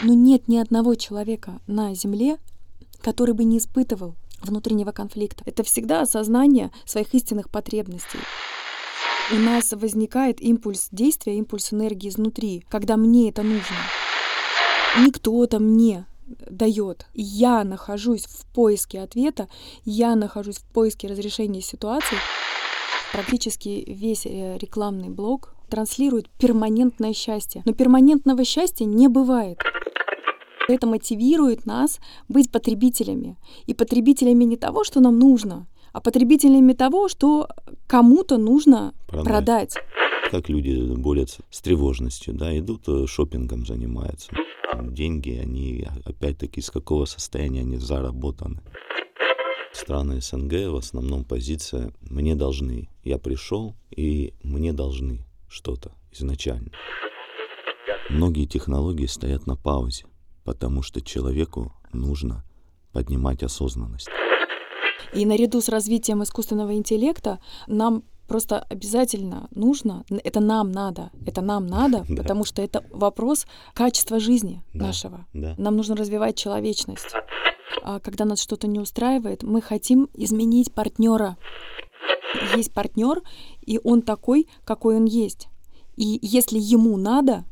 Но 0.00 0.14
нет 0.14 0.48
ни 0.48 0.56
одного 0.56 0.94
человека 0.94 1.60
на 1.66 1.94
Земле, 1.94 2.38
который 3.00 3.34
бы 3.34 3.44
не 3.44 3.58
испытывал 3.58 4.16
внутреннего 4.40 4.92
конфликта. 4.92 5.44
Это 5.46 5.62
всегда 5.62 6.02
осознание 6.02 6.70
своих 6.84 7.14
истинных 7.14 7.50
потребностей. 7.50 8.18
У 9.30 9.36
нас 9.36 9.72
возникает 9.72 10.40
импульс 10.40 10.88
действия, 10.90 11.36
импульс 11.38 11.72
энергии 11.72 12.08
изнутри, 12.08 12.64
когда 12.68 12.96
мне 12.96 13.30
это 13.30 13.42
нужно. 13.42 13.76
Не 14.98 15.10
кто-то 15.10 15.58
мне 15.58 16.06
дает. 16.26 17.06
Я 17.14 17.64
нахожусь 17.64 18.26
в 18.26 18.46
поиске 18.52 19.00
ответа, 19.00 19.48
я 19.84 20.16
нахожусь 20.16 20.58
в 20.58 20.64
поиске 20.64 21.08
разрешения 21.08 21.60
ситуации. 21.60 22.18
Практически 23.12 23.84
весь 23.86 24.26
э, 24.26 24.58
рекламный 24.58 25.10
блок 25.10 25.54
транслирует 25.72 26.28
перманентное 26.38 27.14
счастье. 27.14 27.62
Но 27.64 27.72
перманентного 27.72 28.44
счастья 28.44 28.84
не 28.84 29.08
бывает. 29.08 29.58
Это 30.68 30.86
мотивирует 30.86 31.64
нас 31.64 31.98
быть 32.28 32.52
потребителями. 32.52 33.38
И 33.64 33.72
потребителями 33.72 34.44
не 34.44 34.58
того, 34.58 34.84
что 34.84 35.00
нам 35.00 35.18
нужно, 35.18 35.66
а 35.94 36.02
потребителями 36.02 36.74
того, 36.74 37.08
что 37.08 37.48
кому-то 37.86 38.36
нужно 38.36 38.92
продать. 39.06 39.24
продать. 39.24 39.76
Как 40.30 40.50
люди 40.50 40.94
борются 40.94 41.42
с 41.50 41.62
тревожностью, 41.62 42.34
да, 42.34 42.56
идут 42.58 42.86
э, 42.88 43.06
шопингом 43.06 43.64
занимаются. 43.64 44.30
Деньги, 44.82 45.40
они 45.42 45.86
опять-таки 46.04 46.60
из 46.60 46.70
какого 46.70 47.06
состояния 47.06 47.60
они 47.60 47.78
заработаны. 47.78 48.60
Страны 49.72 50.20
СНГ 50.20 50.52
в 50.68 50.76
основном 50.76 51.24
позиция 51.24 51.92
«мне 52.02 52.34
должны». 52.34 52.90
Я 53.04 53.16
пришел, 53.16 53.74
и 53.90 54.34
мне 54.42 54.74
должны 54.74 55.24
что-то 55.52 55.92
изначально. 56.10 56.70
Многие 58.10 58.46
технологии 58.46 59.06
стоят 59.06 59.46
на 59.46 59.56
паузе 59.56 60.06
потому 60.44 60.82
что 60.82 61.00
человеку 61.00 61.72
нужно 61.92 62.44
поднимать 62.92 63.42
осознанность. 63.42 64.08
И 65.14 65.26
наряду 65.26 65.60
с 65.60 65.68
развитием 65.68 66.22
искусственного 66.22 66.74
интеллекта 66.74 67.38
нам 67.66 68.04
просто 68.28 68.60
обязательно 68.60 69.48
нужно, 69.54 70.04
это 70.24 70.40
нам 70.40 70.72
надо, 70.72 71.10
это 71.26 71.42
нам 71.42 71.66
надо, 71.66 72.04
да. 72.08 72.22
потому 72.22 72.44
что 72.44 72.62
это 72.62 72.84
вопрос 72.90 73.46
качества 73.74 74.20
жизни 74.20 74.62
да. 74.72 74.86
нашего. 74.86 75.26
Да. 75.34 75.54
Нам 75.58 75.76
нужно 75.76 75.96
развивать 75.96 76.36
человечность. 76.36 77.12
А 77.82 78.00
когда 78.00 78.24
нас 78.24 78.40
что-то 78.40 78.68
не 78.68 78.78
устраивает, 78.78 79.42
мы 79.42 79.60
хотим 79.60 80.08
изменить 80.14 80.72
партнера. 80.72 81.36
Есть 82.56 82.72
партнер, 82.72 83.22
и 83.60 83.80
он 83.82 84.02
такой, 84.02 84.48
какой 84.64 84.96
он 84.96 85.04
есть. 85.04 85.48
И 85.96 86.18
если 86.22 86.58
ему 86.58 86.96
надо, 86.96 87.44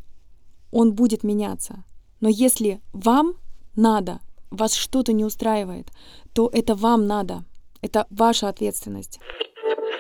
он 0.70 0.92
будет 0.95 1.25
меняться. 1.25 1.84
Но 2.20 2.28
если 2.28 2.81
вам 2.92 3.34
надо, 3.77 4.20
вас 4.51 4.75
что-то 4.75 5.12
не 5.12 5.25
устраивает, 5.25 5.91
то 6.33 6.51
это 6.53 6.75
вам 6.75 7.06
надо. 7.06 7.45
Это 7.83 8.06
ваша 8.11 8.48
ответственность. 8.48 9.20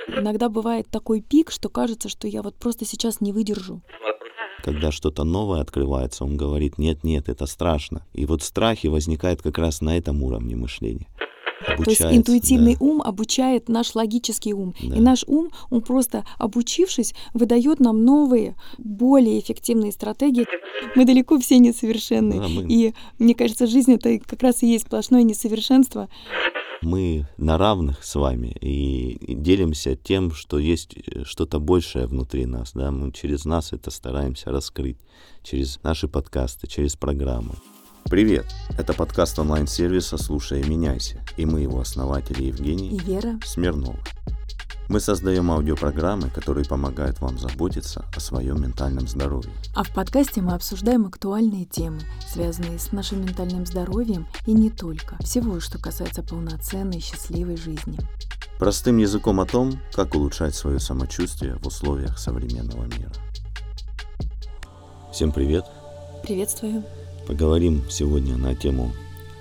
Иногда 0.08 0.48
бывает 0.48 0.88
такой 0.90 1.20
пик, 1.20 1.50
что 1.50 1.68
кажется, 1.68 2.08
что 2.08 2.26
я 2.26 2.42
вот 2.42 2.56
просто 2.56 2.84
сейчас 2.84 3.20
не 3.20 3.32
выдержу. 3.32 3.80
Когда 4.62 4.92
что-то 4.92 5.24
новое 5.24 5.60
открывается, 5.60 6.24
он 6.24 6.36
говорит, 6.36 6.76
нет, 6.76 7.04
нет, 7.04 7.28
это 7.28 7.46
страшно. 7.46 8.04
И 8.12 8.26
вот 8.26 8.42
страхи 8.42 8.88
возникают 8.88 9.40
как 9.40 9.56
раз 9.56 9.80
на 9.80 9.96
этом 9.96 10.22
уровне 10.22 10.56
мышления. 10.56 11.06
То 11.66 11.90
есть 11.90 12.02
интуитивный 12.02 12.76
да. 12.76 12.84
ум 12.84 13.02
обучает 13.02 13.68
наш 13.68 13.94
логический 13.94 14.54
ум. 14.54 14.74
Да. 14.82 14.96
И 14.96 15.00
наш 15.00 15.24
ум, 15.26 15.50
он 15.70 15.82
просто 15.82 16.24
обучившись, 16.38 17.14
выдает 17.34 17.80
нам 17.80 18.04
новые, 18.04 18.56
более 18.78 19.38
эффективные 19.38 19.92
стратегии. 19.92 20.46
Мы 20.96 21.04
далеко 21.04 21.38
все 21.38 21.58
несовершенны. 21.58 22.38
Да, 22.38 22.48
мы... 22.48 22.66
И 22.68 22.94
мне 23.18 23.34
кажется, 23.34 23.66
жизнь 23.66 23.92
это 23.92 24.18
как 24.18 24.42
раз 24.42 24.62
и 24.62 24.66
есть 24.66 24.86
сплошное 24.86 25.22
несовершенство. 25.22 26.08
Мы 26.82 27.26
на 27.36 27.58
равных 27.58 28.02
с 28.02 28.14
вами 28.14 28.56
и 28.60 29.34
делимся 29.34 29.96
тем, 29.96 30.32
что 30.32 30.58
есть 30.58 30.94
э, 30.94 31.24
что-то 31.24 31.60
большее 31.60 32.06
внутри 32.06 32.46
нас. 32.46 32.72
Да? 32.72 32.90
Мы 32.90 33.12
через 33.12 33.44
нас 33.44 33.74
это 33.74 33.90
стараемся 33.90 34.50
раскрыть, 34.50 34.96
через 35.42 35.78
наши 35.82 36.08
подкасты, 36.08 36.66
через 36.66 36.96
программы. 36.96 37.52
Привет! 38.04 38.46
Это 38.76 38.92
подкаст 38.92 39.38
онлайн-сервиса 39.38 40.18
«Слушай 40.18 40.62
и 40.62 40.68
меняйся» 40.68 41.24
и 41.36 41.46
мы 41.46 41.60
его 41.60 41.80
основатели 41.80 42.44
Евгений 42.44 42.88
и 42.90 42.98
Вера 42.98 43.38
Смирнова. 43.44 43.96
Мы 44.88 44.98
создаем 44.98 45.50
аудиопрограммы, 45.52 46.30
которые 46.30 46.66
помогают 46.66 47.20
вам 47.20 47.38
заботиться 47.38 48.04
о 48.14 48.20
своем 48.20 48.60
ментальном 48.60 49.06
здоровье. 49.06 49.52
А 49.74 49.84
в 49.84 49.94
подкасте 49.94 50.42
мы 50.42 50.54
обсуждаем 50.54 51.06
актуальные 51.06 51.64
темы, 51.64 52.00
связанные 52.28 52.78
с 52.78 52.90
нашим 52.90 53.20
ментальным 53.24 53.64
здоровьем 53.64 54.26
и 54.46 54.52
не 54.52 54.68
только. 54.68 55.16
Всего, 55.22 55.60
что 55.60 55.78
касается 55.78 56.24
полноценной, 56.24 57.00
счастливой 57.00 57.56
жизни. 57.56 57.98
Простым 58.58 58.98
языком 58.98 59.40
о 59.40 59.46
том, 59.46 59.78
как 59.92 60.14
улучшать 60.16 60.56
свое 60.56 60.80
самочувствие 60.80 61.54
в 61.54 61.66
условиях 61.68 62.18
современного 62.18 62.84
мира. 62.84 63.12
Всем 65.12 65.30
привет! 65.30 65.64
Приветствую! 66.24 66.84
Поговорим 67.26 67.84
сегодня 67.88 68.36
на 68.36 68.54
тему 68.54 68.92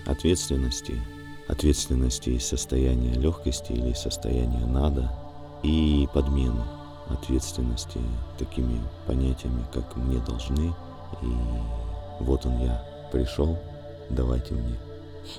ответственности, 0.06 1.02
ответственности 1.48 2.32
из 2.32 2.46
состояния 2.46 3.14
легкости 3.14 3.72
или 3.72 3.94
состояния 3.94 4.66
надо 4.66 5.12
и 5.64 6.08
подмены 6.14 6.64
ответственности 7.08 8.00
такими 8.38 8.80
понятиями, 9.08 9.66
как 9.74 9.96
«мне 9.96 10.20
должны» 10.20 10.74
и 11.22 12.24
«вот 12.24 12.46
он 12.46 12.60
я 12.62 12.86
пришел, 13.12 13.58
давайте 14.10 14.54
мне». 14.54 14.78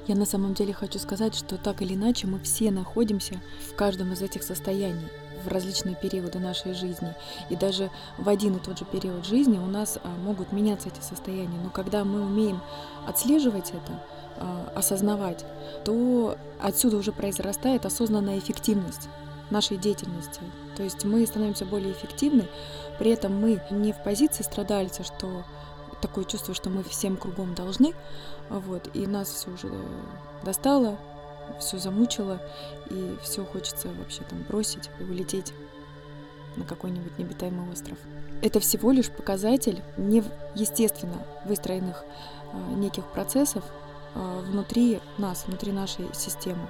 Я 0.06 0.14
на 0.14 0.26
самом 0.26 0.54
деле 0.54 0.72
хочу 0.72 0.98
сказать, 0.98 1.34
что 1.34 1.56
так 1.56 1.82
или 1.82 1.94
иначе 1.94 2.26
мы 2.26 2.40
все 2.40 2.70
находимся 2.70 3.40
в 3.70 3.74
каждом 3.74 4.12
из 4.12 4.22
этих 4.22 4.42
состояний 4.42 5.08
в 5.40 5.48
различные 5.48 5.94
периоды 5.94 6.38
нашей 6.38 6.74
жизни. 6.74 7.14
И 7.48 7.56
даже 7.56 7.90
в 8.18 8.28
один 8.28 8.56
и 8.56 8.60
тот 8.60 8.78
же 8.78 8.84
период 8.84 9.26
жизни 9.26 9.58
у 9.58 9.66
нас 9.66 9.98
а, 10.02 10.08
могут 10.08 10.52
меняться 10.52 10.88
эти 10.88 11.00
состояния. 11.02 11.58
Но 11.62 11.70
когда 11.70 12.04
мы 12.04 12.22
умеем 12.22 12.60
отслеживать 13.06 13.70
это, 13.70 14.02
а, 14.36 14.72
осознавать, 14.74 15.44
то 15.84 16.36
отсюда 16.60 16.96
уже 16.96 17.12
произрастает 17.12 17.86
осознанная 17.86 18.38
эффективность 18.38 19.08
нашей 19.50 19.76
деятельности. 19.76 20.40
То 20.76 20.82
есть 20.82 21.04
мы 21.04 21.26
становимся 21.26 21.64
более 21.64 21.92
эффективны, 21.92 22.46
при 22.98 23.10
этом 23.10 23.38
мы 23.38 23.60
не 23.70 23.92
в 23.92 24.02
позиции 24.02 24.42
страдальца, 24.42 25.02
что 25.02 25.44
такое 26.00 26.24
чувство, 26.24 26.54
что 26.54 26.70
мы 26.70 26.82
всем 26.82 27.16
кругом 27.16 27.54
должны, 27.54 27.94
вот, 28.48 28.88
и 28.94 29.06
нас 29.06 29.28
все 29.28 29.50
уже 29.50 29.70
достало, 30.42 30.98
все 31.58 31.78
замучило, 31.78 32.40
и 32.90 33.16
все 33.22 33.44
хочется 33.44 33.88
вообще 33.88 34.22
там 34.24 34.42
бросить 34.48 34.90
и 34.98 35.04
улететь 35.04 35.52
на 36.56 36.64
какой-нибудь 36.64 37.18
необитаемый 37.18 37.70
остров. 37.70 37.98
Это 38.42 38.60
всего 38.60 38.90
лишь 38.90 39.10
показатель 39.10 39.82
не 39.96 40.22
естественно 40.54 41.24
выстроенных 41.44 42.04
э, 42.52 42.74
неких 42.74 43.04
процессов 43.06 43.64
э, 44.14 44.40
внутри 44.46 45.00
нас, 45.18 45.44
внутри 45.46 45.72
нашей 45.72 46.06
системы. 46.14 46.66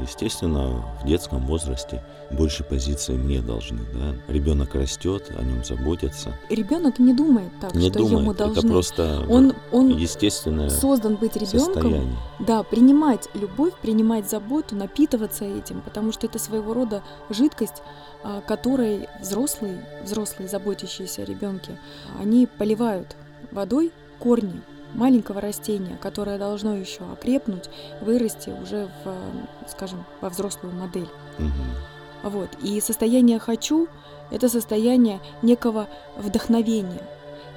Естественно, 0.00 0.84
в 1.02 1.06
детском 1.06 1.44
возрасте 1.46 2.02
больше 2.30 2.62
позиции 2.62 3.14
мне 3.14 3.40
должны. 3.40 3.80
Да? 3.94 4.32
Ребенок 4.32 4.74
растет, 4.74 5.30
о 5.36 5.42
нем 5.42 5.64
заботятся. 5.64 6.34
Ребенок 6.48 6.98
не 6.98 7.12
думает 7.12 7.50
так, 7.60 7.74
не 7.74 7.90
что 7.90 7.98
думает, 7.98 8.20
ему 8.22 8.34
должны. 8.34 8.58
Это 8.58 8.68
просто 8.68 9.26
он, 9.28 9.54
он 9.72 9.88
естественное 9.88 10.70
создан 10.70 11.16
быть 11.16 11.34
ребенком. 11.36 11.74
Состояние. 11.74 12.16
Да, 12.38 12.62
принимать 12.62 13.28
любовь, 13.34 13.74
принимать 13.82 14.30
заботу, 14.30 14.76
напитываться 14.76 15.44
этим, 15.44 15.80
потому 15.80 16.12
что 16.12 16.26
это 16.26 16.38
своего 16.38 16.74
рода 16.74 17.02
жидкость, 17.28 17.82
а, 18.22 18.40
которой 18.40 19.08
взрослые, 19.20 19.84
взрослые, 20.04 20.48
заботящиеся 20.48 21.22
о 21.22 21.24
ребенке, 21.24 21.78
они 22.20 22.46
поливают 22.46 23.16
водой 23.50 23.92
корни 24.18 24.62
маленького 24.94 25.40
растения, 25.40 25.96
которое 26.00 26.38
должно 26.38 26.74
еще 26.74 27.00
окрепнуть, 27.12 27.68
вырасти 28.00 28.50
уже 28.50 28.88
в, 29.04 29.68
скажем, 29.68 30.04
во 30.20 30.28
взрослую 30.28 30.74
модель. 30.74 31.08
Угу. 31.38 32.30
Вот. 32.30 32.50
И 32.62 32.80
состояние 32.80 33.38
хочу– 33.38 33.88
это 34.30 34.48
состояние 34.48 35.20
некого 35.42 35.88
вдохновения. 36.16 37.02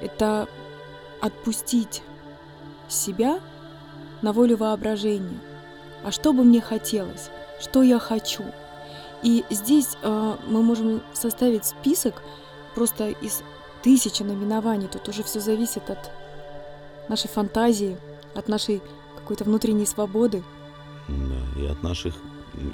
Это 0.00 0.48
отпустить 1.20 2.02
себя 2.88 3.40
на 4.22 4.32
волю 4.32 4.56
воображения. 4.56 5.38
А 6.04 6.10
что 6.10 6.32
бы 6.32 6.44
мне 6.44 6.60
хотелось? 6.60 7.30
Что 7.60 7.82
я 7.82 7.98
хочу? 7.98 8.44
И 9.22 9.44
здесь 9.50 9.96
э, 10.02 10.34
мы 10.48 10.62
можем 10.62 11.02
составить 11.12 11.64
список 11.64 12.22
просто 12.74 13.10
из 13.10 13.42
тысячи 13.82 14.22
наименований. 14.22 14.88
Тут 14.88 15.08
уже 15.08 15.22
все 15.22 15.38
зависит 15.38 15.88
от 15.90 16.10
нашей 17.08 17.28
фантазии, 17.28 17.96
от 18.34 18.48
нашей 18.48 18.82
какой-то 19.16 19.44
внутренней 19.44 19.86
свободы. 19.86 20.42
Да, 21.08 21.60
и 21.60 21.66
от 21.66 21.82
наших 21.82 22.14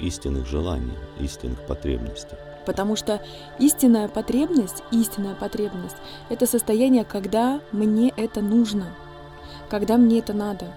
истинных 0.01 0.47
желаний, 0.47 0.93
истинных 1.19 1.65
потребностей. 1.65 2.35
Потому 2.65 2.95
что 2.95 3.21
истинная 3.57 4.07
потребность, 4.07 4.83
истинная 4.91 5.35
потребность— 5.35 5.95
это 6.29 6.45
состояние, 6.45 7.05
когда 7.05 7.61
мне 7.71 8.13
это 8.15 8.41
нужно, 8.41 8.93
когда 9.69 9.97
мне 9.97 10.19
это 10.19 10.33
надо. 10.33 10.73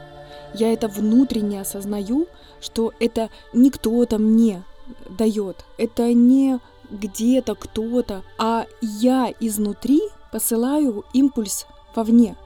Я 0.55 0.73
это 0.73 0.89
внутренне 0.89 1.61
осознаю, 1.61 2.29
что 2.61 2.93
это 3.01 3.29
не 3.53 3.71
кто-то 3.71 4.19
мне 4.19 4.63
дает, 5.09 5.65
это 5.79 6.13
не 6.13 6.61
где-то 6.91 7.55
кто-то, 7.55 8.23
а 8.39 8.67
я 8.81 9.33
изнутри 9.41 10.01
посылаю 10.31 11.05
импульс 11.13 11.67
вовне. 11.95 12.37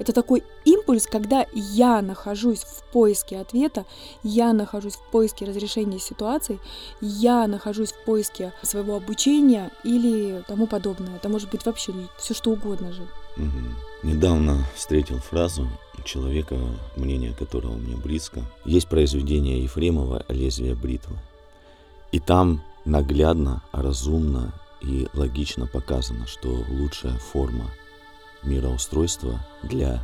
Это 0.00 0.14
такой 0.14 0.42
импульс, 0.64 1.06
когда 1.06 1.44
я 1.52 2.00
нахожусь 2.00 2.60
в 2.60 2.84
поиске 2.90 3.38
ответа, 3.38 3.84
я 4.22 4.54
нахожусь 4.54 4.94
в 4.94 5.10
поиске 5.10 5.44
разрешения 5.44 5.98
ситуации, 5.98 6.58
я 7.02 7.46
нахожусь 7.46 7.92
в 7.92 8.02
поиске 8.06 8.54
своего 8.62 8.96
обучения 8.96 9.70
или 9.84 10.42
тому 10.48 10.66
подобное. 10.66 11.16
Это 11.16 11.28
может 11.28 11.50
быть 11.50 11.66
вообще 11.66 11.92
все 12.16 12.32
что 12.32 12.52
угодно 12.52 12.92
же. 12.92 13.02
Угу. 13.36 14.08
Недавно 14.08 14.64
встретил 14.74 15.18
фразу 15.18 15.68
человека, 16.02 16.56
мнение 16.96 17.34
которого 17.34 17.74
мне 17.74 17.94
близко. 17.94 18.40
Есть 18.64 18.88
произведение 18.88 19.62
Ефремова 19.62 20.24
«Лезвие 20.28 20.74
бритвы». 20.74 21.18
И 22.10 22.20
там 22.20 22.62
наглядно, 22.86 23.62
разумно 23.70 24.54
и 24.80 25.08
логично 25.12 25.66
показано, 25.66 26.26
что 26.26 26.48
лучшая 26.70 27.18
форма 27.18 27.70
мироустройства 28.42 29.40
для 29.62 30.00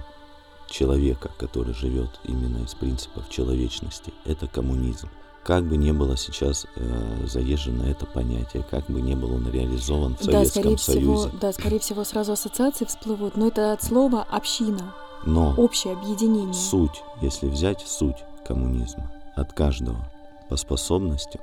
человека, 0.68 1.30
который 1.38 1.74
живет 1.74 2.10
именно 2.24 2.64
из 2.64 2.74
принципов 2.74 3.28
человечности, 3.28 4.12
это 4.24 4.46
коммунизм. 4.46 5.08
Как 5.44 5.64
бы 5.64 5.76
не 5.76 5.92
было 5.92 6.16
сейчас 6.16 6.66
э, 6.74 7.26
заезжено 7.26 7.84
это 7.84 8.04
понятие, 8.04 8.64
как 8.68 8.86
бы 8.86 9.00
не 9.00 9.14
был 9.14 9.32
он 9.32 9.48
реализован 9.48 10.16
в 10.16 10.24
да, 10.24 10.32
Советском 10.32 10.62
скорее 10.62 10.78
Союзе. 10.78 11.28
Всего, 11.28 11.38
да, 11.40 11.52
скорее 11.52 11.78
всего, 11.78 12.04
сразу 12.04 12.32
ассоциации 12.32 12.84
всплывут, 12.84 13.36
но 13.36 13.46
это 13.46 13.72
от 13.72 13.80
слова 13.82 14.26
община, 14.28 14.92
Но 15.24 15.54
общее 15.56 15.92
объединение. 15.92 16.52
суть, 16.52 17.04
если 17.22 17.46
взять 17.48 17.80
суть 17.86 18.16
коммунизма, 18.44 19.12
от 19.36 19.52
каждого 19.52 20.10
по 20.48 20.56
способностям, 20.56 21.40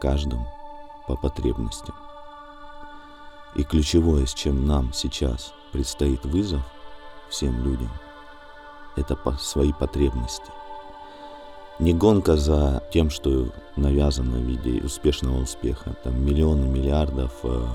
каждому 0.00 0.46
по 1.08 1.16
потребностям. 1.16 1.94
И 3.56 3.64
ключевое, 3.64 4.26
с 4.26 4.34
чем 4.34 4.64
нам 4.66 4.92
сейчас 4.92 5.52
предстоит 5.74 6.24
вызов 6.24 6.62
всем 7.28 7.64
людям, 7.64 7.90
это 8.94 9.16
по 9.16 9.32
свои 9.32 9.72
потребности. 9.72 10.52
Не 11.80 11.92
гонка 11.92 12.36
за 12.36 12.84
тем, 12.92 13.10
что 13.10 13.48
навязано 13.74 14.38
в 14.38 14.42
виде 14.42 14.80
успешного 14.80 15.42
успеха, 15.42 15.96
там 16.04 16.24
миллионы 16.24 16.64
миллиардов 16.66 17.32
э, 17.42 17.66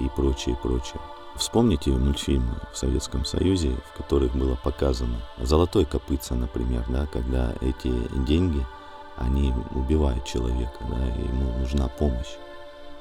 и 0.00 0.08
прочее, 0.16 0.58
прочее. 0.60 1.00
Вспомните 1.36 1.90
мультфильмы 1.90 2.56
в 2.72 2.76
Советском 2.76 3.24
Союзе, 3.24 3.76
в 3.92 3.96
которых 3.96 4.34
было 4.34 4.56
показано 4.56 5.20
«Золотой 5.38 5.84
копытца», 5.84 6.34
например, 6.34 6.84
да, 6.88 7.06
когда 7.06 7.54
эти 7.60 7.92
деньги, 8.26 8.66
они 9.16 9.54
убивают 9.76 10.24
человека, 10.24 10.78
да, 10.90 11.04
ему 11.22 11.56
нужна 11.60 11.86
помощь, 11.86 12.34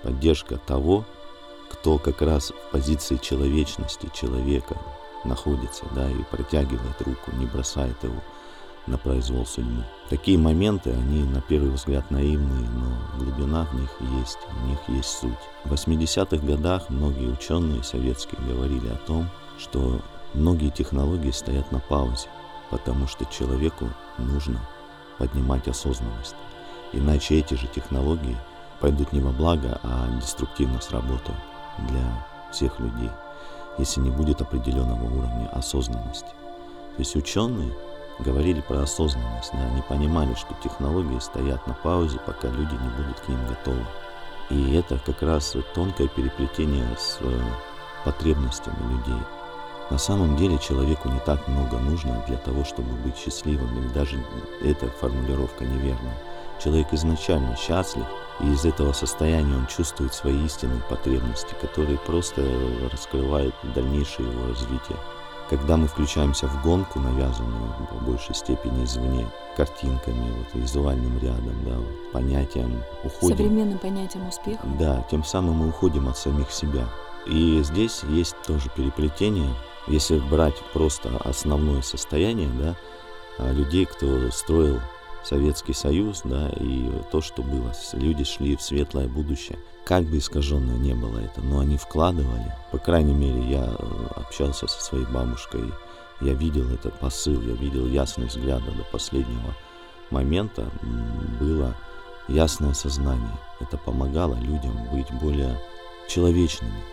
поддержка 0.04 0.58
того, 0.58 1.06
кто 1.74 1.98
как 1.98 2.22
раз 2.22 2.52
в 2.52 2.72
позиции 2.72 3.18
человечности 3.18 4.10
человека 4.14 4.78
находится, 5.26 5.86
да, 5.94 6.10
и 6.10 6.24
протягивает 6.24 7.02
руку, 7.02 7.32
не 7.34 7.46
бросает 7.46 8.02
его 8.04 8.22
на 8.86 8.98
произвол 8.98 9.46
судьбы. 9.46 9.84
Такие 10.10 10.38
моменты, 10.38 10.92
они 10.92 11.24
на 11.24 11.42
первый 11.42 11.72
взгляд 11.72 12.12
наивные, 12.12 12.70
но 12.70 13.18
глубина 13.18 13.66
в 13.66 13.74
них 13.76 13.90
есть, 14.20 14.38
в 14.50 14.68
них 14.68 14.80
есть 14.88 15.10
суть. 15.10 15.32
В 15.64 15.74
80-х 15.74 16.46
годах 16.46 16.90
многие 16.90 17.32
ученые 17.32 17.84
советские 17.84 18.42
говорили 18.48 18.90
о 18.90 18.98
том, 19.08 19.30
что 19.58 20.02
многие 20.34 20.70
технологии 20.70 21.32
стоят 21.32 21.72
на 21.72 21.80
паузе, 21.80 22.28
потому 22.70 23.08
что 23.08 23.26
человеку 23.26 23.90
нужно 24.18 24.60
поднимать 25.18 25.68
осознанность. 25.68 26.36
Иначе 26.92 27.40
эти 27.40 27.56
же 27.56 27.68
технологии 27.68 28.38
пойдут 28.80 29.14
не 29.14 29.22
во 29.22 29.32
благо, 29.32 29.80
а 29.82 30.08
деструктивно 30.20 30.82
сработают 30.82 31.40
для 31.80 32.26
всех 32.52 32.80
людей, 32.80 33.10
если 33.78 34.02
не 34.02 34.10
будет 34.10 34.42
определенного 34.42 35.04
уровня 35.04 35.50
осознанности. 35.52 36.30
То 36.96 37.00
есть 37.00 37.16
ученые 37.16 37.74
говорили 38.20 38.62
про 38.62 38.84
осознанность, 38.84 39.52
да, 39.54 39.60
они 39.60 39.82
понимали, 39.82 40.34
что 40.36 40.56
технологии 40.64 41.20
стоят 41.20 41.66
на 41.68 41.74
паузе, 41.74 42.20
пока 42.26 42.48
люди 42.50 42.74
не 42.74 42.90
будут 42.90 43.20
к 43.20 43.28
ним 43.28 43.40
готовы. 43.48 43.86
И 44.50 44.74
это 44.76 45.00
как 45.00 45.22
раз 45.22 45.56
тонкое 45.74 46.08
переплетение 46.08 46.86
с 46.98 47.18
э, 47.22 47.42
потребностями 48.06 48.78
людей. 48.92 49.22
На 49.90 49.98
самом 49.98 50.36
деле 50.38 50.58
человеку 50.60 51.10
не 51.10 51.20
так 51.20 51.48
много 51.48 51.78
нужно 51.78 52.24
для 52.28 52.38
того, 52.38 52.64
чтобы 52.64 52.92
быть 53.04 53.18
счастливым, 53.18 53.78
или 53.78 53.88
даже 53.90 54.18
эта 54.62 54.88
формулировка 54.90 55.66
неверная. 55.66 56.18
Человек 56.64 56.94
изначально 56.94 57.56
счастлив, 57.56 58.06
и 58.40 58.52
из 58.52 58.66
этого 58.66 58.94
состояния 58.94 59.56
он 59.56 59.68
чувствует 59.68 60.14
свои 60.14 60.46
истинные 60.46 60.82
потребности, 60.90 61.56
которые 61.62 61.98
просто 62.00 62.44
раскрывают 62.92 63.56
дальнейшее 63.76 64.30
его 64.30 64.48
развитие. 64.48 64.98
Когда 65.50 65.78
мы 65.78 65.88
включаемся 65.88 66.48
в 66.48 66.64
гонку, 66.64 67.00
навязанную 67.00 67.74
по 67.90 67.96
большей 68.06 68.34
степени 68.34 68.86
извне, 68.86 69.28
картинками, 69.56 70.32
вот, 70.32 70.48
визуальным 70.54 71.20
рядом, 71.20 71.64
да, 71.64 71.78
вот, 71.78 72.12
понятием, 72.12 72.82
уходим. 73.04 73.38
Современным 73.38 73.78
понятием 73.78 74.28
успеха. 74.28 74.66
Да, 74.80 75.06
тем 75.12 75.24
самым 75.24 75.58
мы 75.58 75.70
уходим 75.70 76.08
от 76.08 76.18
самих 76.18 76.52
себя. 76.52 76.88
И 77.28 77.62
здесь 77.62 78.04
есть 78.04 78.36
тоже 78.48 78.70
переплетение. 78.76 79.54
Если 79.88 80.18
брать 80.18 80.60
просто 80.74 81.10
основное 81.24 81.82
состояние, 81.82 82.50
да, 82.50 82.76
а, 83.38 83.52
людей, 83.52 83.86
кто 83.86 84.32
строил 84.32 84.80
Советский 85.24 85.74
Союз, 85.74 86.22
да, 86.26 86.50
и 86.60 86.92
то, 87.12 87.22
что 87.22 87.42
было. 87.42 87.74
Люди 87.94 88.24
шли 88.24 88.56
в 88.56 88.62
светлое 88.62 89.08
будущее. 89.08 89.58
Как 89.86 90.04
бы 90.04 90.18
искаженное 90.18 90.78
не 90.78 90.94
было 90.94 91.20
это, 91.20 91.42
но 91.42 91.60
они 91.60 91.78
вкладывали. 91.78 92.54
По 92.72 92.78
крайней 92.78 93.14
мере, 93.14 93.42
я 93.50 93.66
э, 93.66 94.08
общался 94.16 94.68
со 94.68 94.82
своей 94.82 95.06
бабушкой, 95.06 95.72
я 96.22 96.34
видел 96.34 96.70
этот 96.70 96.98
посыл, 97.00 97.42
я 97.42 97.54
видел 97.54 97.88
ясность 97.88 98.36
взгляда 98.36 98.72
до 98.72 98.84
последнего 98.92 99.54
момента. 100.10 100.70
Было 101.40 101.76
ясное 102.28 102.74
сознание. 102.74 103.38
Это 103.60 103.78
помогало 103.78 104.36
людям 104.36 104.78
быть 104.92 105.12
более 105.22 105.60
человечными, 106.08 106.84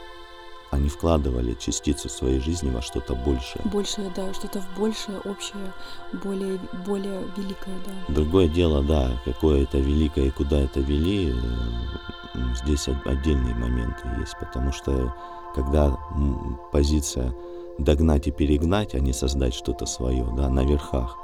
они 0.70 0.88
вкладывали 0.88 1.54
частицу 1.54 2.08
своей 2.08 2.40
жизни 2.40 2.70
во 2.70 2.80
что-то 2.80 3.14
большее. 3.14 3.62
Большее, 3.64 4.10
да, 4.14 4.32
что-то 4.32 4.60
в 4.60 4.78
большее, 4.78 5.18
общее, 5.24 5.72
более, 6.12 6.60
более 6.86 7.22
великое, 7.36 7.74
да. 7.84 8.14
Другое 8.14 8.48
дело, 8.48 8.82
да, 8.82 9.10
какое 9.24 9.64
это 9.64 9.78
великое 9.78 10.26
и 10.26 10.30
куда 10.30 10.60
это 10.60 10.80
вели, 10.80 11.32
э, 11.32 12.38
здесь 12.62 12.86
отдельные 13.04 13.54
моменты 13.54 14.08
есть, 14.20 14.36
потому 14.38 14.72
что 14.72 15.12
когда 15.56 15.96
позиция 16.70 17.34
догнать 17.78 18.28
и 18.28 18.30
перегнать, 18.30 18.94
а 18.94 19.00
не 19.00 19.12
создать 19.12 19.54
что-то 19.54 19.86
свое, 19.86 20.24
да, 20.36 20.48
на 20.48 20.64
верхах, 20.64 21.16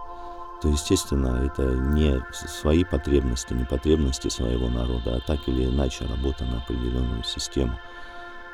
то, 0.61 0.69
естественно, 0.69 1.45
это 1.45 1.63
не 1.63 2.21
свои 2.33 2.83
потребности, 2.83 3.53
не 3.53 3.65
потребности 3.65 4.29
своего 4.29 4.69
народа, 4.69 5.17
а 5.17 5.21
так 5.21 5.47
или 5.47 5.67
иначе 5.67 6.07
работа 6.07 6.45
на 6.45 6.59
определенную 6.59 7.23
систему– 7.23 7.79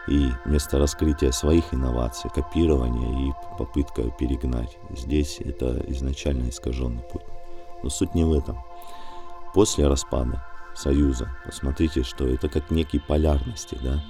и 0.08 0.30
вместо 0.44 0.78
раскрытия 0.78 1.30
своих 1.30 1.72
инноваций, 1.72 2.30
копирования 2.30 3.28
и 3.28 3.32
попытка 3.58 4.10
перегнать. 4.10 4.78
Здесь 4.90 5.38
это 5.40 5.84
изначально 5.88 6.48
искаженный 6.48 7.02
путь. 7.02 7.22
Но 7.82 7.90
суть 7.90 8.14
не 8.14 8.24
в 8.24 8.32
этом. 8.32 8.58
После 9.54 9.86
распада 9.86 10.42
Союза, 10.74 11.28
посмотрите, 11.44 12.02
что 12.02 12.26
это 12.26 12.48
как 12.48 12.70
некий 12.70 12.98
полярности, 12.98 13.78
да? 13.82 14.02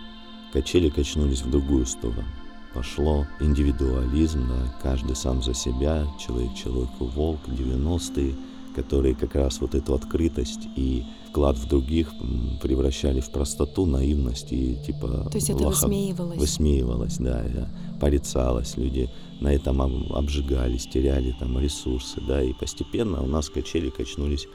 Качели 0.53 0.91
качнулись 0.91 1.43
в 1.43 1.51
другую 1.51 1.87
сторону. 1.87 2.25
Пошло 2.73 3.27
индивидуализм, 3.41 4.49
да, 4.49 4.75
каждый 4.83 5.17
сам 5.17 5.43
за 5.43 5.55
себя, 5.55 6.07
человек 6.19 6.55
человеку 6.55 7.07
волк, 7.07 7.41
90-е, 7.47 8.35
которые 8.75 9.15
как 9.15 9.35
раз 9.35 9.61
вот 9.61 9.75
эту 9.75 9.95
открытость 9.95 10.69
и 10.77 11.05
вклад 11.29 11.57
в 11.57 11.69
других 11.69 12.13
превращали 12.61 13.21
в 13.21 13.31
простоту, 13.31 13.87
наивность 13.87 14.53
и 14.53 14.77
типа... 14.87 15.29
То 15.31 15.37
есть 15.37 15.51
это 15.51 15.65
лоха... 15.65 15.87
высмеивалось? 15.87 16.39
Высмеивалось, 16.39 17.17
да, 17.19 17.45
да, 17.55 17.69
порицалось. 18.01 18.77
Люди 18.77 19.09
на 19.41 19.53
этом 19.53 19.81
обжигались, 20.13 20.87
теряли 20.87 21.35
там 21.39 21.59
ресурсы, 21.59 22.21
да, 22.27 22.43
и 22.43 22.53
постепенно 22.53 23.23
у 23.23 23.27
нас 23.27 23.49
качели 23.49 23.91
качнулись 23.91 24.47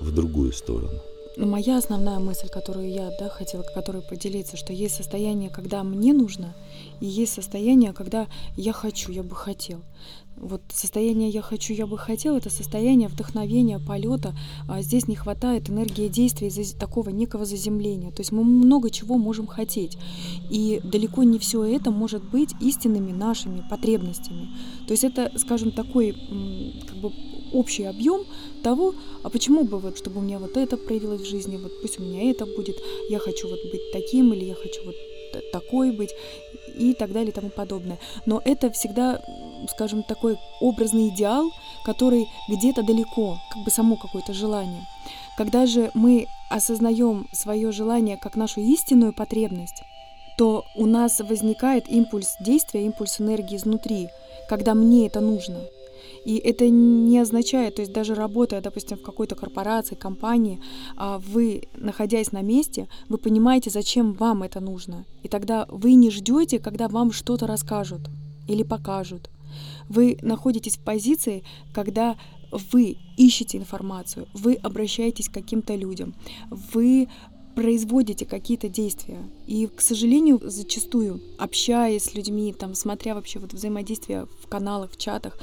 в 0.00 0.12
другую 0.12 0.52
сторону. 0.52 1.00
Моя 1.36 1.78
основная 1.78 2.18
мысль, 2.18 2.48
которую 2.48 2.90
я 2.90 3.10
да, 3.18 3.28
хотела, 3.28 3.62
которой 3.62 4.02
поделиться, 4.02 4.56
что 4.56 4.72
есть 4.72 4.94
состояние, 4.94 5.50
когда 5.50 5.82
мне 5.82 6.12
нужно, 6.12 6.54
и 7.00 7.06
есть 7.06 7.34
состояние, 7.34 7.92
когда 7.92 8.26
я 8.56 8.72
хочу, 8.72 9.12
я 9.12 9.22
бы 9.22 9.34
хотел. 9.34 9.80
Вот 10.36 10.62
состояние 10.68 11.28
«я 11.28 11.42
хочу, 11.42 11.72
я 11.72 11.86
бы 11.86 11.96
хотел»— 11.96 12.36
это 12.36 12.50
состояние 12.50 13.08
вдохновения, 13.08 13.78
полета. 13.78 14.34
А 14.68 14.82
здесь 14.82 15.06
не 15.06 15.14
хватает 15.14 15.70
энергии 15.70 16.08
действия 16.08 16.48
из-за 16.48 16.76
такого 16.76 17.10
некого 17.10 17.44
заземления. 17.44 18.10
То 18.10 18.20
есть 18.20 18.32
мы 18.32 18.42
много 18.42 18.90
чего 18.90 19.16
можем 19.16 19.46
хотеть. 19.46 19.96
И 20.50 20.80
далеко 20.82 21.22
не 21.22 21.38
все 21.38 21.62
это 21.64 21.92
может 21.92 22.28
быть 22.30 22.50
истинными 22.60 23.12
нашими 23.12 23.62
потребностями. 23.70 24.48
То 24.86 24.92
есть 24.92 25.04
это, 25.04 25.30
скажем, 25.36 25.70
такой 25.70 26.12
как 26.88 26.96
бы 26.96 27.12
общий 27.54 27.84
объем 27.84 28.26
того, 28.62 28.94
а 29.22 29.30
почему 29.30 29.64
бы 29.64 29.78
вот, 29.78 29.96
чтобы 29.98 30.18
у 30.18 30.22
меня 30.22 30.38
вот 30.38 30.56
это 30.56 30.76
проявилось 30.76 31.22
в 31.22 31.28
жизни, 31.28 31.56
вот 31.56 31.80
пусть 31.80 31.98
у 31.98 32.02
меня 32.02 32.30
это 32.30 32.46
будет, 32.46 32.76
я 33.08 33.18
хочу 33.18 33.48
вот 33.48 33.60
быть 33.70 33.92
таким, 33.92 34.32
или 34.32 34.44
я 34.44 34.54
хочу 34.54 34.84
вот 34.84 34.94
такой 35.52 35.92
быть, 35.92 36.10
и 36.78 36.94
так 36.94 37.12
далее 37.12 37.30
и 37.30 37.34
тому 37.34 37.50
подобное. 37.50 37.98
Но 38.26 38.40
это 38.44 38.70
всегда, 38.70 39.20
скажем, 39.70 40.02
такой 40.02 40.36
образный 40.60 41.08
идеал, 41.08 41.50
который 41.84 42.26
где-то 42.48 42.82
далеко, 42.82 43.38
как 43.52 43.64
бы 43.64 43.70
само 43.70 43.96
какое-то 43.96 44.32
желание. 44.32 44.82
Когда 45.36 45.66
же 45.66 45.90
мы 45.94 46.26
осознаем 46.50 47.26
свое 47.32 47.72
желание 47.72 48.16
как 48.16 48.36
нашу 48.36 48.60
истинную 48.60 49.12
потребность, 49.12 49.82
то 50.36 50.64
у 50.76 50.86
нас 50.86 51.20
возникает 51.20 51.88
импульс 51.88 52.36
действия, 52.40 52.84
импульс 52.84 53.20
энергии 53.20 53.56
изнутри, 53.56 54.08
когда 54.48 54.74
мне 54.74 55.06
это 55.06 55.20
нужно– 55.20 55.58
и 56.24 56.36
это 56.36 56.68
не 56.68 57.18
означает, 57.18 57.76
то 57.76 57.82
есть 57.82 57.92
даже 57.92 58.14
работая, 58.14 58.60
допустим, 58.60 58.96
в 58.96 59.02
какой-то 59.02 59.34
корпорации, 59.34 59.94
компании, 59.94 60.60
а, 60.96 61.18
вы, 61.18 61.64
находясь 61.76 62.32
на 62.32 62.42
месте, 62.42 62.88
вы 63.08 63.18
понимаете, 63.18 63.70
зачем 63.70 64.14
вам 64.14 64.42
это 64.42 64.60
нужно. 64.60 65.04
И 65.22 65.28
тогда 65.28 65.66
вы 65.68 65.94
не 65.94 66.10
ждете, 66.10 66.58
когда 66.58 66.88
вам 66.88 67.12
что-то 67.12 67.46
расскажут 67.46 68.00
или 68.48 68.62
покажут. 68.62 69.30
Вы 69.88 70.18
находитесь 70.22 70.76
в 70.76 70.84
позиции, 70.84 71.44
когда 71.72 72.16
вы 72.50 72.96
ищете 73.16 73.58
информацию, 73.58 74.26
вы 74.32 74.54
обращаетесь 74.54 75.28
к 75.28 75.34
каким-то 75.34 75.74
людям, 75.74 76.14
вы 76.50 77.08
производите 77.54 78.26
какие-то 78.26 78.68
действия. 78.68 79.18
И, 79.46 79.66
к 79.66 79.80
сожалению, 79.80 80.40
зачастую, 80.42 81.20
общаясь 81.38 82.04
с 82.04 82.14
людьми, 82.14 82.52
там, 82.52 82.74
смотря 82.74 83.14
вообще 83.14 83.38
вот 83.38 83.52
взаимодействие 83.52 84.26
в 84.40 84.46
каналах, 84.48 84.92
в 84.92 84.96
чатах, 84.96 85.38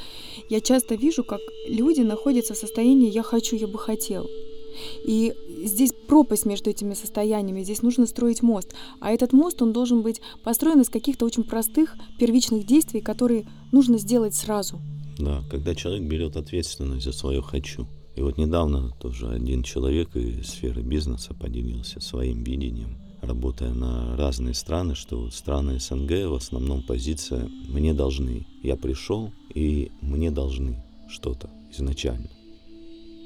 я 0.49 0.61
часто 0.61 0.95
вижу, 0.95 1.23
как 1.23 1.39
люди 1.67 2.01
находятся 2.01 2.53
в 2.53 2.57
состоянии 2.57 3.09
«я 3.09 3.23
хочу, 3.23 3.55
я 3.55 3.67
бы 3.67 3.77
хотел». 3.77 4.27
И 5.05 5.33
здесь 5.63 5.91
пропасть 6.07 6.45
между 6.45 6.69
этими 6.69 6.93
состояниями, 6.93 7.63
здесь 7.63 7.81
нужно 7.81 8.07
строить 8.07 8.41
мост. 8.41 8.73
А 8.99 9.11
этот 9.11 9.33
мост, 9.33 9.61
он 9.61 9.73
должен 9.73 10.01
быть 10.01 10.21
построен 10.43 10.81
из 10.81 10.89
каких-то 10.89 11.25
очень 11.25 11.43
простых 11.43 11.95
первичных 12.19 12.65
действий, 12.65 13.01
которые 13.01 13.47
нужно 13.71 13.97
сделать 13.97 14.33
сразу. 14.33 14.79
Да, 15.19 15.43
когда 15.51 15.75
человек 15.75 16.03
берет 16.03 16.35
ответственность 16.35 17.05
за 17.05 17.11
свое 17.11 17.41
«хочу», 17.41 17.85
и 18.15 18.21
вот 18.21 18.37
недавно 18.37 18.91
тоже 18.99 19.29
один 19.29 19.63
человек 19.63 20.15
из 20.15 20.47
сферы 20.47 20.81
бизнеса 20.81 21.33
поделился 21.33 22.01
своим 22.01 22.43
видением, 22.43 22.97
работая 23.21 23.73
на 23.73 24.17
разные 24.17 24.53
страны, 24.53 24.95
что 24.95 25.29
страны 25.31 25.79
СНГ 25.79 26.27
в 26.27 26.35
основном 26.35 26.81
позиция 26.81 27.47
«мне 27.67 27.93
должны». 27.93 28.45
Я 28.63 28.75
пришел, 28.75 29.31
и 29.53 29.91
мне 30.01 30.29
должны 30.29 30.83
что-то 31.09 31.49
изначально. 31.71 32.29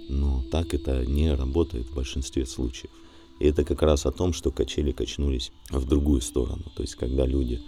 Но 0.07 0.43
так 0.51 0.73
это 0.73 1.03
не 1.05 1.33
работает 1.33 1.87
в 1.87 1.95
большинстве 1.95 2.45
случаев. 2.45 2.91
И 3.39 3.47
это 3.47 3.63
как 3.63 3.81
раз 3.81 4.05
о 4.05 4.11
том, 4.11 4.33
что 4.33 4.51
качели 4.51 4.91
качнулись 4.91 5.51
в 5.71 5.87
другую 5.87 6.21
сторону. 6.21 6.63
То 6.75 6.83
есть, 6.83 6.95
когда 6.95 7.25
люди, 7.25 7.59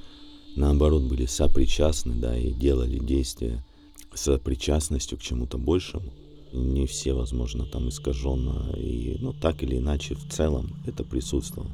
наоборот, 0.56 1.04
были 1.04 1.26
сопричастны, 1.26 2.14
да, 2.14 2.38
и 2.38 2.52
делали 2.52 3.00
действия 3.00 3.66
с 4.14 4.38
причастностью 4.38 5.18
к 5.18 5.22
чему-то 5.22 5.58
большему, 5.58 6.14
не 6.54 6.86
все, 6.86 7.14
возможно, 7.14 7.66
там 7.66 7.90
искаженно, 7.90 8.72
и, 8.76 9.18
ну, 9.20 9.34
так 9.34 9.64
или 9.64 9.78
иначе, 9.78 10.16
в 10.16 10.28
целом 10.30 10.76
это 10.86 11.04
присутствовало. 11.04 11.72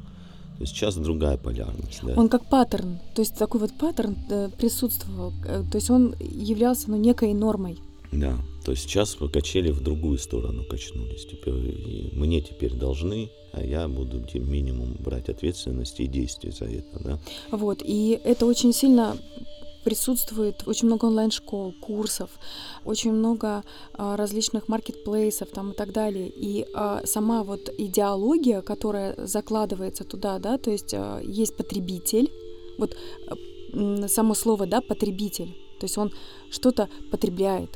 То 0.57 0.61
есть 0.61 0.75
сейчас 0.75 0.95
другая 0.95 1.37
полярность. 1.37 1.99
Да. 2.03 2.13
Он 2.15 2.29
как 2.29 2.47
паттерн, 2.47 2.99
то 3.15 3.21
есть 3.21 3.35
такой 3.35 3.59
вот 3.59 3.73
паттерн 3.73 4.15
э, 4.29 4.49
присутствовал, 4.57 5.33
э, 5.45 5.63
то 5.69 5.77
есть 5.77 5.89
он 5.89 6.15
являлся 6.19 6.91
ну, 6.91 6.97
некой 6.97 7.33
нормой. 7.33 7.79
Да, 8.11 8.37
то 8.63 8.71
есть 8.71 8.83
сейчас 8.83 9.17
качели 9.31 9.71
в 9.71 9.81
другую 9.81 10.19
сторону 10.19 10.63
качнулись. 10.63 11.25
Теперь, 11.25 12.13
мне 12.13 12.41
теперь 12.41 12.75
должны, 12.75 13.31
а 13.51 13.63
я 13.63 13.87
буду 13.87 14.21
тем 14.21 14.49
минимум 14.51 14.95
брать 14.99 15.29
ответственность 15.29 15.99
и 15.99 16.05
действия 16.05 16.51
за 16.51 16.65
это. 16.65 17.03
Да? 17.03 17.19
Вот, 17.51 17.81
и 17.83 18.19
это 18.23 18.45
очень 18.45 18.71
сильно 18.71 19.17
присутствует 19.83 20.63
очень 20.67 20.87
много 20.87 21.05
онлайн-школ, 21.05 21.73
курсов, 21.81 22.29
очень 22.85 23.11
много 23.11 23.63
а, 23.93 24.17
различных 24.17 24.67
маркетплейсов 24.67 25.49
там 25.49 25.71
и 25.71 25.75
так 25.75 25.91
далее. 25.91 26.29
И 26.29 26.65
а, 26.73 27.01
сама 27.05 27.43
вот 27.43 27.69
идеология, 27.77 28.61
которая 28.61 29.15
закладывается 29.17 30.03
туда, 30.03 30.39
да, 30.39 30.57
то 30.57 30.71
есть 30.71 30.93
а, 30.93 31.19
есть 31.21 31.55
потребитель, 31.57 32.31
вот 32.77 32.97
само 34.07 34.35
слово, 34.35 34.65
да, 34.67 34.81
потребитель, 34.81 35.55
то 35.79 35.85
есть 35.85 35.97
он 35.97 36.11
что-то 36.51 36.89
потребляет, 37.11 37.69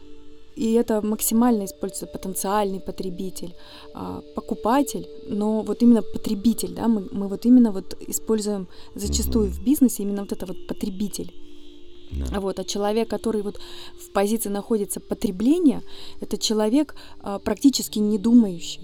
и 0.55 0.73
это 0.73 1.01
максимально 1.01 1.65
используется 1.65 2.07
потенциальный 2.07 2.79
потребитель, 2.79 3.53
покупатель, 4.35 5.07
но 5.27 5.61
вот 5.61 5.81
именно 5.83 6.01
потребитель, 6.01 6.73
да, 6.73 6.87
мы, 6.87 7.07
мы 7.11 7.27
вот 7.27 7.45
именно 7.45 7.71
вот 7.71 7.95
используем 8.07 8.67
зачастую 8.95 9.49
в 9.49 9.63
бизнесе 9.63 10.03
именно 10.03 10.21
вот 10.21 10.31
это 10.31 10.45
вот 10.45 10.67
потребитель. 10.67 11.31
Да. 12.11 12.39
Вот, 12.39 12.59
а 12.59 12.63
человек, 12.63 13.09
который 13.09 13.41
вот 13.41 13.59
в 13.99 14.11
позиции 14.11 14.49
находится 14.49 14.99
потребления, 14.99 15.81
это 16.21 16.37
человек 16.37 16.95
а, 17.19 17.39
практически 17.39 17.99
не 17.99 18.17
думающий. 18.17 18.81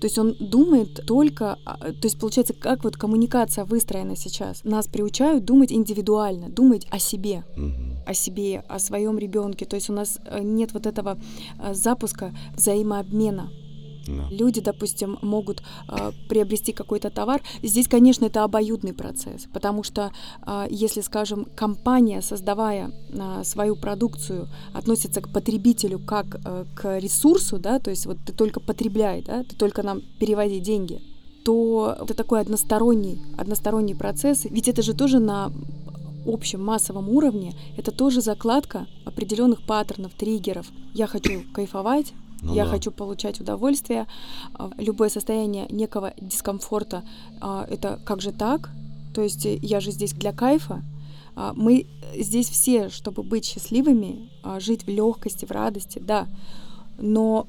То 0.00 0.06
есть 0.06 0.18
он 0.18 0.34
думает 0.38 1.06
только, 1.06 1.58
а, 1.64 1.76
то 1.76 2.04
есть 2.04 2.18
получается, 2.18 2.54
как 2.54 2.84
вот 2.84 2.96
коммуникация 2.96 3.64
выстроена 3.64 4.16
сейчас. 4.16 4.64
Нас 4.64 4.86
приучают 4.86 5.44
думать 5.44 5.72
индивидуально, 5.72 6.48
думать 6.48 6.86
о 6.90 6.98
себе, 6.98 7.44
угу. 7.56 7.72
о 8.06 8.14
себе, 8.14 8.64
о 8.68 8.78
своем 8.78 9.18
ребенке. 9.18 9.66
То 9.66 9.76
есть 9.76 9.90
у 9.90 9.92
нас 9.92 10.18
э, 10.24 10.42
нет 10.42 10.72
вот 10.72 10.86
этого 10.86 11.18
а, 11.58 11.74
запуска 11.74 12.34
взаимообмена. 12.56 13.50
Люди, 14.30 14.60
допустим, 14.60 15.18
могут 15.22 15.62
э, 15.88 16.12
приобрести 16.28 16.72
какой-то 16.72 17.10
товар. 17.10 17.42
Здесь, 17.62 17.88
конечно, 17.88 18.26
это 18.26 18.44
обоюдный 18.44 18.92
процесс, 18.92 19.46
потому 19.52 19.82
что 19.82 20.12
э, 20.46 20.66
если, 20.70 21.00
скажем, 21.00 21.46
компания, 21.56 22.22
создавая 22.22 22.92
э, 23.10 23.44
свою 23.44 23.76
продукцию, 23.76 24.48
относится 24.72 25.20
к 25.20 25.32
потребителю 25.32 25.98
как 25.98 26.40
э, 26.44 26.64
к 26.74 26.98
ресурсу, 26.98 27.58
да, 27.58 27.78
то 27.78 27.90
есть 27.90 28.06
вот 28.06 28.18
ты 28.26 28.32
только 28.32 28.60
потребляй, 28.60 29.22
да, 29.22 29.42
ты 29.44 29.56
только 29.56 29.82
нам 29.82 30.00
переводи 30.18 30.60
деньги, 30.60 31.00
то 31.44 31.96
это 32.00 32.14
такой 32.14 32.40
односторонний, 32.40 33.20
односторонний 33.36 33.94
процесс. 33.94 34.44
Ведь 34.44 34.68
это 34.68 34.82
же 34.82 34.94
тоже 34.94 35.18
на 35.18 35.52
общем 36.26 36.64
массовом 36.64 37.08
уровне, 37.08 37.54
это 37.76 37.92
тоже 37.92 38.20
закладка 38.22 38.86
определенных 39.04 39.66
паттернов, 39.66 40.12
триггеров. 40.14 40.66
Я 40.94 41.06
хочу 41.06 41.42
кайфовать, 41.52 42.14
ну, 42.44 42.54
я 42.54 42.64
да. 42.64 42.70
хочу 42.70 42.90
получать 42.90 43.40
удовольствие. 43.40 44.06
А, 44.54 44.70
любое 44.76 45.08
состояние 45.08 45.66
некого 45.70 46.12
дискомфорта 46.20 47.02
а, 47.40 47.66
это 47.68 48.00
как 48.04 48.20
же 48.20 48.32
так? 48.32 48.70
То 49.14 49.22
есть 49.22 49.46
э, 49.46 49.56
я 49.56 49.80
же 49.80 49.90
здесь 49.90 50.12
для 50.12 50.32
кайфа. 50.32 50.82
А, 51.34 51.52
мы 51.54 51.86
здесь 52.16 52.48
все, 52.48 52.90
чтобы 52.90 53.22
быть 53.22 53.44
счастливыми, 53.44 54.30
жить 54.58 54.84
в 54.84 54.88
легкости, 54.88 55.46
в 55.46 55.50
радости, 55.50 55.98
да. 55.98 56.28
Но 56.98 57.46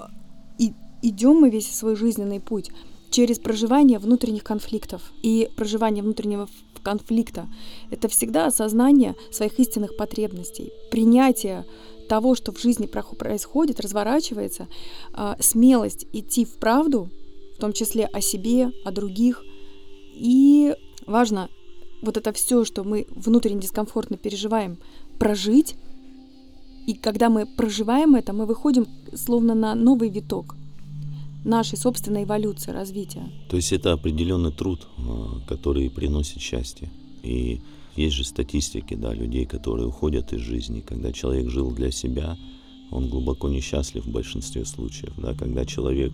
и 0.58 0.72
идем 1.02 1.36
мы 1.36 1.50
весь 1.50 1.70
свой 1.74 1.94
жизненный 1.94 2.40
путь 2.40 2.70
через 3.10 3.38
проживание 3.38 3.98
внутренних 3.98 4.44
конфликтов. 4.44 5.02
И 5.22 5.48
проживание 5.56 6.02
внутреннего 6.02 6.48
конфликта— 6.82 7.48
это 7.90 8.08
всегда 8.08 8.46
осознание 8.46 9.14
своих 9.32 9.58
истинных 9.58 9.96
потребностей, 9.96 10.72
принятие 10.90 11.64
того, 12.06 12.34
что 12.34 12.52
в 12.52 12.60
жизни 12.60 12.86
происходит, 12.86 13.80
разворачивается, 13.80 14.68
а, 15.12 15.36
смелость 15.40 16.06
идти 16.12 16.44
в 16.44 16.56
правду, 16.58 17.10
в 17.56 17.60
том 17.60 17.72
числе 17.72 18.06
о 18.06 18.20
себе, 18.20 18.72
о 18.84 18.90
других. 18.90 19.42
И 20.14 20.74
важно 21.06 21.48
вот 22.02 22.16
это 22.16 22.32
все, 22.32 22.64
что 22.64 22.84
мы 22.84 23.06
внутренне 23.10 23.60
дискомфортно 23.60 24.16
переживаем, 24.16 24.78
прожить. 25.18 25.76
И 26.86 26.94
когда 26.94 27.30
мы 27.30 27.46
проживаем 27.46 28.14
это, 28.14 28.32
мы 28.32 28.46
выходим 28.46 28.86
словно 29.14 29.54
на 29.54 29.74
новый 29.74 30.08
виток 30.08 30.54
нашей 31.44 31.78
собственной 31.78 32.24
эволюции, 32.24 32.72
развития. 32.72 33.30
То 33.48 33.56
есть 33.56 33.72
это 33.72 33.92
определенный 33.92 34.52
труд, 34.52 34.86
а, 34.98 35.40
который 35.48 35.88
приносит 35.90 36.40
счастье. 36.40 36.90
И 37.22 37.60
есть 37.96 38.16
же 38.16 38.24
статистики, 38.24 38.94
да, 38.94 39.12
людей, 39.14 39.46
которые 39.46 39.86
уходят 39.88 40.32
из 40.32 40.40
жизни. 40.40 40.80
Когда 40.80 41.12
человек 41.12 41.50
жил 41.50 41.70
для 41.70 41.90
себя, 41.90 42.36
он 42.90 43.08
глубоко 43.08 43.48
несчастлив 43.48 44.04
в 44.04 44.10
большинстве 44.10 44.64
случаев. 44.64 45.12
Да, 45.16 45.34
когда 45.34 45.64
человек 45.64 46.12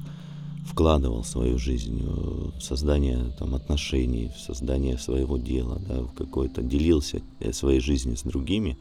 вкладывал 0.67 1.25
свою 1.25 1.59
жизнь 1.59 2.03
в 2.05 2.61
создание 2.61 3.35
там, 3.39 3.55
отношений, 3.55 4.31
в 4.35 4.41
создание 4.41 4.97
своего 4.99 5.37
дела, 5.37 5.81
да, 5.87 6.03
в 6.03 6.13
какое-то 6.13 6.63
делился 6.63 7.21
э, 7.41 7.53
своей 7.53 7.81
жизнью 7.81 8.17
с 8.17 8.23
другими, 8.23 8.79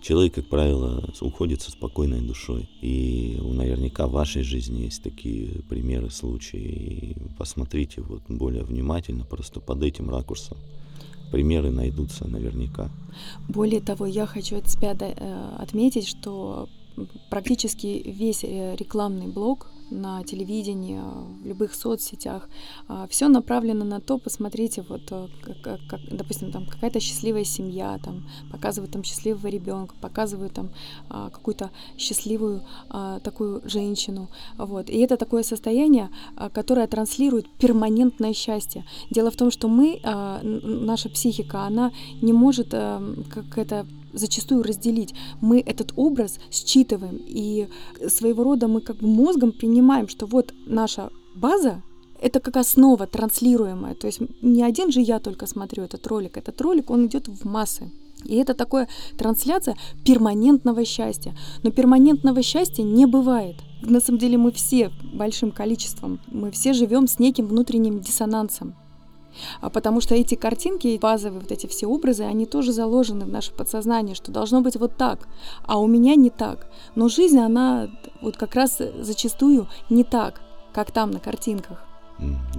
человек, 0.00 0.34
как 0.34 0.48
правило, 0.48 1.12
уходит 1.20 1.62
со 1.62 1.70
спокойной 1.70 2.22
душой. 2.22 2.68
И 2.80 3.38
наверняка 3.40 4.06
в 4.06 4.12
вашей 4.12 4.42
жизни 4.42 4.82
есть 4.82 5.02
такие 5.02 5.62
примеры, 5.68 6.10
случаи. 6.10 6.58
И 6.58 7.16
посмотрите 7.38 8.00
вот 8.00 8.22
более 8.28 8.64
внимательно, 8.64 9.24
просто 9.24 9.60
под 9.60 9.82
этим 9.82 10.10
ракурсом. 10.10 10.58
Примеры 11.32 11.70
найдутся 11.70 12.28
наверняка. 12.28 12.90
Более 13.48 13.80
того, 13.80 14.06
я 14.06 14.26
хочу 14.26 14.58
от 14.58 14.68
себя 14.68 14.94
э, 15.00 15.56
отметить, 15.58 16.06
что 16.06 16.68
практически 17.30 18.02
весь 18.04 18.44
э, 18.44 18.76
рекламный 18.76 19.26
блок 19.28 19.68
на 19.92 20.22
телевидении, 20.24 21.00
в 21.42 21.46
любых 21.46 21.74
соцсетях. 21.74 22.48
А, 22.88 23.06
Все 23.08 23.28
направлено 23.28 23.84
на 23.84 24.00
то, 24.00 24.18
посмотрите, 24.18 24.84
вот, 24.88 25.02
э, 25.10 25.28
как, 25.62 25.80
как, 25.88 26.00
допустим, 26.10 26.50
там 26.50 26.66
какая-то 26.66 27.00
счастливая 27.00 27.44
семья, 27.44 27.98
там, 28.02 28.26
показывают 28.50 28.92
там 28.92 29.04
счастливого 29.04 29.46
ребенка, 29.48 29.94
показывают 30.00 30.54
там 30.54 30.70
а, 31.08 31.30
какую-то 31.30 31.70
счастливую 31.98 32.62
а, 32.88 33.20
такую 33.20 33.62
женщину. 33.68 34.28
Вот. 34.56 34.88
И 34.88 34.98
это 34.98 35.16
такое 35.16 35.42
состояние, 35.42 36.10
которое 36.54 36.86
транслирует 36.86 37.48
перманентное 37.58 38.32
счастье. 38.32 38.84
Дело 39.10 39.30
в 39.30 39.36
том, 39.36 39.50
что 39.50 39.68
мы, 39.68 40.00
наша 40.42 41.08
психика, 41.08 41.62
она 41.62 41.92
не 42.22 42.32
может 42.32 42.70
как 42.70 43.58
это 43.58 43.86
зачастую 44.12 44.62
разделить. 44.62 45.14
Мы 45.40 45.60
этот 45.60 45.92
образ 45.96 46.38
считываем, 46.50 47.20
и 47.26 47.68
своего 48.08 48.44
рода 48.44 48.68
мы 48.68 48.80
как 48.80 48.96
бы 48.96 49.06
мозгом 49.06 49.52
принимаем, 49.52 50.08
что 50.08 50.26
вот 50.26 50.54
наша 50.66 51.10
база 51.34 51.82
это 52.20 52.38
как 52.38 52.56
основа 52.56 53.06
транслируемая. 53.06 53.94
То 53.94 54.06
есть 54.06 54.20
не 54.42 54.62
один 54.62 54.92
же 54.92 55.00
я 55.00 55.18
только 55.18 55.46
смотрю 55.46 55.82
этот 55.82 56.06
ролик. 56.06 56.36
Этот 56.36 56.60
ролик, 56.60 56.90
он 56.90 57.06
идет 57.06 57.26
в 57.28 57.44
массы. 57.44 57.90
И 58.24 58.36
это 58.36 58.54
такое 58.54 58.88
трансляция 59.18 59.76
перманентного 60.04 60.84
счастья. 60.84 61.34
Но 61.64 61.70
перманентного 61.70 62.42
счастья 62.42 62.84
не 62.84 63.06
бывает. 63.06 63.56
На 63.82 64.00
самом 64.00 64.20
деле 64.20 64.38
мы 64.38 64.52
все 64.52 64.92
большим 65.12 65.50
количеством, 65.50 66.20
мы 66.28 66.52
все 66.52 66.72
живем 66.72 67.08
с 67.08 67.18
неким 67.18 67.48
внутренним 67.48 68.00
диссонансом. 68.00 68.76
А 69.60 69.70
потому 69.70 70.00
что 70.00 70.14
эти 70.14 70.34
картинки, 70.34 70.98
базовые 71.00 71.40
вот 71.40 71.52
эти 71.52 71.66
все 71.66 71.86
образы, 71.86 72.24
они 72.24 72.46
тоже 72.46 72.72
заложены 72.72 73.24
в 73.24 73.28
наше 73.28 73.52
подсознание, 73.52 74.14
что 74.14 74.32
должно 74.32 74.60
быть 74.60 74.76
вот 74.76 74.96
так, 74.96 75.28
а 75.64 75.78
у 75.78 75.86
меня 75.86 76.14
не 76.14 76.30
так. 76.30 76.68
Но 76.94 77.08
жизнь, 77.08 77.38
она 77.38 77.88
вот 78.20 78.36
как 78.36 78.54
раз 78.54 78.80
зачастую 79.00 79.68
не 79.90 80.04
так, 80.04 80.40
как 80.72 80.90
там 80.90 81.10
на 81.10 81.20
картинках. 81.20 81.84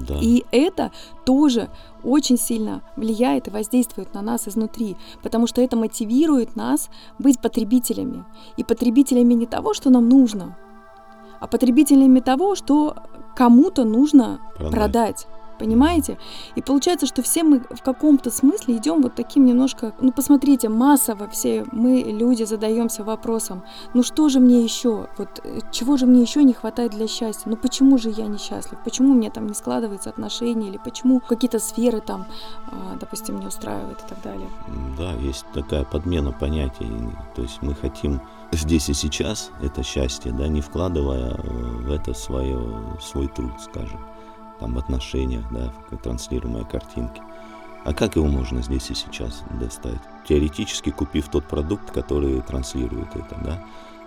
Да. 0.08 0.20
И 0.22 0.44
это 0.51 0.92
тоже 1.25 1.70
очень 2.03 2.38
сильно 2.38 2.82
влияет 2.98 3.48
и 3.48 3.51
воздействует 3.51 4.13
на 4.13 4.22
нас 4.22 4.48
изнутри, 4.48 4.98
потому 5.22 5.48
что 5.48 5.62
это 5.62 5.77
мотивирует 5.77 6.56
нас 6.56 6.89
быть 7.20 7.39
потребителями. 7.39 8.25
И 8.58 8.63
потребителями 8.63 9.34
не 9.34 9.46
того, 9.46 9.74
что 9.74 9.89
нам 9.89 10.10
нужно, 10.10 10.58
а 11.39 11.48
потребителями 11.48 12.20
того, 12.20 12.56
что 12.56 12.96
кому-то 13.36 13.84
нужно 13.84 14.39
продать. 14.56 14.72
продать. 14.72 15.27
Понимаете? 15.60 16.18
И 16.56 16.62
получается, 16.62 17.06
что 17.06 17.22
все 17.22 17.44
мы 17.44 17.60
в 17.70 17.82
каком-то 17.82 18.32
смысле 18.32 18.78
идем 18.78 19.02
вот 19.02 19.16
таким 19.16 19.46
немножко, 19.46 19.94
ну 20.00 20.12
посмотрите, 20.12 20.70
массово 20.70 21.28
все 21.30 21.66
мы, 21.72 22.02
люди, 22.02 22.44
задаемся 22.44 23.04
вопросом, 23.04 23.64
ну 23.94 24.04
что 24.04 24.30
же 24.30 24.40
мне 24.40 24.64
еще, 24.64 25.08
вот 25.18 25.40
э, 25.44 25.60
чего 25.72 25.98
же 25.98 26.06
мне 26.06 26.22
еще 26.22 26.44
не 26.44 26.54
хватает 26.54 26.92
для 26.92 27.08
счастья, 27.08 27.50
ну 27.50 27.56
почему 27.56 27.98
же 27.98 28.10
я 28.10 28.28
несчастлив, 28.28 28.80
почему 28.84 29.14
мне 29.14 29.30
там 29.30 29.48
не 29.48 29.54
складываются 29.54 30.10
отношения, 30.10 30.70
или 30.70 30.80
почему 30.84 31.20
какие-то 31.20 31.60
сферы 31.60 32.02
там, 32.02 32.26
а, 32.68 32.98
допустим, 33.00 33.40
не 33.40 33.48
устраивают 33.48 34.00
и 34.00 34.10
так 34.10 34.22
далее. 34.22 34.50
Да, 34.98 35.14
есть 35.14 35.46
такая 35.54 35.84
подмена 35.84 36.32
понятий, 36.32 36.92
то 37.36 37.42
есть 37.42 37.62
мы 37.62 37.76
хотим 37.76 38.22
здесь 38.52 38.90
и 38.90 38.94
сейчас 38.94 39.52
это 39.62 39.84
счастье, 39.84 40.32
да, 40.32 40.48
не 40.48 40.62
вкладывая 40.62 41.32
э, 41.32 41.38
в 41.38 41.92
это 41.92 42.14
свое, 42.14 42.60
свой 43.02 43.28
труд, 43.28 43.54
скажем 43.60 44.00
там, 44.63 44.75
в 44.75 44.77
отношениях, 44.77 45.43
да, 45.51 45.74
в 45.91 45.98
транслируемой 45.98 46.63
картинке. 46.63 47.22
А 47.84 47.93
как 47.93 48.15
его 48.15 48.27
можно 48.27 48.62
здесь 48.62 48.89
и 48.89 48.96
сейчас 48.96 49.43
достать? 49.60 50.00
Теоретически 50.25 50.89
купив 50.89 51.27
тот 51.27 51.43
продукт, 51.43 51.91
который 51.91 52.39
транслирует 52.41 53.13
это, 53.13 53.36
да? 53.43 53.63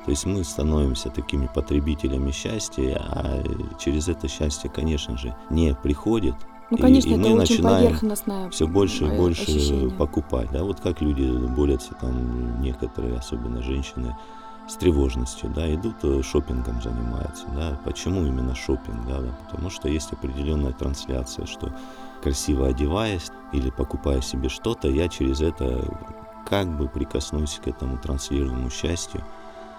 То 0.06 0.12
есть 0.12 0.24
мы 0.24 0.42
становимся 0.44 1.10
такими 1.10 1.46
потребителями 1.52 2.30
счастья, 2.30 3.02
а 3.10 3.42
через 3.78 4.08
это 4.08 4.28
счастье, 4.28 4.70
конечно 4.70 5.18
же, 5.18 5.36
не 5.50 5.74
приходит. 5.74 6.34
Ну, 6.70 6.78
конечно, 6.78 7.10
и, 7.10 7.14
и 7.14 7.16
мы 7.16 7.34
начинаем 7.34 8.50
все 8.50 8.66
больше 8.66 9.04
и 9.04 9.10
больше 9.10 9.42
ощущение. 9.42 9.90
покупать. 9.90 10.50
Да? 10.52 10.64
Вот 10.64 10.80
как 10.80 11.02
люди 11.02 11.30
борются, 11.48 11.94
там 12.00 12.62
некоторые, 12.62 13.18
особенно 13.18 13.62
женщины, 13.62 14.16
с 14.68 14.74
тревожностью, 14.74 15.50
да, 15.50 15.72
идут 15.72 15.96
э, 16.02 16.22
шопингом 16.22 16.82
занимаются, 16.82 17.46
да. 17.54 17.78
Почему 17.84 18.26
именно 18.26 18.54
шопинг, 18.54 19.06
да, 19.06 19.20
да? 19.20 19.32
Потому 19.44 19.70
что 19.70 19.88
есть 19.88 20.12
определенная 20.12 20.72
трансляция, 20.72 21.46
что 21.46 21.72
красиво 22.22 22.66
одеваясь 22.68 23.30
или 23.52 23.70
покупая 23.70 24.20
себе 24.20 24.48
что-то, 24.48 24.88
я 24.88 25.08
через 25.08 25.40
это 25.40 25.84
как 26.48 26.68
бы 26.76 26.88
прикоснусь 26.88 27.60
к 27.62 27.68
этому 27.68 27.98
транслируемому 27.98 28.70
счастью, 28.70 29.22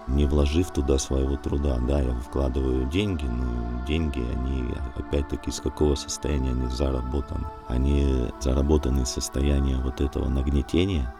не 0.08 0.26
вложив 0.26 0.71
туда 0.71 0.97
своего 0.97 1.36
труда. 1.36 1.78
Да, 1.86 2.00
я 2.00 2.13
вкладываю 2.13 2.86
деньги, 2.86 3.26
но 3.26 3.86
деньги, 3.86 4.19
они 4.19 4.73
опять-таки 4.95 5.50
из 5.50 5.60
какого 5.60 5.95
состояния 5.95 6.52
они 6.52 6.67
заработаны? 6.67 7.45
Они 7.67 8.30
заработаны 8.39 9.02
из 9.02 9.10
состояния 9.10 9.78
вот 9.78 10.02
этого 10.02 10.30
нагнетения, 10.30 11.13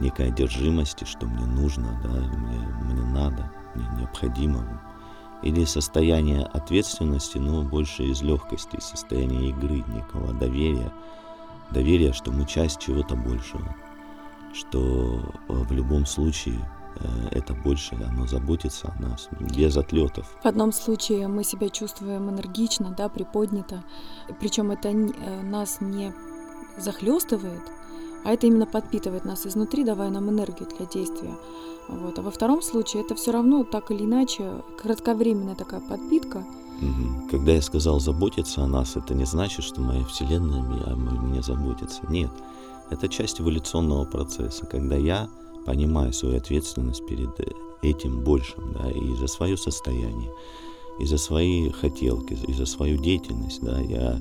некой 0.00 0.28
одержимости, 0.28 1.04
что 1.04 1.26
мне 1.26 1.46
нужно, 1.46 2.00
да, 2.02 2.08
мне, 2.08 2.58
мне 2.82 3.02
надо, 3.02 3.50
мне 3.74 3.86
необходимо. 3.98 4.80
Или 5.42 5.64
состояние 5.64 6.44
ответственности, 6.44 7.38
но 7.38 7.62
больше 7.62 8.04
из 8.04 8.20
легкости, 8.22 8.76
из 8.76 8.84
состояния 8.84 9.50
игры, 9.50 9.84
некого 9.88 10.32
доверия. 10.34 10.92
Доверия, 11.70 12.12
что 12.12 12.30
мы 12.30 12.46
часть 12.46 12.78
чего-то 12.80 13.14
большего. 13.14 13.74
Что 14.52 15.20
э, 15.48 15.52
в 15.52 15.72
любом 15.72 16.04
случае 16.04 16.58
э, 16.96 17.28
это 17.30 17.54
больше, 17.54 17.94
оно 17.94 18.26
заботится 18.26 18.92
о 18.94 19.00
нас, 19.00 19.28
без 19.38 19.76
отлетов. 19.76 20.26
В 20.42 20.46
одном 20.46 20.72
случае 20.72 21.28
мы 21.28 21.44
себя 21.44 21.68
чувствуем 21.68 22.28
энергично, 22.28 22.90
да, 22.90 23.08
приподнято, 23.08 23.84
причем 24.40 24.72
это 24.72 24.88
э, 24.88 25.42
нас 25.42 25.80
не 25.80 26.12
захлестывает, 26.76 27.62
а 28.24 28.32
это 28.32 28.46
именно 28.46 28.66
подпитывает 28.66 29.24
нас 29.24 29.46
изнутри, 29.46 29.84
давая 29.84 30.10
нам 30.10 30.28
энергию 30.30 30.68
для 30.76 30.86
действия. 30.86 31.36
Вот. 31.88 32.18
А 32.18 32.22
во 32.22 32.30
втором 32.30 32.62
случае 32.62 33.02
это 33.02 33.14
все 33.14 33.32
равно 33.32 33.64
так 33.64 33.90
или 33.90 34.04
иначе 34.04 34.62
кратковременная 34.80 35.54
такая 35.54 35.80
подпитка. 35.80 36.44
Когда 37.30 37.52
я 37.52 37.62
сказал 37.62 38.00
заботиться 38.00 38.62
о 38.62 38.66
нас, 38.66 38.96
это 38.96 39.14
не 39.14 39.26
значит, 39.26 39.64
что 39.64 39.80
моя 39.80 40.04
Вселенная 40.04 40.62
о 40.86 40.96
мне 40.96 41.42
заботится. 41.42 42.00
Нет, 42.08 42.30
это 42.90 43.08
часть 43.08 43.40
эволюционного 43.40 44.04
процесса, 44.06 44.66
когда 44.66 44.96
я 44.96 45.28
понимаю 45.66 46.12
свою 46.12 46.38
ответственность 46.38 47.06
перед 47.06 47.30
этим 47.82 48.24
большим, 48.24 48.72
да, 48.72 48.90
и 48.90 49.14
за 49.16 49.26
свое 49.26 49.56
состояние, 49.56 50.32
и 50.98 51.06
за 51.06 51.18
свои 51.18 51.70
хотелки, 51.70 52.32
и 52.32 52.52
за 52.52 52.66
свою 52.66 52.98
деятельность, 52.98 53.60
да, 53.62 53.78
я 53.80 54.18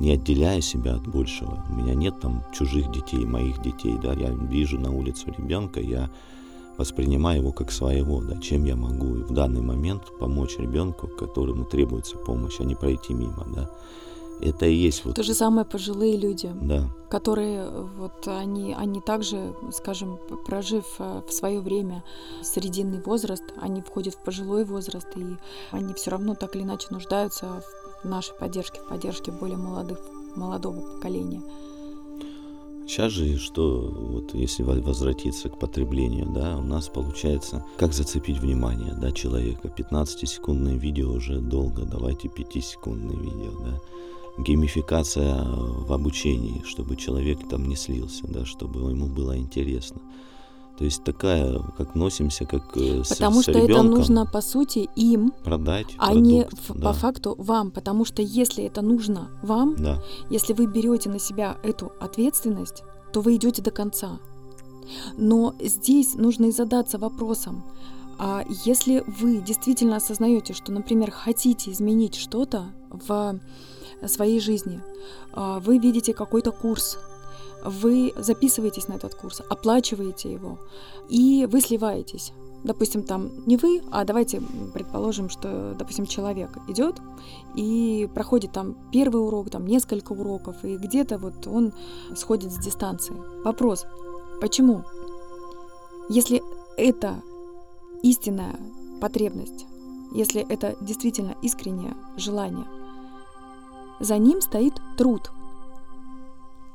не 0.00 0.12
отделяя 0.12 0.60
себя 0.60 0.94
от 0.96 1.06
большего. 1.06 1.64
У 1.70 1.74
меня 1.74 1.94
нет 1.94 2.20
там 2.20 2.42
чужих 2.52 2.90
детей, 2.92 3.24
моих 3.24 3.62
детей, 3.62 3.96
да, 4.02 4.12
я 4.12 4.30
вижу 4.30 4.78
на 4.78 4.92
улице 4.92 5.32
ребенка, 5.36 5.80
я 5.80 6.10
воспринимаю 6.76 7.40
его 7.40 7.52
как 7.52 7.72
своего, 7.72 8.20
да, 8.20 8.38
чем 8.40 8.64
я 8.64 8.76
могу 8.76 9.06
в 9.06 9.32
данный 9.32 9.62
момент 9.62 10.02
помочь 10.18 10.58
ребенку, 10.58 11.08
которому 11.08 11.64
требуется 11.64 12.18
помощь, 12.18 12.60
а 12.60 12.64
не 12.64 12.74
пройти 12.74 13.14
мимо, 13.14 13.46
да. 13.54 13.70
Это 14.40 14.66
и 14.66 14.74
есть 14.74 15.04
вот... 15.04 15.14
То 15.14 15.22
же 15.22 15.32
самое 15.32 15.66
пожилые 15.66 16.16
люди, 16.18 16.50
да. 16.60 16.84
которые 17.08 17.70
вот 17.70 18.28
они, 18.28 18.74
они 18.74 19.00
также, 19.00 19.54
скажем, 19.72 20.18
прожив 20.44 20.84
э, 20.98 21.22
в 21.26 21.32
свое 21.32 21.60
время 21.60 22.04
срединный 22.42 23.00
возраст, 23.00 23.44
они 23.58 23.80
входят 23.80 24.14
в 24.14 24.18
пожилой 24.18 24.64
возраст, 24.64 25.08
и 25.16 25.24
они 25.70 25.94
все 25.94 26.10
равно 26.10 26.34
так 26.34 26.54
или 26.54 26.64
иначе 26.64 26.88
нуждаются 26.90 27.62
в 27.62 27.85
нашей 28.04 28.34
поддержки, 28.34 28.78
в 28.78 28.88
поддержке 28.88 29.32
более 29.32 29.56
молодых, 29.56 29.98
молодого 30.36 30.80
поколения. 30.80 31.42
Сейчас 32.86 33.12
же, 33.12 33.36
что 33.36 33.80
вот 33.80 34.32
если 34.34 34.62
возвратиться 34.62 35.48
к 35.48 35.58
потреблению, 35.58 36.26
да, 36.26 36.56
у 36.56 36.62
нас 36.62 36.88
получается, 36.88 37.64
как 37.78 37.92
зацепить 37.92 38.38
внимание, 38.38 38.94
да, 38.94 39.10
человека. 39.10 39.68
15-секундное 39.68 40.76
видео 40.76 41.10
уже 41.10 41.40
долго, 41.40 41.84
давайте 41.84 42.28
5-секундное 42.28 43.16
видео, 43.16 43.52
да. 43.64 43.80
То 50.78 50.84
есть 50.84 51.04
такая, 51.04 51.58
как 51.78 51.94
носимся, 51.94 52.44
как 52.44 52.76
э, 52.76 53.02
с, 53.02 53.08
Потому 53.08 53.40
с 53.40 53.44
что 53.44 53.52
это 53.52 53.82
нужно, 53.82 54.26
по 54.26 54.42
сути, 54.42 54.88
им, 54.94 55.32
продать 55.42 55.86
а 55.96 56.12
не 56.12 56.42
продукт, 56.42 56.70
ф- 56.70 56.76
да, 56.76 56.86
по 56.86 56.92
факту 56.92 57.34
вам. 57.38 57.70
Потому 57.70 58.04
что 58.04 58.20
если 58.22 58.64
это 58.64 58.82
нужно 58.82 59.30
вам, 59.42 59.74
Да, 59.76 60.02
если 60.28 60.52
вы 60.52 60.66
берете 60.66 61.08
на 61.08 61.18
себя 61.18 61.56
эту 61.62 61.92
ответственность, 62.00 62.82
то 63.12 63.22
вы 63.22 63.36
идете 63.36 63.62
до 63.62 63.70
конца. 63.70 64.18
Но 65.16 65.54
здесь 65.60 66.14
нужно 66.14 66.46
и 66.46 66.50
задаться 66.52 66.98
вопросом, 66.98 67.64
а 68.18 68.44
если 68.64 69.02
вы 69.06 69.38
действительно 69.38 69.96
осознаете, 69.96 70.54
что, 70.54 70.72
например, 70.72 71.10
хотите 71.10 71.70
изменить 71.70 72.14
что-то 72.14 72.66
в 72.90 73.38
своей 74.06 74.40
жизни, 74.40 74.80
а, 75.32 75.58
вы 75.60 75.78
видите 75.78 76.14
какой-то 76.14 76.52
курс, 76.52 76.98
вы 77.66 78.12
записываетесь 78.16 78.88
на 78.88 78.94
этот 78.94 79.14
курс, 79.14 79.42
оплачиваете 79.48 80.32
его, 80.32 80.58
и 81.08 81.46
вы 81.50 81.60
сливаетесь. 81.60 82.32
Допустим, 82.64 83.02
там 83.04 83.30
не 83.46 83.56
вы, 83.56 83.82
а 83.92 84.04
давайте 84.04 84.42
предположим, 84.74 85.28
что, 85.28 85.74
допустим, 85.78 86.06
человек 86.06 86.50
идет 86.68 86.96
и 87.54 88.08
проходит 88.12 88.52
там 88.52 88.76
первый 88.90 89.24
урок, 89.24 89.50
там 89.50 89.66
несколько 89.66 90.12
уроков, 90.12 90.64
и 90.64 90.76
где-то 90.76 91.18
вот 91.18 91.46
он 91.46 91.72
сходит 92.16 92.52
с 92.52 92.58
дистанции. 92.58 93.14
Вопрос, 93.44 93.86
почему? 94.40 94.82
Если 96.08 96.42
это 96.76 97.22
истинная 98.02 98.58
потребность, 99.00 99.66
если 100.12 100.40
это 100.48 100.76
действительно 100.80 101.36
искреннее 101.42 101.94
желание, 102.16 102.66
за 104.00 104.18
ним 104.18 104.40
стоит 104.40 104.74
труд. 104.96 105.30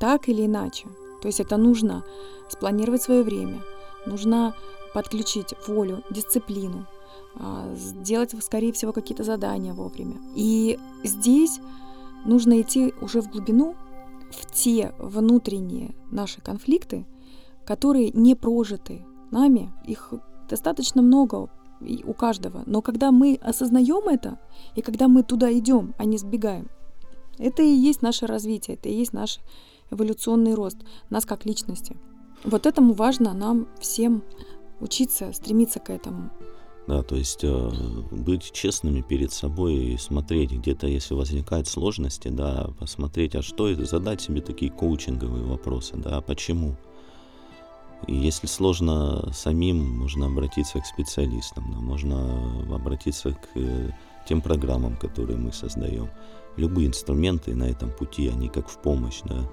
Так 0.02 0.28
или 0.30 0.48
иначе. 0.48 0.88
То 1.22 1.28
есть 1.28 1.40
это 1.40 1.58
нужно 1.58 2.04
спланировать 2.50 3.04
свое 3.04 3.22
время, 3.22 3.62
нужно 4.08 4.56
подключить 4.96 5.54
волю, 5.68 6.04
дисциплину, 6.10 6.88
а, 7.36 7.72
сделать, 7.76 8.34
скорее 8.44 8.74
всего, 8.74 8.94
какие-то 8.94 9.24
задания 9.24 9.74
вовремя. 9.74 10.18
И 10.36 10.80
здесь 11.04 11.60
нужно 12.26 12.62
идти 12.62 12.96
уже 13.00 13.22
в 13.22 13.30
глубину, 13.30 13.76
в 14.32 14.52
те 14.52 14.92
внутренние 14.98 15.94
наши 16.10 16.42
конфликты, 16.42 17.06
которые 17.64 18.10
не 18.10 18.34
прожиты 18.34 19.06
нами, 19.30 19.72
их 19.86 20.14
достаточно 20.50 21.04
много 21.04 21.52
у 22.06 22.14
каждого. 22.14 22.64
Но 22.66 22.82
когда 22.82 23.12
мы 23.12 23.40
осознаем 23.40 24.10
это, 24.10 24.40
и 24.76 24.82
когда 24.82 25.08
мы 25.08 25.22
туда 25.22 25.56
идем, 25.56 25.94
а 26.00 26.06
не 26.06 26.18
сбегаем, 26.18 26.72
это 27.38 27.62
и 27.62 27.70
есть 27.70 28.02
наше 28.02 28.26
развитие, 28.26 28.78
это 28.78 28.90
и 28.90 28.96
есть 28.96 29.14
наш 29.14 29.40
эволюционный 29.92 30.56
рост, 30.56 30.78
нас 31.10 31.26
как 31.26 31.46
личности. 31.46 31.98
Вот 32.44 32.66
этому 32.66 32.94
важно 32.94 33.34
нам 33.34 33.68
всем 33.80 34.24
учиться, 34.80 35.32
стремиться 35.34 35.80
к 35.80 35.90
этому. 35.92 36.32
да, 36.88 37.04
то 37.04 37.16
есть 37.16 37.44
э, 37.44 37.70
быть 38.12 38.52
честными 38.52 39.02
перед 39.02 39.32
собой 39.32 39.76
и 39.76 39.98
смотреть, 39.98 40.52
где-то, 40.52 40.88
если 40.88 41.14
возникают 41.14 41.68
сложности, 41.68 42.30
да, 42.30 42.70
посмотреть, 42.80 43.36
а 43.36 43.42
что 43.42 43.70
это, 43.70 43.86
задать 43.86 44.22
себе 44.22 44.42
такие 44.42 44.72
коучинговые 44.72 45.44
вопросы, 45.46 45.96
да, 45.98 46.18
а 46.18 46.22
почему? 46.22 46.76
И 48.08 48.16
если 48.16 48.48
сложно 48.48 49.32
самим, 49.32 50.00
можно 50.00 50.26
обратиться 50.26 50.80
к 50.80 50.86
специалистам, 50.88 51.72
да, 51.72 51.80
можно 51.80 52.76
обратиться 52.76 53.32
к 53.32 53.50
э, 53.56 53.92
тем 54.28 54.42
программам, 54.42 54.98
которые 54.98 55.38
мы 55.38 55.54
создаем. 55.54 56.10
Любые 56.58 56.88
инструменты 56.88 57.54
на 57.54 57.66
этом 57.66 57.92
пути, 57.92 58.28
они 58.28 58.50
как 58.50 58.68
в 58.68 58.78
помощь, 58.82 59.22
да. 59.24 59.48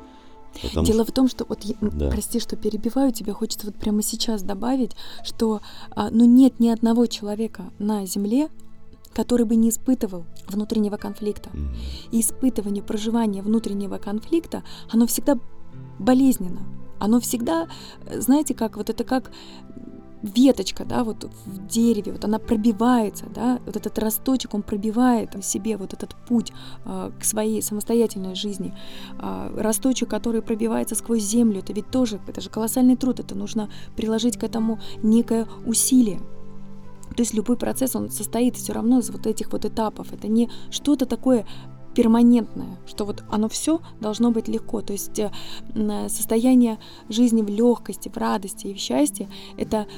Потому 0.63 0.87
Дело 0.87 1.05
что- 1.05 1.13
в 1.13 1.15
том, 1.15 1.29
что 1.29 1.45
вот 1.49 1.61
Да. 1.81 2.11
прости, 2.11 2.41
что 2.41 2.57
перебиваю, 2.57 3.13
тебе 3.13 3.33
хочется 3.33 3.67
вот 3.67 3.77
прямо 3.77 4.03
сейчас 4.03 4.43
добавить, 4.43 4.93
что 5.25 5.61
а, 5.91 6.11
ну 6.11 6.25
нет 6.25 6.59
ни 6.61 6.69
одного 6.69 7.07
человека 7.07 7.71
на 7.79 8.07
Земле, 8.07 8.49
который 9.15 9.47
бы 9.47 9.57
не 9.57 9.71
испытывал 9.71 10.25
внутреннего 10.47 10.97
конфликта. 10.97 11.51
Мгм. 11.53 11.75
И 12.13 12.21
испытывание, 12.21 12.83
проживание 12.83 13.43
внутреннего 13.43 13.99
конфликта, 13.99 14.63
оно 14.91 15.07
всегда 15.07 15.39
болезненно. 15.99 16.61
Оно 17.01 17.21
всегда, 17.21 17.69
э, 18.07 18.21
знаете, 18.21 18.55
как 18.55 18.77
вот 18.77 18.91
это 18.91 19.05
как 19.05 19.31
веточка, 20.23 20.85
да, 20.85 21.05
вот 21.05 21.31
в 21.47 21.67
дереве, 21.67 22.13
вот 22.13 22.25
она 22.25 22.39
пробивается, 22.39 23.27
да, 23.35 23.61
вот 23.65 23.77
этот 23.77 23.99
росточек, 23.99 24.55
он 24.55 24.63
пробивает 24.63 25.45
себе 25.45 25.77
вот 25.77 25.93
этот 25.93 26.15
путь 26.27 26.53
а, 26.85 27.13
к 27.19 27.25
своей 27.25 27.63
самостоятельной 27.63 28.35
жизни. 28.35 28.75
А, 29.19 29.53
росточек, 29.57 30.09
который 30.09 30.43
пробивается 30.43 30.95
сквозь 30.95 31.23
землю, 31.23 31.61
это 31.61 31.73
ведь 31.73 31.91
тоже, 31.91 32.21
это 32.27 32.41
же 32.41 32.51
колоссальный 32.51 32.97
труд, 32.97 33.21
это 33.21 33.35
нужно 33.35 33.71
приложить 33.97 34.39
к 34.39 34.45
этому 34.45 34.81
некое 35.03 35.47
усилие. 35.67 36.21
То 37.17 37.23
есть 37.23 37.35
любой 37.35 37.57
процесс, 37.57 37.97
он 37.97 38.11
состоит 38.11 38.57
все 38.57 38.73
равно 38.73 38.99
из 38.99 39.11
вот 39.11 39.27
этих 39.27 39.51
вот 39.53 39.65
этапов. 39.65 40.13
Это 40.13 40.29
не 40.29 40.51
что-то 40.71 41.07
такое 41.07 41.47
перманентное, 41.99 42.79
что 42.87 43.05
вот 43.05 43.25
оно 43.29 43.49
все 43.49 43.81
должно 44.01 44.31
быть 44.31 44.47
легко. 44.47 44.83
То 44.83 44.93
есть 44.93 45.19
э, 45.19 45.33
м, 45.75 46.09
состояние 46.09 46.79
жизни 47.09 47.43
в 47.43 47.49
легкости, 47.49 48.09
в 48.09 48.17
радости 48.17 48.69
и 48.69 48.75
в 48.75 48.77
счастье– 48.77 49.29
это 49.57 49.89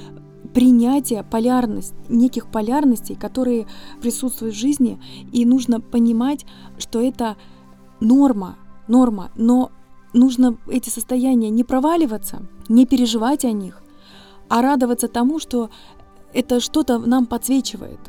принятие 0.54 1.22
полярность, 1.22 1.92
неких 2.08 2.46
полярностей, 2.46 3.16
которые 3.16 3.66
присутствуют 4.00 4.54
в 4.54 4.58
жизни, 4.58 4.98
и 5.30 5.44
нужно 5.44 5.82
понимать, 5.82 6.46
что 6.78 7.02
это 7.02 7.36
норма, 8.00 8.56
норма, 8.88 9.30
но 9.36 9.70
нужно 10.14 10.56
эти 10.68 10.88
состояния 10.88 11.50
не 11.50 11.64
проваливаться, 11.64 12.40
не 12.70 12.86
переживать 12.86 13.44
о 13.44 13.52
них, 13.52 13.82
а 14.48 14.62
радоваться 14.62 15.06
тому, 15.06 15.38
что 15.38 15.68
это 16.32 16.60
что-то 16.60 16.98
нам 16.98 17.26
подсвечивает, 17.26 18.00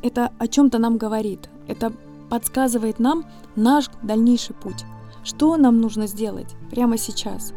это 0.00 0.32
о 0.38 0.48
чем-то 0.48 0.78
нам 0.78 0.96
говорит, 0.96 1.50
это 1.68 1.92
подсказывает 2.32 2.98
нам 2.98 3.26
наш 3.56 3.90
дальнейший 4.02 4.54
путь. 4.54 4.86
Что 5.22 5.58
нам 5.58 5.82
нужно 5.82 6.06
сделать 6.06 6.56
прямо 6.70 6.96
сейчас? 6.96 7.52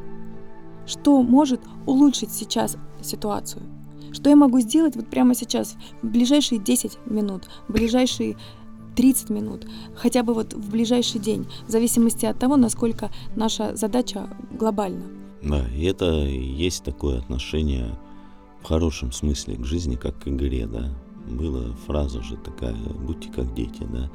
Что 0.86 1.24
может 1.24 1.62
улучшить 1.86 2.34
сейчас 2.34 2.76
ситуацию? 3.02 3.64
Что 4.12 4.30
я 4.30 4.36
могу 4.36 4.60
сделать 4.60 4.98
вот 4.98 5.08
прямо 5.08 5.34
сейчас, 5.34 5.78
в 6.02 6.08
ближайшие 6.08 6.60
10 6.60 6.98
минут, 7.06 7.44
в 7.70 7.72
ближайшие 7.72 8.36
30 8.98 9.30
минут, 9.30 9.66
хотя 9.96 10.24
бы 10.24 10.34
вот 10.34 10.54
в 10.54 10.70
ближайший 10.72 11.22
день, 11.22 11.48
в 11.66 11.72
зависимости 11.72 12.26
от 12.26 12.38
того, 12.38 12.58
насколько 12.58 13.10
наша 13.34 13.78
задача 13.78 14.28
глобальна. 14.52 15.06
Да, 15.42 15.66
и 15.70 15.86
это 15.86 16.26
есть 16.26 16.84
такое 16.84 17.20
отношение 17.20 17.98
в 18.62 18.68
хорошем 18.68 19.14
смысле 19.14 19.56
к 19.56 19.64
жизни, 19.64 19.96
как 19.96 20.20
к 20.20 20.28
игре, 20.28 20.68
да. 20.68 20.94
Была 21.30 21.72
фраза 21.88 22.22
же 22.22 22.36
такая, 22.36 22.76
будьте 22.76 23.32
как 23.32 23.54
дети, 23.54 23.88
да, 23.90 24.12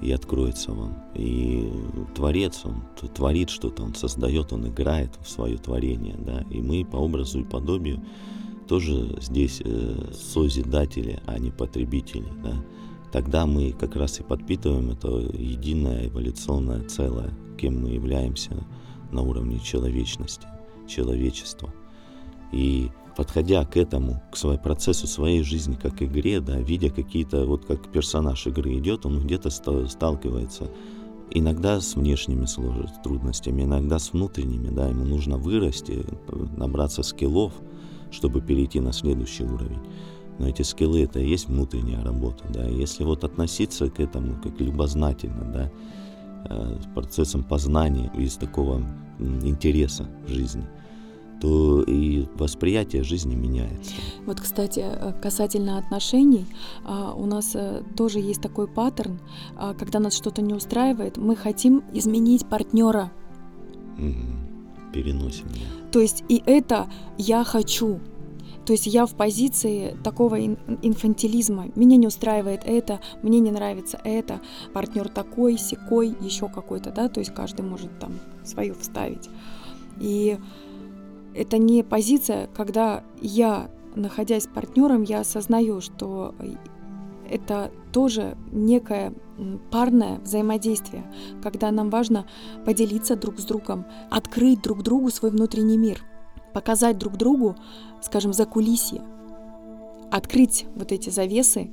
и 0.00 0.12
откроется 0.12 0.72
вам. 0.72 1.02
И 1.14 1.70
творец, 2.14 2.62
он 2.64 2.82
творит 3.14 3.50
что-то, 3.50 3.82
он 3.82 3.94
создает, 3.94 4.52
он 4.52 4.68
играет 4.68 5.10
в 5.22 5.28
свое 5.28 5.56
творение, 5.56 6.16
да, 6.18 6.44
и 6.50 6.60
мы 6.60 6.84
по 6.84 6.96
образу 6.96 7.40
и 7.40 7.44
подобию 7.44 8.02
тоже 8.68 9.16
здесь 9.20 9.60
э, 9.64 10.12
созидатели, 10.12 11.20
а 11.26 11.38
не 11.38 11.50
потребители, 11.50 12.28
да. 12.42 12.54
Тогда 13.12 13.46
мы 13.46 13.72
как 13.72 13.94
раз 13.94 14.18
и 14.18 14.24
подпитываем 14.24 14.90
это 14.90 15.08
единое 15.08 16.08
эволюционное 16.08 16.80
целое, 16.88 17.30
кем 17.58 17.82
мы 17.82 17.90
являемся 17.90 18.66
на 19.12 19.22
уровне 19.22 19.60
человечности, 19.60 20.46
человечества. 20.88 21.72
И 22.52 22.90
подходя 23.16 23.64
к 23.64 23.76
этому, 23.76 24.22
к 24.30 24.36
своему 24.36 24.62
процессу 24.62 25.06
своей 25.06 25.42
жизни, 25.42 25.78
как 25.80 26.02
игре, 26.02 26.40
да, 26.40 26.58
видя 26.58 26.90
какие-то, 26.90 27.46
вот 27.46 27.64
как 27.64 27.90
персонаж 27.92 28.46
игры 28.46 28.78
идет, 28.78 29.06
он 29.06 29.20
где-то 29.20 29.50
ста- 29.50 29.86
сталкивается 29.86 30.70
иногда 31.30 31.80
с 31.80 31.94
внешними 31.94 32.46
трудностями, 33.02 33.62
иногда 33.62 33.98
с 33.98 34.12
внутренними, 34.12 34.68
да, 34.68 34.88
ему 34.88 35.04
нужно 35.04 35.36
вырасти, 35.36 36.04
э, 36.04 36.46
набраться 36.56 37.02
скиллов, 37.02 37.52
чтобы 38.10 38.40
перейти 38.40 38.80
на 38.80 38.92
следующий 38.92 39.44
уровень. 39.44 39.80
Но 40.38 40.48
эти 40.48 40.62
скиллы 40.62 41.02
это 41.02 41.20
и 41.20 41.28
есть 41.28 41.48
внутренняя 41.48 42.02
работа, 42.02 42.44
да. 42.48 42.66
Если 42.66 43.04
вот 43.04 43.24
относиться 43.24 43.88
к 43.88 44.00
этому 44.00 44.40
как 44.42 44.60
любознательно, 44.60 45.44
да, 45.52 45.70
э, 46.50 46.78
с 46.82 46.94
процессом 46.94 47.44
познания 47.44 48.10
из 48.16 48.34
такого 48.36 48.82
интереса 49.18 50.08
в 50.26 50.30
жизни, 50.30 50.64
то 51.44 51.82
и 51.82 52.26
восприятие 52.36 53.02
жизни 53.02 53.34
меняется. 53.34 53.92
Вот, 54.24 54.40
кстати, 54.40 54.80
э, 54.82 55.12
касательно 55.20 55.76
отношений, 55.76 56.46
а, 56.86 57.12
у 57.12 57.26
нас 57.26 57.54
э, 57.54 57.82
тоже 57.98 58.18
есть 58.18 58.40
такой 58.40 58.66
паттерн, 58.66 59.20
а, 59.54 59.74
когда 59.74 59.98
нас 59.98 60.14
что-то 60.14 60.40
не 60.40 60.54
устраивает, 60.54 61.18
мы 61.18 61.36
хотим 61.36 61.84
изменить 61.92 62.46
партнера. 62.46 63.12
Мгм. 63.98 64.90
Переносим. 64.94 65.44
да. 65.48 65.90
То 65.92 66.00
есть 66.00 66.24
и 66.30 66.42
это 66.46 66.88
я 67.18 67.44
хочу. 67.44 68.00
То 68.64 68.72
есть 68.72 68.86
я 68.86 69.04
в 69.04 69.14
позиции 69.14 69.98
такого 70.02 70.40
ин- 70.40 70.56
инфантилизма. 70.80 71.66
Меня 71.74 71.98
не 71.98 72.06
устраивает 72.06 72.62
это, 72.64 73.00
мне 73.22 73.40
не 73.40 73.50
нравится 73.50 74.00
это, 74.02 74.40
партнер 74.72 75.10
такой, 75.10 75.58
секой, 75.58 76.16
еще 76.22 76.48
какой-то, 76.48 76.90
да, 76.90 77.10
то 77.10 77.20
есть 77.20 77.34
каждый 77.34 77.66
может 77.66 77.98
там 77.98 78.12
свое 78.44 78.72
вставить. 78.72 79.28
И 80.00 80.38
это 81.34 81.58
не 81.58 81.82
позиция, 81.82 82.48
когда 82.54 83.02
я, 83.20 83.70
находясь 83.94 84.46
партнером, 84.46 85.02
я 85.02 85.20
осознаю, 85.20 85.80
что 85.80 86.34
это 87.28 87.70
тоже 87.92 88.36
некое 88.52 89.12
парное 89.70 90.20
взаимодействие, 90.20 91.10
когда 91.42 91.70
нам 91.70 91.90
важно 91.90 92.26
поделиться 92.64 93.16
друг 93.16 93.38
с 93.40 93.44
другом, 93.44 93.86
открыть 94.10 94.62
друг 94.62 94.82
другу 94.82 95.10
свой 95.10 95.30
внутренний 95.30 95.78
мир, 95.78 96.04
показать 96.52 96.98
друг 96.98 97.16
другу, 97.16 97.56
скажем, 98.00 98.32
за 98.32 98.46
кулисье, 98.46 99.02
открыть 100.10 100.66
вот 100.76 100.92
эти 100.92 101.10
завесы, 101.10 101.70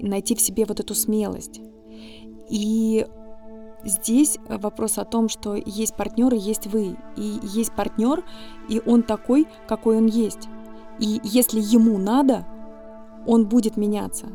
найти 0.00 0.34
в 0.34 0.40
себе 0.40 0.64
вот 0.66 0.80
эту 0.80 0.94
смелость. 0.94 1.60
И 2.50 3.06
здесь 3.84 4.38
вопрос 4.48 4.98
о 4.98 5.04
том, 5.04 5.28
что 5.28 5.54
есть 5.54 5.96
партнер 5.96 6.32
и 6.34 6.38
есть 6.38 6.66
вы. 6.66 6.96
И 7.16 7.40
есть 7.42 7.72
партнер, 7.72 8.24
и 8.68 8.80
он 8.84 9.02
такой, 9.02 9.46
какой 9.66 9.98
он 9.98 10.06
есть. 10.06 10.48
И 10.98 11.20
если 11.24 11.60
ему 11.60 11.98
надо, 11.98 12.46
он 13.26 13.46
будет 13.46 13.76
меняться. 13.76 14.26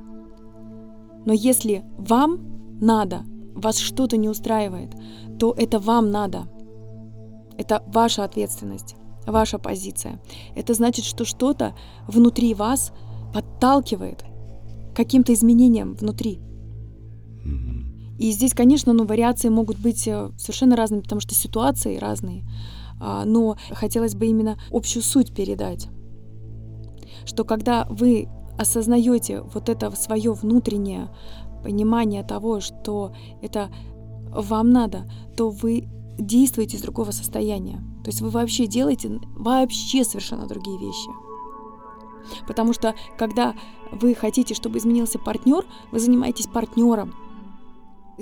Но 1.25 1.33
если 1.33 1.83
вам 1.97 2.79
надо, 2.81 3.23
вас 3.53 3.77
что-то 3.77 4.17
не 4.17 4.29
устраивает, 4.29 4.95
то 5.37 5.53
это 5.57 5.79
вам 5.79 6.11
надо. 6.11 6.47
Это 7.57 7.83
ваша 7.87 8.23
ответственность, 8.23 8.95
ваша 9.27 9.59
позиция. 9.59 10.21
Это 10.55 10.73
значит, 10.73 11.05
что 11.05 11.25
что-то 11.25 11.75
внутри 12.07 12.53
вас 12.53 12.93
подталкивает 13.33 14.23
каким-то 14.95 15.33
изменениям 15.33 15.93
внутри. 15.93 16.39
И 18.19 18.31
здесь, 18.31 18.53
конечно, 18.53 18.91
ну, 18.91 19.05
вариации 19.05 19.47
могут 19.47 19.79
быть 19.79 20.05
э, 20.05 20.29
совершенно 20.37 20.75
разными, 20.75 21.01
потому 21.01 21.21
что 21.21 21.33
ситуации 21.33 21.95
разные. 21.95 22.43
А, 22.99 23.23
но 23.23 23.55
хотелось 23.71 24.13
бы 24.13 24.27
именно 24.27 24.59
общую 24.71 25.03
суть 25.03 25.33
передать. 25.33 25.87
Что 27.23 27.45
когда 27.45 27.87
вы 27.89 28.27
осознаете 28.57 29.41
вот 29.41 29.69
это 29.69 29.89
свое 29.91 30.33
внутреннее 30.33 31.09
понимание 31.63 32.23
того, 32.23 32.59
что 32.59 33.13
это 33.41 33.69
вам 34.31 34.71
надо, 34.71 35.09
то 35.37 35.49
вы 35.49 35.87
действуете 36.17 36.75
из 36.75 36.81
другого 36.81 37.11
состояния. 37.11 37.77
То 38.03 38.09
есть 38.09 38.19
вы 38.19 38.31
вообще 38.31 38.67
делаете 38.67 39.21
вообще 39.37 40.03
совершенно 40.03 40.45
другие 40.45 40.77
вещи. 40.77 41.09
Потому 42.47 42.73
что 42.73 42.95
когда 43.17 43.55
вы 43.93 44.13
хотите, 44.13 44.55
чтобы 44.55 44.77
изменился 44.77 45.19
партнер, 45.19 45.65
вы 45.93 45.99
занимаетесь 46.01 46.47
партнером, 46.47 47.13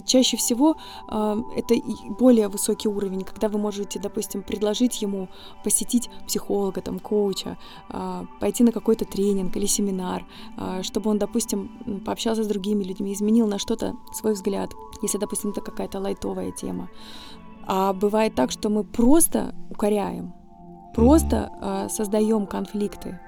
Чаще 0.06 0.38
всего 0.38 0.76
э, 1.10 1.42
это 1.56 1.76
более 2.20 2.48
высокий 2.48 2.88
уровень, 2.88 3.22
когда 3.22 3.50
вы 3.50 3.60
можете, 3.60 4.00
допустим, 4.00 4.44
предложить 4.44 5.02
ему 5.02 5.28
посетить 5.64 6.10
психолога, 6.26 6.82
там, 6.82 7.00
коуча, 7.00 7.58
э, 7.90 8.24
пойти 8.40 8.64
на 8.64 8.72
какой-то 8.72 9.06
тренинг 9.06 9.56
или 9.58 9.66
семинар, 9.66 10.26
э, 10.58 10.84
чтобы 10.84 11.10
он, 11.10 11.18
допустим, 11.18 12.02
пообщался 12.06 12.44
с 12.44 12.48
другими 12.48 12.84
людьми, 12.84 13.14
изменил 13.14 13.48
на 13.48 13.60
что-то 13.60 13.96
свой 14.14 14.34
взгляд, 14.34 14.72
если, 15.02 15.18
допустим, 15.18 15.52
это 15.52 15.62
какая-то 15.62 16.00
лайтовая 16.00 16.52
тема. 16.52 16.90
А 17.66 17.94
бывает 17.94 18.36
так, 18.36 18.52
что 18.52 18.70
мы 18.70 18.84
просто 18.84 19.54
укоряем, 19.70 20.34
просто 20.96 21.52
э, 21.62 21.90
создаем 21.90 22.48
конфликты, 22.48 23.20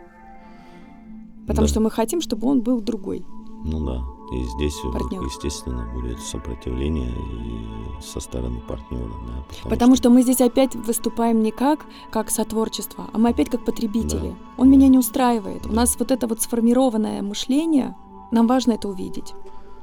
потому 1.47 1.67
да. 1.67 1.71
что 1.71 1.79
мы 1.82 1.91
хотим, 1.91 2.21
чтобы 2.21 2.47
он 2.47 2.62
был 2.62 2.82
другой. 2.82 3.25
Ну 3.65 3.86
да. 3.86 4.18
И 4.31 4.43
здесь, 4.43 4.75
Партнер. 4.93 5.23
естественно, 5.23 5.89
будет 5.93 6.19
сопротивление 6.19 7.09
и 7.09 8.01
со 8.01 8.19
стороны 8.19 8.59
партнера. 8.61 9.09
Да, 9.09 9.43
потому 9.47 9.69
потому 9.69 9.95
что... 9.95 10.03
что 10.03 10.09
мы 10.11 10.21
здесь 10.21 10.41
опять 10.41 10.75
выступаем 10.75 11.41
не 11.41 11.51
как, 11.51 11.85
как 12.11 12.29
сотворчество, 12.29 13.09
а 13.11 13.17
мы 13.17 13.29
опять 13.29 13.49
как 13.49 13.65
потребители. 13.65 14.29
Да. 14.29 14.35
Он 14.57 14.69
меня 14.69 14.87
не 14.87 14.99
устраивает. 14.99 15.63
Да. 15.63 15.69
У 15.69 15.73
нас 15.73 15.95
вот 15.97 16.11
это 16.11 16.27
вот 16.27 16.41
сформированное 16.41 17.21
мышление, 17.23 17.95
нам 18.31 18.45
важно 18.45 18.73
это 18.73 18.87
увидеть. 18.87 19.33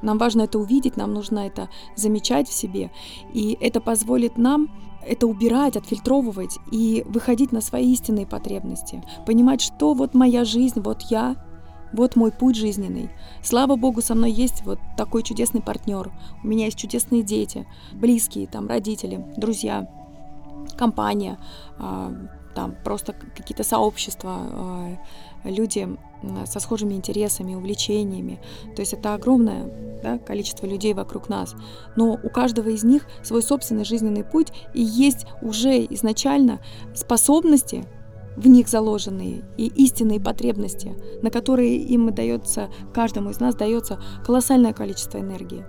Нам 0.01 0.17
важно 0.17 0.43
это 0.43 0.59
увидеть, 0.59 0.95
нам 0.95 1.13
нужно 1.13 1.39
это 1.39 1.69
замечать 1.95 2.47
в 2.47 2.53
себе. 2.53 2.91
И 3.33 3.57
это 3.59 3.81
позволит 3.81 4.37
нам 4.37 4.69
это 5.05 5.27
убирать, 5.27 5.77
отфильтровывать 5.77 6.59
и 6.71 7.03
выходить 7.07 7.51
на 7.51 7.61
свои 7.61 7.91
истинные 7.93 8.27
потребности. 8.27 9.03
Понимать, 9.25 9.61
что 9.61 9.93
вот 9.93 10.13
моя 10.13 10.43
жизнь, 10.45 10.81
вот 10.81 11.01
я, 11.03 11.46
вот 11.93 12.15
мой 12.15 12.31
путь 12.31 12.55
жизненный. 12.55 13.09
Слава 13.43 13.75
Богу, 13.75 14.01
со 14.01 14.15
мной 14.15 14.31
есть 14.31 14.63
вот 14.65 14.79
такой 14.95 15.23
чудесный 15.23 15.61
партнер. 15.61 16.11
У 16.43 16.47
меня 16.47 16.65
есть 16.65 16.77
чудесные 16.77 17.23
дети, 17.23 17.67
близкие, 17.93 18.47
там, 18.47 18.67
родители, 18.67 19.25
друзья, 19.37 19.89
компания, 20.77 21.37
э, 21.79 22.27
там 22.55 22.75
просто 22.83 23.13
какие-то 23.13 23.63
сообщества, 23.63 24.97
э, 25.43 25.49
люди 25.49 25.87
со 26.45 26.59
схожими 26.59 26.95
интересами, 26.95 27.53
увлечениями. 27.53 28.39
То 28.75 28.81
есть 28.81 28.93
это 28.93 29.13
огромное 29.13 29.99
да, 30.01 30.17
количество 30.17 30.65
людей 30.65 30.93
вокруг 30.93 31.29
нас. 31.29 31.55
Но 31.95 32.19
у 32.21 32.29
каждого 32.29 32.69
из 32.69 32.83
них 32.83 33.07
свой 33.23 33.43
собственный 33.43 33.85
жизненный 33.85 34.23
путь 34.23 34.51
и 34.73 34.81
есть 34.81 35.27
уже 35.41 35.85
изначально 35.85 36.59
способности 36.95 37.85
в 38.37 38.47
них 38.47 38.69
заложенные 38.69 39.43
и 39.57 39.67
истинные 39.67 40.21
потребности, 40.21 40.95
на 41.21 41.31
которые 41.31 41.75
им 41.77 42.13
дается, 42.13 42.69
каждому 42.93 43.31
из 43.31 43.39
нас 43.39 43.55
дается 43.55 43.99
колоссальное 44.25 44.73
количество 44.73 45.17
энергии. 45.17 45.65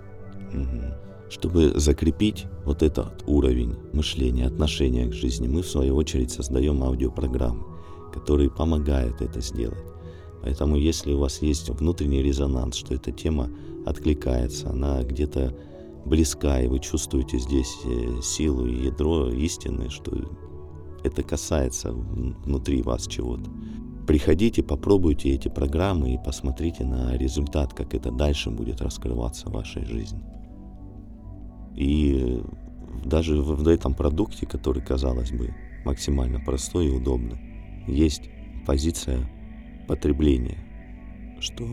Чтобы 1.29 1.73
закрепить 1.75 2.45
вот 2.65 2.81
этот 2.81 3.23
уровень 3.27 3.75
мышления, 3.93 4.45
отношения 4.45 5.07
к 5.07 5.13
жизни, 5.13 5.47
мы 5.47 5.61
в 5.61 5.69
свою 5.69 5.95
очередь 5.95 6.31
создаем 6.31 6.83
аудиопрограммы, 6.83 7.65
которые 8.13 8.49
помогают 8.49 9.21
это 9.21 9.41
сделать. 9.41 9.83
Поэтому 10.41 10.77
если 10.77 11.13
у 11.13 11.19
вас 11.19 11.41
есть 11.41 11.69
внутренний 11.69 12.23
резонанс, 12.23 12.75
что 12.75 12.95
эта 12.95 13.11
тема 13.11 13.49
откликается, 13.85 14.69
она 14.69 15.03
где-то 15.03 15.55
близка, 16.05 16.61
и 16.61 16.67
вы 16.67 16.79
чувствуете 16.79 17.37
здесь 17.39 17.77
э, 17.85 18.21
силу 18.21 18.65
и 18.65 18.85
ядро 18.85 19.29
истины, 19.29 19.89
что 19.89 20.11
это 21.03 21.23
касается 21.23 21.91
внутри 21.91 22.81
вас 22.81 23.07
чего-то. 23.07 23.49
Приходите, 24.07 24.63
попробуйте 24.63 25.29
эти 25.29 25.49
программы 25.49 26.13
и 26.13 26.17
посмотрите 26.17 26.83
на 26.83 27.15
результат, 27.15 27.73
как 27.73 27.93
это 27.93 28.11
дальше 28.11 28.49
будет 28.49 28.81
раскрываться 28.81 29.49
в 29.49 29.53
вашей 29.53 29.85
жизни. 29.85 30.23
И 31.75 32.41
даже 33.05 33.41
в 33.41 33.67
этом 33.67 33.93
продукте, 33.93 34.45
который, 34.45 34.83
казалось 34.83 35.31
бы, 35.31 35.53
максимально 35.85 36.39
простой 36.39 36.87
и 36.87 36.91
удобный, 36.91 37.39
есть 37.87 38.29
позиция 38.65 39.29
потребления, 39.87 40.57
что 41.39 41.65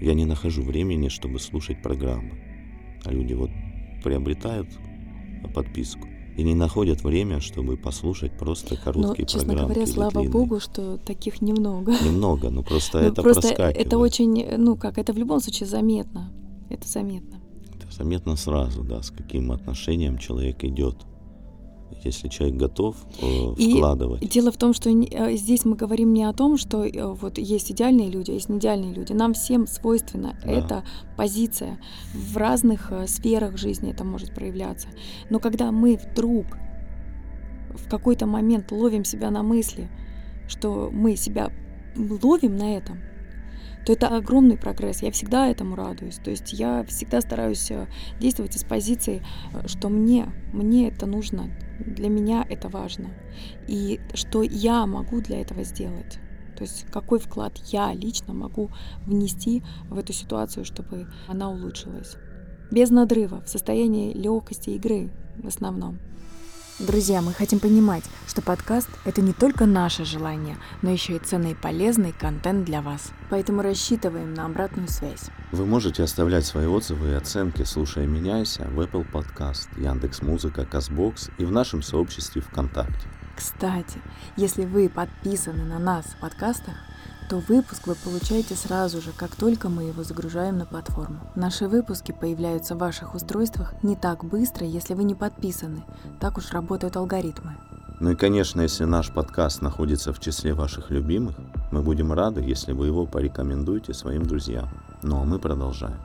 я 0.00 0.14
не 0.14 0.24
нахожу 0.24 0.62
времени, 0.62 1.08
чтобы 1.08 1.38
слушать 1.38 1.82
программы. 1.82 2.32
А 3.04 3.12
люди 3.12 3.34
вот 3.34 3.50
приобретают 4.02 4.68
подписку 5.54 6.08
и 6.36 6.42
не 6.42 6.54
находят 6.54 7.02
время, 7.02 7.40
чтобы 7.40 7.76
послушать 7.76 8.32
просто 8.38 8.76
короткие 8.76 9.24
но, 9.24 9.26
честно 9.26 9.54
программки. 9.54 9.74
говоря, 9.74 9.92
слава 9.92 10.10
длинные. 10.10 10.30
богу, 10.30 10.60
что 10.60 10.98
таких 10.98 11.40
немного. 11.40 11.92
Немного, 12.04 12.50
но 12.50 12.62
просто 12.62 13.00
ну, 13.00 13.08
это 13.08 13.22
просто 13.22 13.40
проскакивает. 13.42 13.76
Это 13.76 13.98
очень, 13.98 14.56
ну 14.58 14.76
как, 14.76 14.98
это 14.98 15.12
в 15.12 15.18
любом 15.18 15.40
случае 15.40 15.66
заметно. 15.66 16.30
Это 16.68 16.86
заметно. 16.86 17.40
Это 17.74 17.90
заметно 17.90 18.36
сразу, 18.36 18.82
да, 18.82 19.02
с 19.02 19.10
каким 19.10 19.50
отношением 19.50 20.18
человек 20.18 20.62
идет 20.64 20.96
если 22.02 22.28
человек 22.28 22.56
готов 22.56 22.96
э, 23.20 23.54
вкладывать. 23.54 24.22
И 24.22 24.28
дело 24.28 24.52
в 24.52 24.56
том, 24.56 24.72
что 24.72 24.90
э, 24.90 25.36
здесь 25.36 25.64
мы 25.64 25.76
говорим 25.76 26.12
не 26.12 26.24
о 26.24 26.32
том, 26.32 26.56
что 26.56 26.84
э, 26.84 27.06
вот 27.06 27.38
есть 27.38 27.70
идеальные 27.70 28.10
люди, 28.10 28.30
а 28.30 28.34
есть 28.34 28.48
неидеальные 28.48 28.94
люди. 28.94 29.12
Нам 29.12 29.34
всем 29.34 29.66
свойственно 29.66 30.38
да. 30.44 30.50
эта 30.50 30.84
позиция. 31.16 31.78
В 32.14 32.36
разных 32.36 32.92
э, 32.92 33.06
сферах 33.06 33.56
жизни 33.56 33.90
это 33.90 34.04
может 34.04 34.34
проявляться. 34.34 34.88
Но 35.30 35.40
когда 35.40 35.72
мы 35.72 35.96
вдруг 35.96 36.46
в 37.74 37.88
какой-то 37.88 38.26
момент 38.26 38.70
ловим 38.72 39.04
себя 39.04 39.30
на 39.30 39.42
мысли, 39.42 39.88
что 40.48 40.90
мы 40.92 41.16
себя 41.16 41.50
ловим 41.96 42.56
на 42.56 42.76
этом, 42.76 42.98
то 43.86 43.92
это 43.92 44.08
огромный 44.08 44.56
прогресс. 44.56 45.00
Я 45.00 45.12
всегда 45.12 45.46
этому 45.46 45.76
радуюсь. 45.76 46.16
То 46.16 46.32
есть 46.32 46.52
я 46.52 46.84
всегда 46.84 47.20
стараюсь 47.20 47.70
э, 47.70 47.86
действовать 48.18 48.56
из 48.56 48.64
позиции, 48.64 49.24
э, 49.54 49.68
что 49.68 49.88
мне, 49.88 50.26
мне 50.52 50.88
это 50.88 51.06
нужно, 51.06 51.56
для 51.78 52.08
меня 52.08 52.44
это 52.48 52.68
важно. 52.68 53.10
И 53.68 54.00
что 54.12 54.42
я 54.42 54.86
могу 54.86 55.20
для 55.20 55.40
этого 55.40 55.62
сделать. 55.62 56.18
То 56.56 56.62
есть 56.62 56.86
какой 56.90 57.20
вклад 57.20 57.56
я 57.66 57.92
лично 57.94 58.34
могу 58.34 58.70
внести 59.04 59.62
в 59.88 59.96
эту 59.98 60.12
ситуацию, 60.12 60.64
чтобы 60.64 61.06
она 61.28 61.48
улучшилась. 61.48 62.16
Без 62.72 62.90
надрыва, 62.90 63.42
в 63.42 63.48
состоянии 63.48 64.12
легкости 64.12 64.70
игры 64.70 65.12
в 65.36 65.46
основном. 65.46 66.00
Друзья, 66.78 67.22
мы 67.22 67.32
хотим 67.32 67.58
понимать, 67.58 68.04
что 68.28 68.42
подкаст— 68.42 68.90
это 69.06 69.22
не 69.22 69.32
только 69.32 69.64
наше 69.64 70.04
желание, 70.04 70.58
но 70.82 70.90
еще 70.90 71.16
и 71.16 71.18
ценный 71.18 71.52
и 71.52 71.54
полезный 71.54 72.12
контент 72.12 72.66
для 72.66 72.82
вас. 72.82 73.12
Поэтому 73.30 73.62
рассчитываем 73.62 74.34
на 74.34 74.44
обратную 74.44 74.86
связь. 74.86 75.30
Вы 75.52 75.64
можете 75.64 76.02
оставлять 76.02 76.44
свои 76.44 76.66
отзывы 76.66 77.12
и 77.12 77.14
оценки, 77.14 77.62
слушая 77.62 78.06
«Меняйся» 78.06 78.68
в 78.68 78.78
Apple 78.78 79.10
Podcast, 79.10 79.68
Яндекс.Музыка, 79.78 80.66
Казбокс 80.66 81.30
и 81.38 81.46
в 81.46 81.50
нашем 81.50 81.80
сообществе 81.80 82.42
ВКонтакте. 82.42 83.08
Кстати, 83.34 83.98
если 84.36 84.66
вы 84.66 84.90
подписаны 84.90 85.64
на 85.64 85.78
нас 85.78 86.04
в 86.04 86.20
подкастах, 86.20 86.74
то 87.28 87.38
выпуск 87.38 87.86
вы 87.86 87.94
получаете 87.94 88.54
сразу 88.54 89.00
же, 89.00 89.12
как 89.16 89.34
только 89.34 89.68
мы 89.68 89.84
его 89.84 90.02
загружаем 90.04 90.58
на 90.58 90.66
платформу. 90.66 91.20
Наши 91.34 91.66
выпуски 91.66 92.12
появляются 92.12 92.74
в 92.74 92.78
ваших 92.78 93.14
устройствах 93.14 93.74
не 93.82 93.96
так 93.96 94.24
быстро, 94.24 94.66
если 94.66 94.94
вы 94.94 95.04
не 95.04 95.14
подписаны. 95.14 95.82
Так 96.20 96.38
уж 96.38 96.52
работают 96.52 96.96
алгоритмы. 96.96 97.56
Ну 97.98 98.10
и, 98.10 98.14
конечно, 98.14 98.60
если 98.60 98.84
наш 98.84 99.10
подкаст 99.10 99.62
находится 99.62 100.12
в 100.12 100.20
числе 100.20 100.52
ваших 100.54 100.90
любимых, 100.90 101.36
мы 101.72 101.82
будем 101.82 102.12
рады, 102.12 102.42
если 102.42 102.72
вы 102.72 102.86
его 102.86 103.06
порекомендуете 103.06 103.94
своим 103.94 104.24
друзьям. 104.26 104.68
Ну 105.02 105.20
а 105.20 105.24
мы 105.24 105.38
продолжаем. 105.38 105.98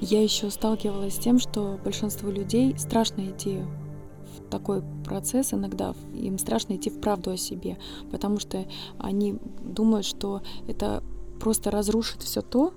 Я 0.00 0.22
еще 0.22 0.50
сталкивалась 0.50 1.16
с 1.16 1.18
тем, 1.18 1.38
что 1.38 1.78
большинству 1.82 2.30
людей 2.30 2.78
страшно 2.78 3.22
идти 3.22 3.62
такой 4.50 4.82
процесс 5.04 5.52
иногда, 5.52 5.94
им 6.14 6.38
страшно 6.38 6.74
идти 6.76 6.90
в 6.90 7.00
правду 7.00 7.30
о 7.30 7.36
себе, 7.36 7.78
потому 8.10 8.38
что 8.38 8.64
они 8.98 9.36
думают, 9.62 10.06
что 10.06 10.42
это 10.66 11.02
просто 11.40 11.70
разрушит 11.70 12.22
все 12.22 12.42
то, 12.42 12.72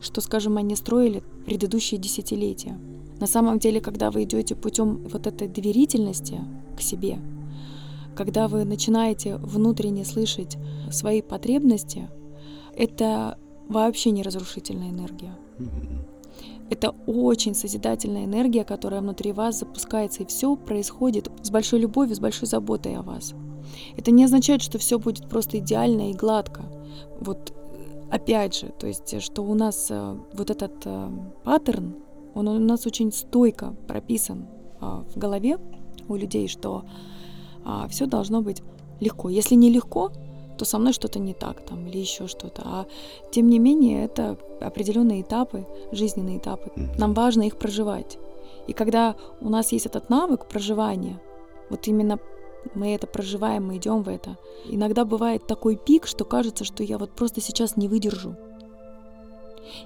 что, 0.00 0.20
скажем, 0.20 0.56
они 0.56 0.76
строили 0.76 1.22
предыдущие 1.46 1.98
десятилетия. 1.98 2.78
На 3.20 3.26
самом 3.26 3.58
деле, 3.58 3.80
когда 3.80 4.10
вы 4.10 4.24
идете 4.24 4.56
путем 4.56 4.96
вот 5.08 5.26
этой 5.26 5.48
доверительности 5.48 6.40
к 6.76 6.80
себе, 6.80 7.18
когда 8.16 8.48
вы 8.48 8.64
начинаете 8.64 9.36
внутренне 9.36 10.04
слышать 10.04 10.58
свои 10.90 11.22
потребности, 11.22 12.08
это 12.76 13.38
вообще 13.68 14.10
не 14.10 14.22
разрушительная 14.22 14.90
энергия. 14.90 15.34
Это 16.70 16.94
очень 17.06 17.54
созидательная 17.54 18.24
энергия, 18.24 18.64
которая 18.64 19.00
внутри 19.00 19.32
вас 19.32 19.58
запускается, 19.58 20.22
и 20.22 20.26
все 20.26 20.56
происходит 20.56 21.30
с 21.42 21.50
большой 21.50 21.80
любовью, 21.80 22.16
с 22.16 22.20
большой 22.20 22.48
заботой 22.48 22.96
о 22.96 23.02
вас. 23.02 23.34
Это 23.96 24.10
не 24.10 24.24
означает, 24.24 24.62
что 24.62 24.78
все 24.78 24.98
будет 24.98 25.28
просто 25.28 25.58
идеально 25.58 26.10
и 26.10 26.14
гладко. 26.14 26.62
Вот 27.20 27.52
опять 28.10 28.58
же, 28.58 28.72
то 28.78 28.86
есть, 28.86 29.22
что 29.22 29.42
у 29.42 29.54
нас 29.54 29.88
э, 29.90 30.16
вот 30.32 30.50
этот 30.50 30.72
э, 30.84 31.08
паттерн, 31.44 31.96
он 32.34 32.48
у 32.48 32.58
нас 32.58 32.86
очень 32.86 33.12
стойко 33.12 33.74
прописан 33.86 34.46
э, 34.80 35.02
в 35.14 35.18
голове 35.18 35.58
у 36.08 36.16
людей, 36.16 36.48
что 36.48 36.84
э, 37.64 37.88
все 37.90 38.06
должно 38.06 38.42
быть 38.42 38.62
легко. 39.00 39.28
Если 39.28 39.54
не 39.54 39.70
легко, 39.70 40.12
то 40.62 40.68
со 40.68 40.78
мной 40.78 40.92
что-то 40.92 41.18
не 41.18 41.34
так 41.34 41.60
там 41.66 41.88
или 41.88 41.98
еще 41.98 42.28
что-то. 42.28 42.62
А 42.64 42.86
тем 43.32 43.48
не 43.48 43.58
менее, 43.58 44.04
это 44.04 44.36
определенные 44.60 45.22
этапы, 45.22 45.66
жизненные 45.90 46.38
этапы. 46.38 46.70
Нам 46.98 47.14
важно 47.14 47.42
их 47.42 47.56
проживать. 47.56 48.16
И 48.68 48.72
когда 48.72 49.16
у 49.40 49.48
нас 49.48 49.72
есть 49.72 49.86
этот 49.86 50.08
навык 50.08 50.46
проживания, 50.46 51.20
вот 51.68 51.88
именно 51.88 52.20
мы 52.74 52.94
это 52.94 53.08
проживаем, 53.08 53.66
мы 53.66 53.76
идем 53.78 54.04
в 54.04 54.08
это. 54.08 54.36
Иногда 54.70 55.04
бывает 55.04 55.48
такой 55.48 55.74
пик, 55.74 56.06
что 56.06 56.24
кажется, 56.24 56.62
что 56.64 56.84
я 56.84 56.96
вот 56.96 57.10
просто 57.10 57.40
сейчас 57.40 57.76
не 57.76 57.88
выдержу. 57.88 58.36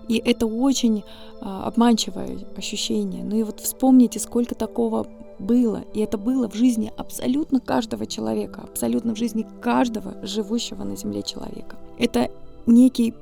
И 0.08 0.16
это 0.16 0.46
очень 0.46 1.04
а, 1.40 1.66
обманчивое 1.66 2.38
ощущение. 2.56 3.24
Ну 3.24 3.36
и 3.36 3.42
вот 3.42 3.60
вспомните, 3.60 4.18
сколько 4.18 4.54
такого 4.54 5.06
было. 5.38 5.84
И 5.94 6.00
это 6.00 6.18
было 6.18 6.48
в 6.48 6.54
жизни 6.54 6.92
абсолютно 6.96 7.60
каждого 7.60 8.06
человека, 8.06 8.62
абсолютно 8.62 9.14
в 9.14 9.18
жизни 9.18 9.46
каждого 9.60 10.14
живущего 10.22 10.84
на 10.84 10.96
Земле 10.96 11.22
человека. 11.22 11.76
Это 11.98 12.30
некий 12.66 13.14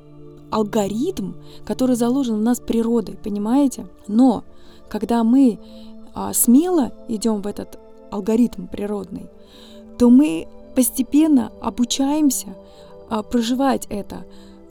алгоритм, 0.50 1.32
который 1.64 1.96
заложен 1.96 2.36
в 2.36 2.42
нас 2.42 2.60
природой, 2.60 3.16
понимаете? 3.16 3.86
Но 4.06 4.44
когда 4.88 5.24
мы 5.24 5.58
а, 6.14 6.32
смело 6.32 6.92
идем 7.08 7.42
в 7.42 7.46
этот 7.46 7.78
алгоритм 8.10 8.66
природный, 8.66 9.28
то 9.98 10.10
мы 10.10 10.46
постепенно 10.74 11.52
обучаемся 11.60 12.56
а, 13.10 13.22
проживать 13.22 13.86
это 13.90 14.24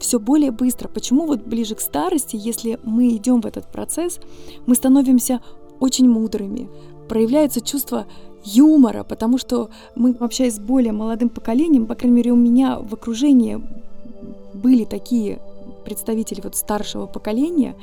все 0.04 0.20
более 0.20 0.50
быстро. 0.50 0.88
Почему 0.88 1.26
вот 1.26 1.42
ближе 1.42 1.74
к 1.74 1.80
старости, 1.80 2.36
если 2.36 2.78
мы 2.84 3.08
идем 3.16 3.40
в 3.40 3.46
этот 3.46 3.72
процесс, 3.72 4.20
мы 4.66 4.74
становимся 4.74 5.40
очень 5.80 6.08
мудрыми, 6.08 6.68
проявляется 7.08 7.62
чувство 7.62 8.06
юмора, 8.44 9.02
потому 9.02 9.38
что 9.38 9.70
мы, 9.94 10.10
общаясь 10.20 10.56
с 10.56 10.58
более 10.58 10.92
молодым 10.92 11.30
поколением, 11.30 11.86
по 11.86 11.94
крайней 11.94 12.16
мере, 12.16 12.32
у 12.32 12.36
меня 12.36 12.78
в 12.78 12.92
окружении 12.92 13.58
были 14.52 14.84
такие 14.84 15.40
представители 15.86 16.42
вот 16.42 16.54
старшего 16.54 17.06
поколения, 17.06 17.74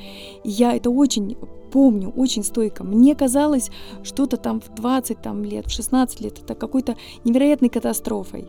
и 0.44 0.50
я 0.50 0.76
это 0.76 0.90
очень 0.90 1.36
помню, 1.72 2.10
очень 2.10 2.44
стойко. 2.44 2.84
Мне 2.84 3.16
казалось, 3.16 3.70
что-то 4.04 4.36
там 4.36 4.60
в 4.60 4.72
20 4.74 5.20
там, 5.20 5.44
лет, 5.44 5.66
в 5.66 5.70
16 5.70 6.20
лет, 6.20 6.38
это 6.38 6.54
какой-то 6.54 6.96
невероятной 7.24 7.68
катастрофой. 7.68 8.46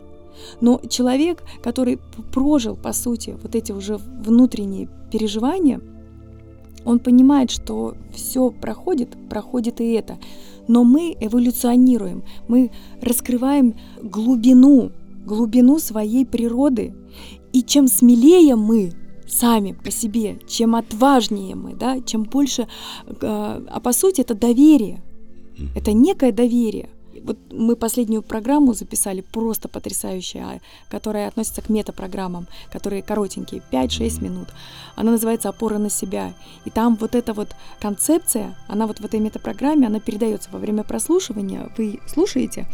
Но 0.60 0.80
человек, 0.88 1.42
который 1.62 1.98
прожил, 2.32 2.76
по 2.76 2.92
сути, 2.92 3.36
вот 3.42 3.54
эти 3.54 3.72
уже 3.72 3.96
внутренние 3.96 4.88
переживания, 5.10 5.80
он 6.84 6.98
понимает, 6.98 7.50
что 7.50 7.94
все 8.12 8.50
проходит, 8.50 9.16
проходит 9.28 9.80
и 9.80 9.92
это. 9.92 10.18
Но 10.68 10.84
мы 10.84 11.16
эволюционируем, 11.20 12.24
мы 12.48 12.70
раскрываем 13.00 13.74
глубину, 14.02 14.92
глубину 15.26 15.78
своей 15.78 16.26
природы. 16.26 16.94
И 17.52 17.62
чем 17.62 17.88
смелее 17.88 18.56
мы 18.56 18.92
сами 19.26 19.72
по 19.72 19.90
себе, 19.90 20.38
чем 20.46 20.74
отважнее 20.74 21.54
мы, 21.54 21.74
да, 21.74 22.00
чем 22.00 22.24
больше, 22.24 22.68
э, 23.06 23.16
а 23.20 23.80
по 23.82 23.92
сути 23.92 24.20
это 24.20 24.34
доверие, 24.34 25.02
это 25.74 25.92
некое 25.92 26.32
доверие. 26.32 26.88
Вот 27.24 27.38
мы 27.50 27.74
последнюю 27.74 28.22
программу 28.22 28.74
записали, 28.74 29.22
просто 29.22 29.66
потрясающая, 29.68 30.60
которая 30.90 31.26
относится 31.26 31.62
к 31.62 31.70
метапрограммам, 31.70 32.46
которые 32.70 33.02
коротенькие, 33.02 33.62
5-6 33.72 34.22
минут. 34.22 34.48
Она 34.94 35.12
называется 35.12 35.48
«Опора 35.48 35.78
на 35.78 35.88
себя». 35.88 36.34
И 36.66 36.70
там 36.70 36.96
вот 36.96 37.14
эта 37.14 37.32
вот 37.32 37.56
концепция, 37.80 38.54
она 38.68 38.86
вот 38.86 39.00
в 39.00 39.04
этой 39.04 39.20
метапрограмме, 39.20 39.86
она 39.86 40.00
передается 40.00 40.50
во 40.52 40.58
время 40.58 40.84
прослушивания, 40.84 41.72
вы 41.78 41.98
слушаете, 42.06 42.66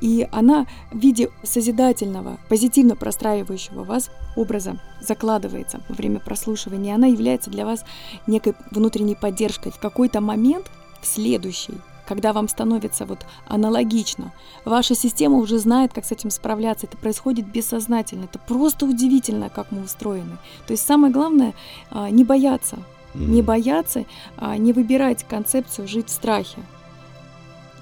и 0.00 0.26
она 0.32 0.66
в 0.90 0.98
виде 0.98 1.28
созидательного, 1.42 2.38
позитивно 2.48 2.96
простраивающего 2.96 3.84
вас 3.84 4.10
образа 4.34 4.80
закладывается 5.00 5.80
во 5.88 5.94
время 5.94 6.20
прослушивания. 6.20 6.94
Она 6.94 7.08
является 7.08 7.50
для 7.50 7.66
вас 7.66 7.84
некой 8.26 8.54
внутренней 8.70 9.14
поддержкой. 9.14 9.72
В 9.72 9.78
какой-то 9.78 10.22
момент, 10.22 10.70
в 11.02 11.06
следующий, 11.06 11.74
когда 12.10 12.32
вам 12.32 12.48
становится 12.48 13.06
вот 13.06 13.20
аналогично. 13.46 14.32
Ваша 14.64 14.96
система 14.96 15.36
уже 15.36 15.60
знает, 15.60 15.92
как 15.92 16.04
с 16.04 16.10
этим 16.10 16.30
справляться. 16.30 16.86
Это 16.86 16.96
происходит 16.96 17.46
бессознательно. 17.46 18.24
Это 18.24 18.40
просто 18.40 18.84
удивительно, 18.84 19.48
как 19.48 19.70
мы 19.70 19.84
устроены. 19.84 20.36
То 20.66 20.72
есть 20.72 20.84
самое 20.84 21.12
главное 21.12 21.54
а, 21.88 22.10
не 22.10 22.24
бояться. 22.24 22.78
Mm-hmm. 23.14 23.26
Не 23.28 23.42
бояться, 23.42 24.04
а 24.36 24.56
не 24.56 24.72
выбирать 24.72 25.22
концепцию 25.22 25.86
жить 25.86 26.08
в 26.08 26.10
страхе. 26.10 26.58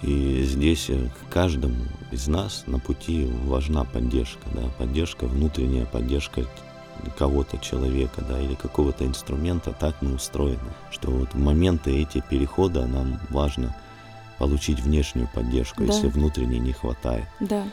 И 0.03 0.43
здесь 0.43 0.91
э, 0.91 1.09
каждому 1.31 1.87
из 2.13 2.29
нас 2.29 2.65
на 2.67 2.79
пути 2.79 3.31
важна 3.47 3.85
поддержка, 3.85 4.47
да, 4.53 4.69
поддержка, 4.77 5.25
внутренняя 5.25 5.87
поддержка 5.87 6.45
кого-то, 7.17 7.57
человека, 7.57 8.23
да, 8.29 8.39
или 8.39 8.57
какого-то 8.57 9.07
инструмента, 9.07 9.73
так 9.73 10.03
мы 10.03 10.17
устроены, 10.17 10.59
что 10.91 11.11
вот 11.11 11.33
моменты 11.33 11.97
эти 11.97 12.23
перехода 12.29 12.87
нам 12.87 13.19
важно– 13.31 13.75
получить 14.39 14.81
внешнюю 14.81 15.29
поддержку, 15.35 15.85
да. 15.85 15.93
если 15.93 16.09
внутренней 16.09 16.59
не 16.59 16.73
хватает. 16.73 17.27
Да. 17.41 17.65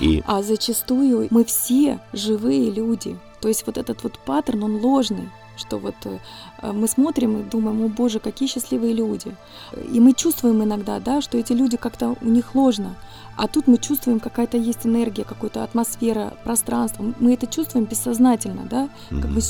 И... 0.00 0.22
А 0.26 0.42
зачастую 0.42 1.28
мы 1.30 1.44
все 1.44 1.98
живые 2.12 2.70
люди. 2.70 3.18
То 3.40 3.48
есть 3.48 3.66
вот 3.66 3.76
этот 3.76 4.02
вот 4.02 4.18
паттерн, 4.18 4.64
он 4.64 4.76
ложный 4.76 5.28
что 5.56 5.78
вот 5.78 5.94
э, 6.04 6.18
мы 6.72 6.88
смотрим 6.88 7.40
и 7.40 7.42
думаем, 7.42 7.84
о 7.84 7.88
боже, 7.88 8.18
какие 8.20 8.48
счастливые 8.48 8.94
люди. 8.94 9.34
И 9.92 10.00
мы 10.00 10.14
чувствуем 10.14 10.62
иногда, 10.62 10.98
да, 11.00 11.20
что 11.20 11.38
эти 11.38 11.52
люди 11.52 11.76
как-то 11.76 12.16
у 12.20 12.26
них 12.26 12.54
ложно. 12.54 12.96
А 13.36 13.48
тут 13.48 13.66
мы 13.66 13.78
чувствуем, 13.78 14.20
какая-то 14.20 14.56
есть 14.56 14.86
энергия, 14.86 15.24
какая-то 15.24 15.62
атмосфера, 15.62 16.34
пространство. 16.44 17.14
Мы 17.18 17.34
это 17.34 17.46
чувствуем 17.46 17.86
бессознательно, 17.86 18.62
да, 18.64 18.88
mm-hmm. 19.10 19.20
как 19.20 19.30
бы 19.30 19.40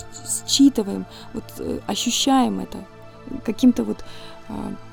считываем, 0.46 1.06
вот 1.32 1.44
э, 1.58 1.80
ощущаем 1.86 2.60
это 2.60 2.78
каким-то 3.44 3.84
вот 3.84 4.04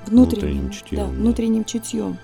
внутренним, 0.05 0.69
внутренним 0.69 0.71
чутьем. 0.71 0.97
Да, 0.97 1.05
внутренним 1.05 1.65
чутьем. 1.65 2.17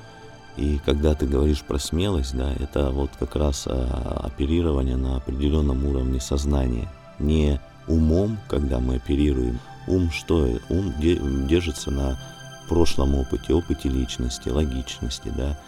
И 0.57 0.79
когда 0.85 1.15
ты 1.15 1.25
говоришь 1.25 1.63
про 1.63 1.79
смелость, 1.79 2.35
да, 2.35 2.53
это 2.53 2.89
вот 2.91 3.11
как 3.19 3.35
раз 3.35 3.65
а, 3.67 4.21
оперирование 4.23 4.95
на 4.95 5.17
определенном 5.17 5.85
уровне 5.85 6.19
сознания. 6.21 6.89
Не 7.19 7.59
умом, 7.87 8.37
когда 8.47 8.79
мы 8.79 8.95
оперируем. 8.95 9.59
Ум 9.87 10.11
что? 10.11 10.47
Ум 10.69 10.93
держится 11.47 11.91
на 11.91 12.17
прошлом 12.67 13.15
опыте, 13.15 13.53
опыте 13.53 13.89
личности, 13.89 14.49
логичности, 14.49 15.31
да, 15.35 15.59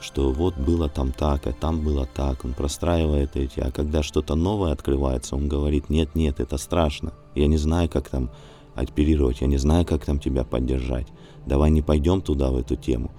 что 0.00 0.32
вот 0.32 0.56
было 0.56 0.88
там 0.88 1.12
так, 1.12 1.46
а 1.46 1.52
там 1.52 1.80
было 1.82 2.06
так, 2.06 2.44
он 2.44 2.52
простраивает 2.52 3.36
эти, 3.36 3.60
а 3.60 3.70
когда 3.70 4.02
что-то 4.02 4.34
новое 4.34 4.72
открывается, 4.72 5.36
он 5.36 5.48
говорит, 5.48 5.88
нет, 5.88 6.14
нет, 6.14 6.40
это 6.40 6.58
страшно, 6.58 7.12
я 7.34 7.46
не 7.46 7.56
знаю, 7.56 7.88
как 7.88 8.08
там 8.08 8.30
оперировать, 8.74 9.40
я 9.40 9.46
не 9.46 9.58
знаю, 9.58 9.84
как 9.84 10.04
там 10.04 10.18
тебя 10.18 10.44
поддержать. 10.44 11.06
Давай 11.46 11.70
не 11.70 11.82
пойдем 11.82 12.20
туда, 12.20 12.50
в 12.50 12.56
эту 12.56 12.76
тему. 12.76 13.10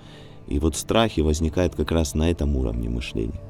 И 0.47 0.59
вот 0.59 0.75
страхи 0.75 1.21
возникают 1.21 1.75
как 1.75 1.91
раз 1.91 2.15
на 2.15 2.29
этом 2.29 2.55
уровне 2.55 2.89
мышления. 2.89 3.41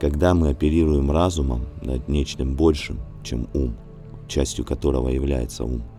Когда 0.00 0.34
мы 0.34 0.48
оперируем 0.50 1.10
разумом 1.10 1.66
над 1.82 2.08
нечто 2.08 2.44
большим, 2.44 3.00
чем 3.22 3.48
ум, 3.54 3.76
частью 4.28 4.64
которого 4.64 5.08
является 5.08 5.64
ум– 5.64 5.82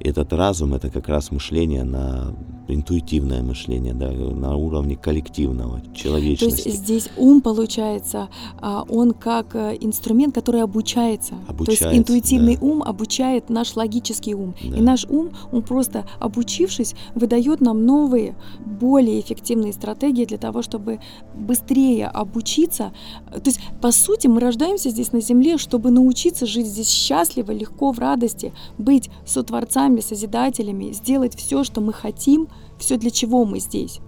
этот 0.00 0.32
разум 0.32 0.74
это 0.74 0.90
как 0.90 1.08
раз 1.08 1.30
мышление 1.30 1.84
на 1.84 2.34
интуитивное 2.68 3.42
мышление, 3.42 3.94
да, 3.94 4.10
на 4.10 4.56
уровне 4.56 4.96
коллективного, 4.96 5.82
человечности. 5.94 6.62
То 6.62 6.68
есть 6.68 6.82
здесь 6.82 7.08
ум, 7.16 7.40
получается, 7.40 8.28
а, 8.58 8.84
он 8.88 9.12
как 9.12 9.54
э, 9.54 9.76
инструмент, 9.80 10.34
который 10.34 10.62
обучается. 10.62 11.34
обучается 11.46 11.84
То 11.84 11.90
есть 11.90 11.98
интуитивный 12.00 12.56
да. 12.56 12.66
ум 12.66 12.82
обучает 12.82 13.50
наш 13.50 13.76
логический 13.76 14.34
ум. 14.34 14.54
Да. 14.64 14.76
И 14.76 14.80
наш 14.80 15.04
ум, 15.04 15.30
он 15.52 15.62
просто 15.62 16.06
обучившись, 16.18 16.94
выдает 17.14 17.60
нам 17.60 17.84
новые, 17.84 18.36
более 18.64 19.20
эффективные 19.20 19.72
стратегии 19.72 20.24
для 20.24 20.38
того, 20.38 20.62
чтобы 20.62 21.00
быстрее 21.34 22.08
обучиться. 22.08 22.92
То 23.32 23.42
есть, 23.44 23.60
по 23.80 23.92
сути, 23.92 24.26
мы 24.26 24.40
рождаемся 24.40 24.90
здесь 24.90 25.12
на 25.12 25.20
Земле, 25.20 25.58
чтобы 25.58 25.90
научиться 25.90 26.46
жить 26.46 26.66
здесь 26.66 26.88
счастливо, 26.88 27.52
легко, 27.52 27.92
в 27.92 27.98
радости, 27.98 28.52
быть 28.78 29.08
сотворцами, 29.24 29.85
созидателями, 30.00 30.92
сделать 30.92 31.36
все, 31.36 31.64
что 31.64 31.80
мы 31.80 31.92
хотим, 31.92 32.48
все, 32.78 32.96
для 32.96 33.10
чего 33.10 33.44
мы 33.44 33.60
здесь. 33.60 34.00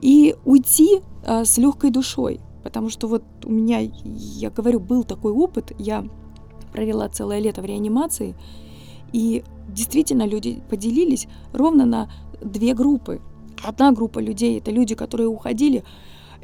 И 0.00 0.36
уйти 0.44 1.00
а, 1.24 1.44
с 1.44 1.58
легкой 1.58 1.90
душой. 1.90 2.40
Потому 2.62 2.88
что 2.88 3.08
вот 3.08 3.22
у 3.44 3.52
меня, 3.52 3.78
я 4.04 4.50
говорю, 4.50 4.80
был 4.80 5.04
такой 5.04 5.32
опыт, 5.32 5.72
я 5.78 6.04
провела 6.72 7.08
целое 7.08 7.38
лето 7.38 7.60
в 7.60 7.66
реанимации, 7.66 8.34
и 9.12 9.44
действительно 9.68 10.26
люди 10.26 10.62
поделились 10.68 11.28
ровно 11.52 11.84
на 11.84 12.10
две 12.40 12.74
группы. 12.74 13.20
Одна 13.62 13.92
группа 13.92 14.18
людей— 14.18 14.58
это 14.60 14.70
люди, 14.70 14.94
которые 14.94 15.28
уходили, 15.28 15.84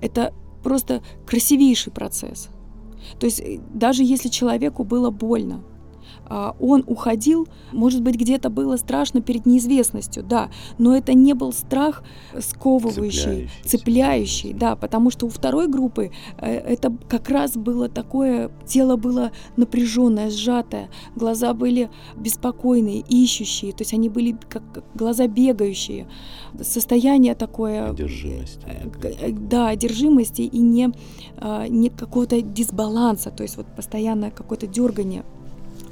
это 0.00 0.32
просто 0.62 1.02
красивейший 1.26 1.92
процесс. 1.92 2.48
То 3.18 3.26
есть 3.26 3.40
э, 3.40 3.60
даже 3.72 4.04
если 4.04 4.28
человеку 4.28 4.84
было 4.84 5.10
больно, 5.10 5.62
он 6.30 6.84
уходил, 6.86 7.48
может 7.72 8.02
быть, 8.02 8.16
где-то 8.16 8.50
было 8.50 8.76
страшно 8.76 9.20
перед 9.20 9.46
неизвестностью, 9.46 10.22
да, 10.22 10.50
но 10.78 10.96
это 10.96 11.12
не 11.12 11.34
был 11.34 11.52
страх 11.52 12.04
сковывающий, 12.38 13.50
цепляющий, 13.64 13.68
цепляющий 13.68 14.52
да, 14.52 14.76
потому 14.76 15.10
что 15.10 15.26
у 15.26 15.28
второй 15.28 15.68
группы 15.68 16.12
э, 16.38 16.52
это 16.52 16.96
как 17.08 17.28
раз 17.28 17.56
было 17.56 17.88
такое, 17.88 18.50
тело 18.66 18.96
было 18.96 19.32
напряженное, 19.56 20.30
сжатое, 20.30 20.90
глаза 21.16 21.54
были 21.54 21.90
беспокойные, 22.16 23.00
ищущие, 23.08 23.72
то 23.72 23.82
есть 23.82 23.94
они 23.94 24.08
были 24.08 24.36
как 24.48 24.62
глаза 24.94 25.26
бегающие, 25.26 26.08
состояние 26.60 27.34
такое... 27.34 27.90
Одержимости. 27.90 28.66
Э, 29.20 29.30
да, 29.32 29.68
одержимости 29.68 30.42
и 30.42 30.58
не, 30.58 30.92
а, 31.38 31.66
не 31.68 31.90
какого-то 31.90 32.40
дисбаланса, 32.40 33.30
то 33.30 33.42
есть 33.42 33.56
вот 33.56 33.66
постоянное 33.74 34.30
какое-то 34.30 34.66
дергание 34.66 35.24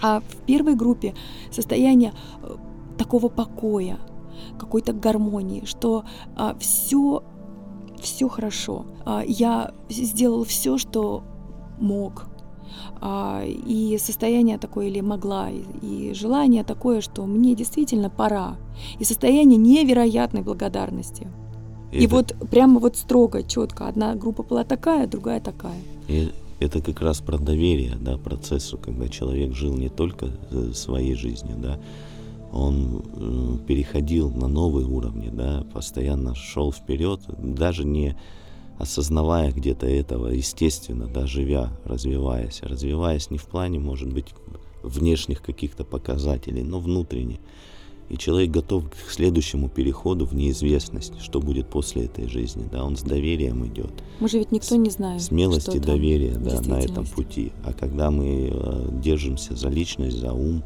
а 0.01 0.20
в 0.20 0.36
первой 0.46 0.74
группе 0.74 1.14
состояние 1.51 2.12
э, 2.42 2.57
такого 2.99 3.28
покоя, 3.28 3.99
какой-то 4.59 4.92
гармонии, 4.92 5.64
что 5.64 6.05
а, 6.36 6.57
все, 6.59 7.22
все 8.01 8.28
хорошо. 8.28 8.86
А, 9.05 9.22
я 9.26 9.72
сделал 9.88 10.44
все, 10.44 10.78
что 10.78 11.24
мог. 11.80 12.26
А, 13.01 13.42
и 13.44 13.96
состояние 13.99 14.59
такое 14.59 14.86
или 14.86 15.01
могла, 15.01 15.51
и, 15.51 15.62
и 15.82 16.14
желание 16.14 16.64
такое, 16.64 17.01
что 17.01 17.24
мне 17.26 17.55
действительно 17.55 18.11
пора. 18.11 18.57
И 18.99 19.05
состояние 19.05 19.59
невероятной 19.59 20.42
благодарности. 20.42 21.28
И, 21.92 22.01
и 22.01 22.07
это... 22.07 22.14
вот 22.16 22.36
прямо 22.51 22.80
вот 22.80 22.96
строго, 22.96 23.42
четко. 23.42 23.88
Одна 23.88 24.14
группа 24.14 24.42
была 24.42 24.64
такая, 24.64 25.07
другая 25.07 25.40
такая. 25.40 25.80
И 26.09 26.32
это 26.61 26.80
как 26.80 27.00
раз 27.00 27.20
про 27.20 27.38
доверие, 27.38 27.96
да, 28.00 28.16
процессу, 28.18 28.78
когда 28.78 29.09
человек 29.09 29.54
жил 29.54 29.74
не 29.74 29.88
только 29.88 30.30
своей 30.74 31.14
жизнью, 31.14 31.56
да, 31.59 31.78
он 32.52 33.02
э, 33.04 33.66
переходил 33.66 34.30
на 34.30 34.48
новые 34.48 34.86
уровни, 34.86 35.30
да, 35.30 35.64
постоянно 35.72 36.34
шел 36.34 36.72
вперед, 36.72 37.20
даже 37.38 37.84
не 37.84 38.16
осознавая 38.78 39.52
где-то 39.52 39.86
этого, 39.86 40.28
естественно, 40.28 41.06
да, 41.06 41.26
живя, 41.26 41.72
развиваясь, 41.84 42.62
развиваясь 42.62 43.30
не 43.30 43.38
в 43.38 43.44
плане, 43.44 43.78
может 43.80 44.12
быть, 44.12 44.34
внешних 44.82 45.42
каких-то 45.42 45.84
показателей, 45.84 46.62
но 46.62 46.78
внутренне. 46.78 47.40
И 48.09 48.16
человек 48.16 48.50
готов 48.50 48.84
к 48.90 49.11
следующему 49.11 49.68
переходу 49.68 50.24
в 50.24 50.34
неизвестность, 50.34 51.20
что 51.20 51.40
будет 51.40 51.68
после 51.68 52.04
этой 52.04 52.26
жизни. 52.26 52.66
Да, 52.70 52.84
он 52.84 52.96
с 52.96 53.02
доверием 53.02 53.66
идет. 53.66 53.92
Мы 54.20 54.28
же 54.28 54.38
ведь 54.38 54.50
никто 54.50 54.76
не 54.76 54.90
знает. 54.90 55.20
Смелость 55.20 55.74
и 55.74 55.78
доверие 55.78 56.36
да, 56.36 56.61
на 56.62 56.80
этом 56.80 57.06
пути. 57.06 57.52
А 57.64 57.72
когда 57.72 58.11
мы 58.11 58.50
э, 58.50 58.88
держимся 59.02 59.54
за 59.54 59.68
личность, 59.68 60.18
за 60.18 60.32
ум, 60.32 60.64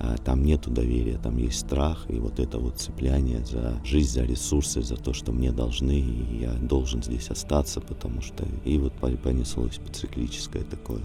э, 0.00 0.16
там 0.24 0.44
нету 0.44 0.70
доверия, 0.70 1.18
там 1.22 1.36
есть 1.38 1.60
страх 1.60 2.06
и 2.08 2.14
вот 2.14 2.40
это 2.40 2.58
вот 2.58 2.78
цепляние 2.78 3.44
за 3.44 3.80
жизнь, 3.84 4.10
за 4.10 4.24
ресурсы, 4.24 4.82
за 4.82 4.96
то, 4.96 5.12
что 5.12 5.30
мне 5.30 5.52
должны, 5.52 6.00
и 6.00 6.38
я 6.40 6.52
должен 6.54 7.04
здесь 7.04 7.28
остаться, 7.28 7.80
потому 7.80 8.20
что 8.20 8.44
и 8.64 8.78
вот 8.78 8.94
понеслось 8.94 9.78
циклическое 9.92 10.64
такое. 10.64 11.02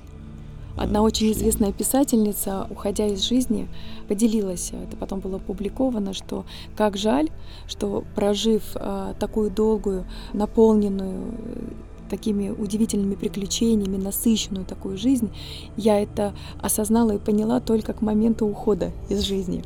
Одна 0.80 1.01
очень 1.01 1.34
известная 1.34 1.73
писательница, 1.73 2.65
уходя 2.69 3.05
из 3.05 3.21
жизни, 3.21 3.67
поделилась, 4.07 4.71
это 4.71 4.95
потом 4.95 5.19
было 5.19 5.36
опубликовано, 5.36 6.13
что 6.13 6.45
как 6.77 6.95
жаль, 6.95 7.30
что 7.67 8.05
прожив 8.15 8.63
а, 8.75 9.13
такую 9.19 9.51
долгую, 9.51 10.05
наполненную 10.32 11.34
такими 12.10 12.49
удивительными 12.49 13.16
приключениями, 13.16 13.97
насыщенную 13.97 14.66
такую 14.66 14.97
жизнь, 14.97 15.30
я 15.78 16.01
это 16.01 16.34
осознала 16.62 17.12
и 17.12 17.18
поняла 17.18 17.60
только 17.60 17.93
к 17.93 18.01
моменту 18.01 18.45
ухода 18.45 18.91
из 19.10 19.22
жизни. 19.22 19.64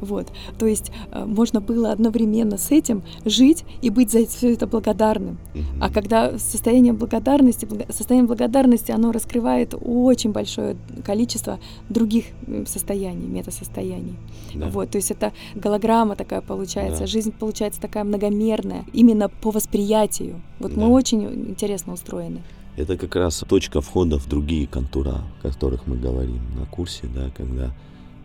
Вот. 0.00 0.28
То 0.58 0.66
есть 0.66 0.92
э, 1.10 1.24
можно 1.24 1.60
было 1.60 1.92
одновременно 1.92 2.58
с 2.58 2.70
этим 2.70 3.02
жить 3.24 3.64
и 3.82 3.90
быть 3.90 4.10
за 4.10 4.26
все 4.26 4.52
это 4.52 4.66
благодарным. 4.66 5.38
А 5.80 5.90
когда 5.90 6.38
состояние 6.38 6.92
благодарности, 6.92 7.68
состояние 7.90 8.28
благодарности, 8.28 8.92
оно 8.92 9.12
раскрывает 9.12 9.74
очень 9.80 10.32
большое 10.32 10.76
количество 11.04 11.58
других 11.88 12.26
состояний, 12.66 13.26
метасостояний. 13.26 14.16
Да. 14.54 14.68
Вот. 14.68 14.90
То 14.90 14.96
есть 14.96 15.10
это 15.10 15.32
голограмма 15.54 16.16
такая 16.16 16.40
получается, 16.40 17.00
да. 17.00 17.06
жизнь 17.06 17.32
получается 17.32 17.80
такая 17.80 18.04
многомерная, 18.04 18.84
именно 18.92 19.28
по 19.28 19.50
восприятию. 19.50 20.40
Вот 20.58 20.74
да. 20.74 20.80
мы 20.80 20.88
очень 20.88 21.24
интересно 21.50 21.85
интересно 21.86 21.92
устроены. 21.92 22.42
Это 22.76 22.96
как 22.96 23.16
раз 23.16 23.42
точка 23.48 23.80
входа 23.80 24.18
в 24.18 24.28
другие 24.28 24.66
контура, 24.66 25.22
о 25.42 25.42
которых 25.42 25.86
мы 25.86 25.96
говорим 25.96 26.42
на 26.58 26.66
курсе, 26.66 27.06
да, 27.14 27.30
когда 27.34 27.72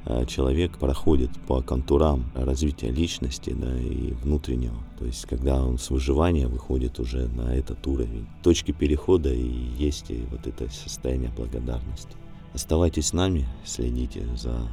а, 0.06 0.26
человек 0.26 0.78
проходит 0.78 1.30
по 1.48 1.62
контурам 1.62 2.32
развития 2.36 2.92
личности 2.92 3.56
да, 3.58 3.80
и 3.80 4.14
внутреннего. 4.24 4.76
То 5.00 5.06
есть, 5.06 5.26
когда 5.26 5.64
он 5.64 5.78
с 5.78 5.90
выживания 5.90 6.48
выходит 6.48 7.00
уже 7.00 7.28
на 7.30 7.56
этот 7.56 7.86
уровень. 7.88 8.28
Точки 8.44 8.72
перехода 8.72 9.34
и 9.34 9.48
есть 9.78 10.12
и 10.12 10.26
вот 10.30 10.48
это 10.48 10.70
состояние 10.70 11.32
благодарности. 11.36 12.16
Оставайтесь 12.54 13.08
с 13.08 13.14
нами, 13.14 13.48
следите 13.64 14.28
за 14.36 14.68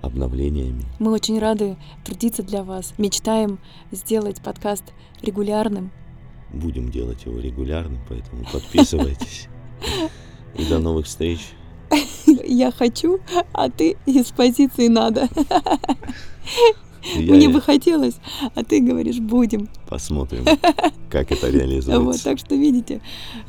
обновлениями. 0.00 0.84
Мы 0.98 1.12
очень 1.12 1.38
рады 1.38 1.76
трудиться 2.04 2.42
для 2.42 2.62
вас. 2.62 2.94
Мечтаем 2.96 3.58
сделать 3.90 4.40
подкаст 4.40 4.84
регулярным, 5.20 5.90
будем 6.52 6.90
делать 6.90 7.24
его 7.24 7.38
регулярно, 7.38 7.98
поэтому 8.08 8.44
подписывайтесь. 8.52 9.48
И 10.54 10.64
до 10.64 10.78
новых 10.78 11.06
встреч. 11.06 11.40
Я 12.44 12.70
хочу, 12.72 13.20
а 13.52 13.70
ты 13.70 13.96
из 14.06 14.26
позиции 14.26 14.88
надо. 14.88 15.28
Я... 17.14 17.34
Мне 17.34 17.48
бы 17.48 17.60
хотелось, 17.60 18.16
а 18.54 18.64
ты 18.64 18.80
говоришь, 18.80 19.18
будем. 19.18 19.68
Посмотрим, 19.88 20.44
как 21.10 21.32
это 21.32 21.48
реализуется. 21.48 22.00
Вот, 22.00 22.22
так 22.22 22.38
что, 22.38 22.54
видите, 22.54 23.00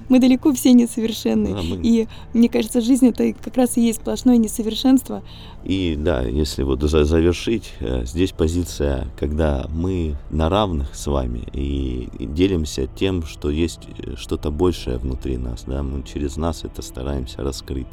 мы 0.08 0.20
далеко 0.20 0.54
все 0.54 0.74
несовершенны. 0.74 1.54
Да, 1.54 1.62
мы... 1.62 1.80
И 1.84 2.08
мне 2.34 2.50
кажется, 2.50 2.82
жизнь 2.82 3.08
это 3.08 3.34
как 3.34 3.58
раз 3.58 3.78
и 3.78 3.82
есть 3.82 4.00
сплошное 4.00 4.38
несовершенство. 4.38 5.24
И 5.64 5.96
да, 5.98 6.22
если 6.22 6.64
вот 6.64 6.82
завершить, 6.82 7.74
э, 7.80 8.06
здесь 8.06 8.32
позиция, 8.32 9.08
когда 9.18 9.66
мы 9.70 10.16
на 10.30 10.50
равных 10.50 10.96
с 10.96 11.08
вами 11.08 11.44
и 11.54 12.08
делимся 12.20 12.88
тем, 12.88 13.24
что 13.24 13.50
есть 13.50 13.82
э, 13.98 14.16
что-то 14.16 14.52
большее 14.52 14.98
внутри 14.98 15.38
нас, 15.38 15.64
да, 15.68 15.84
мы 15.84 16.04
через 16.04 16.38
нас 16.38 16.64
это 16.64 16.82
стараемся 16.82 17.44
раскрыть 17.44 17.88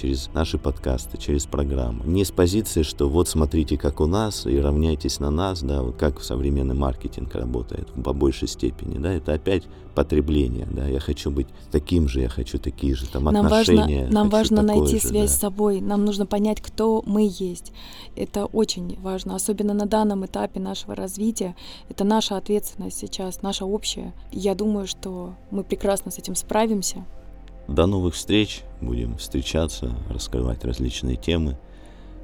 через 0.00 0.30
наши 0.32 0.58
подкасты, 0.58 1.18
через 1.18 1.46
программы. 1.46 2.04
Не 2.06 2.24
с 2.24 2.30
позиции, 2.30 2.82
что 2.82 3.08
вот 3.08 3.28
смотрите, 3.28 3.76
как 3.76 4.00
у 4.00 4.06
нас, 4.06 4.46
и 4.46 4.58
равняйтесь 4.58 5.20
на 5.20 5.30
нас, 5.30 5.62
да, 5.62 5.82
вот 5.82 5.96
как 5.96 6.22
современный 6.22 6.74
маркетинг 6.74 7.34
работает, 7.34 7.88
по 8.04 8.12
большей 8.12 8.48
степени, 8.48 8.98
да, 8.98 9.12
это 9.12 9.32
опять 9.32 9.64
потребление, 9.94 10.68
да, 10.70 10.86
я 10.86 11.00
хочу 11.00 11.30
быть 11.30 11.48
таким 11.72 12.08
же, 12.08 12.20
я 12.20 12.28
хочу 12.28 12.58
такие 12.58 12.94
же 12.94 13.06
там 13.08 13.24
нам 13.24 13.46
отношения. 13.46 14.02
Важно, 14.02 14.14
нам 14.14 14.28
важно 14.28 14.62
найти 14.62 15.00
же, 15.00 15.08
связь 15.08 15.30
да. 15.32 15.36
с 15.36 15.40
собой, 15.40 15.80
нам 15.80 16.04
нужно 16.04 16.24
понять, 16.24 16.60
кто 16.60 17.02
мы 17.04 17.28
есть. 17.28 17.72
Это 18.14 18.46
очень 18.46 18.96
важно, 19.00 19.34
особенно 19.34 19.74
на 19.74 19.86
данном 19.86 20.24
этапе 20.24 20.60
нашего 20.60 20.94
развития. 20.94 21.56
Это 21.88 22.04
наша 22.04 22.36
ответственность 22.36 22.98
сейчас, 22.98 23.42
наша 23.42 23.64
общая. 23.64 24.14
Я 24.30 24.54
думаю, 24.54 24.86
что 24.86 25.34
мы 25.50 25.64
прекрасно 25.64 26.12
с 26.12 26.18
этим 26.18 26.36
справимся. 26.36 27.04
До 27.68 27.86
новых 27.86 28.14
встреч, 28.14 28.62
будем 28.80 29.18
встречаться, 29.18 29.94
раскрывать 30.08 30.64
различные 30.64 31.16
темы. 31.16 31.58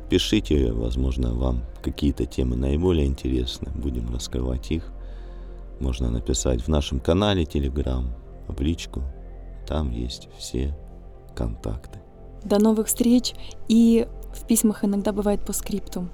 Пишите, 0.08 0.72
возможно, 0.72 1.34
вам 1.34 1.64
какие-то 1.82 2.24
темы 2.24 2.56
наиболее 2.56 3.06
интересны, 3.06 3.70
будем 3.74 4.12
раскрывать 4.12 4.70
их. 4.70 4.90
Можно 5.80 6.10
написать 6.10 6.62
в 6.62 6.68
нашем 6.68 6.98
канале 6.98 7.44
Telegram, 7.44 8.06
в 8.48 8.58
личку. 8.62 9.02
Там 9.68 9.90
есть 9.90 10.28
все 10.38 10.74
контакты. 11.36 11.98
До 12.42 12.58
новых 12.58 12.86
встреч. 12.86 13.34
И 13.68 14.06
в 14.34 14.46
письмах 14.46 14.82
иногда 14.84 15.12
бывает 15.12 15.44
по 15.44 15.52
скриптум. 15.52 16.10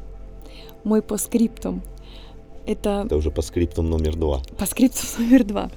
Мой 0.82 1.02
по 1.02 1.16
скриптум. 1.18 1.82
Это... 2.66 3.02
Это 3.06 3.16
уже 3.16 3.30
по 3.30 3.42
скриптум 3.42 3.90
номер 3.90 4.16
два. 4.16 4.42
По 4.58 4.66
скриптум 4.66 5.08
номер 5.18 5.44
два. 5.44 5.70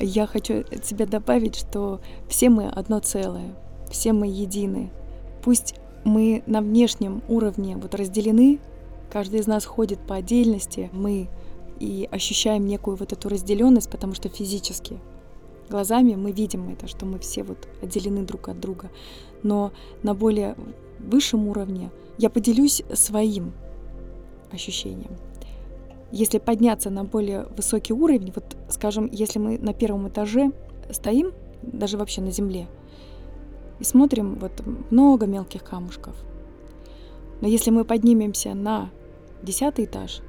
Я 0.00 0.26
хочу 0.26 0.60
от 0.60 0.84
себя 0.84 1.06
добавить, 1.06 1.56
что 1.56 2.00
все 2.28 2.50
мы 2.50 2.68
одно 2.68 3.00
целое, 3.00 3.54
все 3.90 4.12
мы 4.12 4.26
едины. 4.26 4.90
Пусть 5.42 5.74
мы 6.04 6.42
на 6.46 6.60
внешнем 6.60 7.22
уровне 7.28 7.76
вот 7.76 7.94
разделены, 7.94 8.58
каждый 9.10 9.40
из 9.40 9.46
нас 9.46 9.64
ходит 9.64 10.00
по 10.00 10.16
отдельности, 10.16 10.90
мы 10.92 11.28
и 11.78 12.08
ощущаем 12.10 12.66
некую 12.66 12.96
вот 12.96 13.12
эту 13.12 13.28
разделенность, 13.28 13.90
потому 13.90 14.14
что 14.14 14.28
физически 14.28 14.98
глазами 15.68 16.14
мы 16.14 16.32
видим 16.32 16.68
это, 16.68 16.86
что 16.86 17.06
мы 17.06 17.18
все 17.18 17.42
вот 17.42 17.68
отделены 17.82 18.22
друг 18.22 18.48
от 18.48 18.60
друга. 18.60 18.90
Но 19.42 19.72
на 20.02 20.14
более 20.14 20.54
высшем 21.00 21.48
уровне 21.48 21.90
я 22.18 22.30
поделюсь 22.30 22.82
своим 22.92 23.52
ощущением. 24.52 25.16
Если 26.12 26.38
подняться 26.38 26.90
на 26.90 27.04
более 27.04 27.46
высокий 27.56 27.94
уровень, 27.94 28.32
вот, 28.34 28.56
скажем, 28.68 29.08
если 29.10 29.38
мы 29.38 29.58
на 29.58 29.72
первом 29.72 30.08
этаже 30.08 30.52
стоим, 30.90 31.32
даже 31.62 31.96
вообще 31.96 32.20
на 32.20 32.30
земле, 32.30 32.68
и 33.80 33.84
смотрим 33.84 34.38
вот 34.38 34.52
много 34.90 35.26
мелких 35.26 35.64
камушков. 35.64 36.14
Но 37.40 37.48
если 37.48 37.70
мы 37.70 37.84
поднимемся 37.84 38.54
на 38.54 38.90
десятый 39.42 39.86
этаж, 39.86 40.20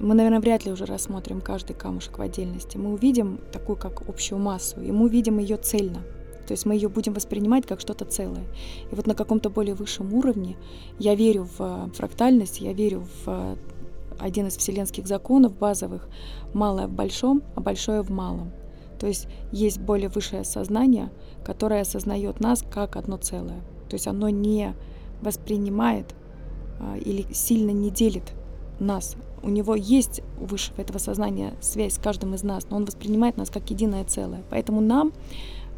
мы, 0.00 0.14
наверное, 0.14 0.40
вряд 0.40 0.64
ли 0.64 0.72
уже 0.72 0.86
рассмотрим 0.86 1.40
каждый 1.40 1.74
камушек 1.74 2.18
в 2.18 2.22
отдельности. 2.22 2.76
Мы 2.76 2.92
увидим 2.92 3.40
такую 3.52 3.76
как 3.76 4.08
общую 4.08 4.38
массу, 4.38 4.80
и 4.80 4.92
мы 4.92 5.06
увидим 5.06 5.38
ее 5.38 5.56
цельно. 5.56 6.02
То 6.46 6.52
есть 6.52 6.66
мы 6.66 6.74
ее 6.74 6.88
будем 6.88 7.14
воспринимать 7.14 7.66
как 7.66 7.80
что-то 7.80 8.04
целое. 8.04 8.44
И 8.90 8.94
вот 8.94 9.06
на 9.06 9.14
каком-то 9.14 9.50
более 9.50 9.74
высшем 9.74 10.12
уровне 10.14 10.56
я 10.98 11.14
верю 11.14 11.48
в 11.58 11.90
фрактальность, 11.94 12.60
я 12.60 12.72
верю 12.72 13.06
в 13.24 13.56
один 14.24 14.46
из 14.46 14.56
вселенских 14.56 15.06
законов 15.06 15.54
базовых 15.54 16.08
малое 16.54 16.86
в 16.86 16.92
большом, 16.92 17.42
а 17.54 17.60
большое 17.60 18.00
в 18.00 18.08
малом. 18.08 18.52
То 18.98 19.06
есть 19.06 19.28
есть 19.52 19.78
более 19.78 20.08
высшее 20.08 20.44
сознание, 20.44 21.10
которое 21.44 21.82
осознает 21.82 22.40
нас 22.40 22.64
как 22.68 22.96
одно 22.96 23.18
целое. 23.18 23.60
То 23.90 23.96
есть 23.96 24.06
оно 24.06 24.30
не 24.30 24.74
воспринимает 25.20 26.14
а, 26.80 26.96
или 26.96 27.30
сильно 27.34 27.70
не 27.70 27.90
делит 27.90 28.32
нас. 28.80 29.16
У 29.42 29.50
него 29.50 29.74
есть 29.74 30.22
у 30.40 30.46
высшего 30.46 30.80
этого 30.80 30.96
сознания 30.96 31.52
связь 31.60 31.92
с 31.92 31.98
каждым 31.98 32.34
из 32.34 32.42
нас, 32.42 32.70
но 32.70 32.76
он 32.78 32.86
воспринимает 32.86 33.36
нас 33.36 33.50
как 33.50 33.68
единое 33.68 34.04
целое. 34.04 34.42
Поэтому 34.48 34.80
нам 34.80 35.12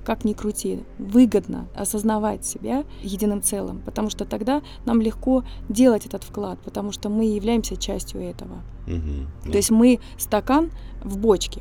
как 0.07 0.25
ни 0.25 0.35
крути, 0.35 0.85
выгодно 0.99 1.67
осознавать 1.75 2.45
себя 2.45 2.85
единым 3.03 3.43
целым, 3.43 3.83
потому 3.85 4.09
что 4.09 4.25
тогда 4.25 4.63
нам 4.85 5.01
легко 5.01 5.43
делать 5.69 6.07
этот 6.07 6.23
вклад, 6.23 6.61
потому 6.61 6.93
что 6.93 7.09
мы 7.09 7.25
являемся 7.25 7.77
частью 7.77 8.23
этого. 8.23 8.63
Угу, 8.87 9.27
да. 9.45 9.51
То 9.51 9.57
есть 9.57 9.71
мы 9.73 9.99
стакан 10.17 10.71
в 11.03 11.19
бочке, 11.19 11.61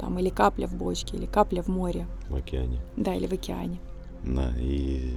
там, 0.00 0.18
или 0.18 0.30
капля 0.30 0.66
в 0.66 0.74
бочке, 0.74 1.18
или 1.18 1.26
капля 1.26 1.62
в 1.62 1.68
море. 1.68 2.06
В 2.30 2.34
океане. 2.34 2.80
Да, 2.96 3.14
или 3.14 3.26
в 3.26 3.32
океане. 3.32 3.78
Да, 4.24 4.50
и 4.58 5.12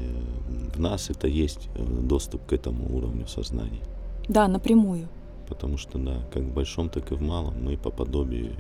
в 0.75 0.77
нас 0.77 1.09
это 1.09 1.29
есть 1.29 1.69
э, 1.75 1.85
доступ 1.85 2.45
к 2.45 2.51
этому 2.51 2.93
уровню 2.93 3.25
сознания. 3.27 3.83
Да, 4.27 4.49
напрямую. 4.49 5.07
Потому 5.47 5.77
что, 5.77 5.97
да, 5.97 6.27
как 6.33 6.43
в 6.43 6.53
большом, 6.53 6.89
так 6.89 7.09
и 7.13 7.15
в 7.15 7.21
малом 7.21 7.53
мы 7.63 7.77
по 7.77 7.89
подобию 7.89 8.57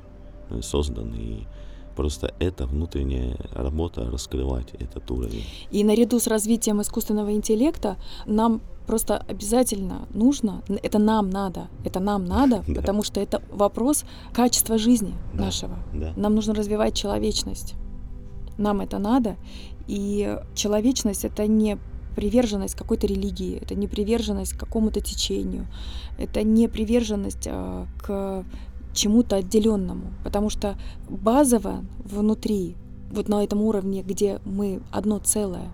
э, 0.49 0.61
созданы. 0.61 1.15
И 1.15 1.47
Просто 1.95 2.33
это 2.39 2.65
внутренняя 2.65 3.37
работа 3.53 4.09
раскрывать 4.09 4.73
этот 4.79 5.09
уровень. 5.11 5.43
И 5.71 5.83
наряду 5.83 6.19
с 6.19 6.27
развитием 6.27 6.81
искусственного 6.81 7.33
интеллекта 7.33 7.97
нам 8.25 8.61
просто 8.85 9.17
обязательно 9.17 10.07
нужно, 10.13 10.61
это 10.83 10.99
нам 10.99 11.29
надо, 11.29 11.67
это 11.83 11.99
нам 11.99 12.25
надо, 12.25 12.63
да. 12.67 12.81
потому 12.81 13.03
что 13.03 13.19
это 13.19 13.41
вопрос 13.51 14.05
качества 14.33 14.77
жизни 14.77 15.13
да. 15.33 15.45
нашего. 15.45 15.77
Да. 15.93 16.13
Нам 16.15 16.35
нужно 16.35 16.53
развивать 16.53 16.95
человечность. 16.95 17.75
Нам 18.57 18.81
это 18.81 18.99
надо. 18.99 19.37
И 19.87 20.37
человечность 20.55 21.25
это 21.25 21.47
не 21.47 21.77
приверженность 22.15 22.75
какой-то 22.75 23.07
религии, 23.07 23.59
это 23.61 23.75
не 23.75 23.87
приверженность 23.87 24.53
какому-то 24.53 25.01
течению, 25.01 25.67
это 26.17 26.43
не 26.43 26.67
приверженность 26.67 27.45
э, 27.45 27.85
к 28.01 28.45
чему-то 28.95 29.35
отделенному, 29.35 30.13
потому 30.23 30.49
что 30.49 30.77
базово 31.09 31.83
внутри, 32.03 32.75
вот 33.11 33.29
на 33.29 33.43
этом 33.43 33.61
уровне, 33.61 34.01
где 34.01 34.39
мы 34.45 34.81
одно 34.91 35.19
целое, 35.19 35.71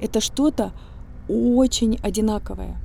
это 0.00 0.20
что-то 0.20 0.72
очень 1.28 1.98
одинаковое, 2.02 2.80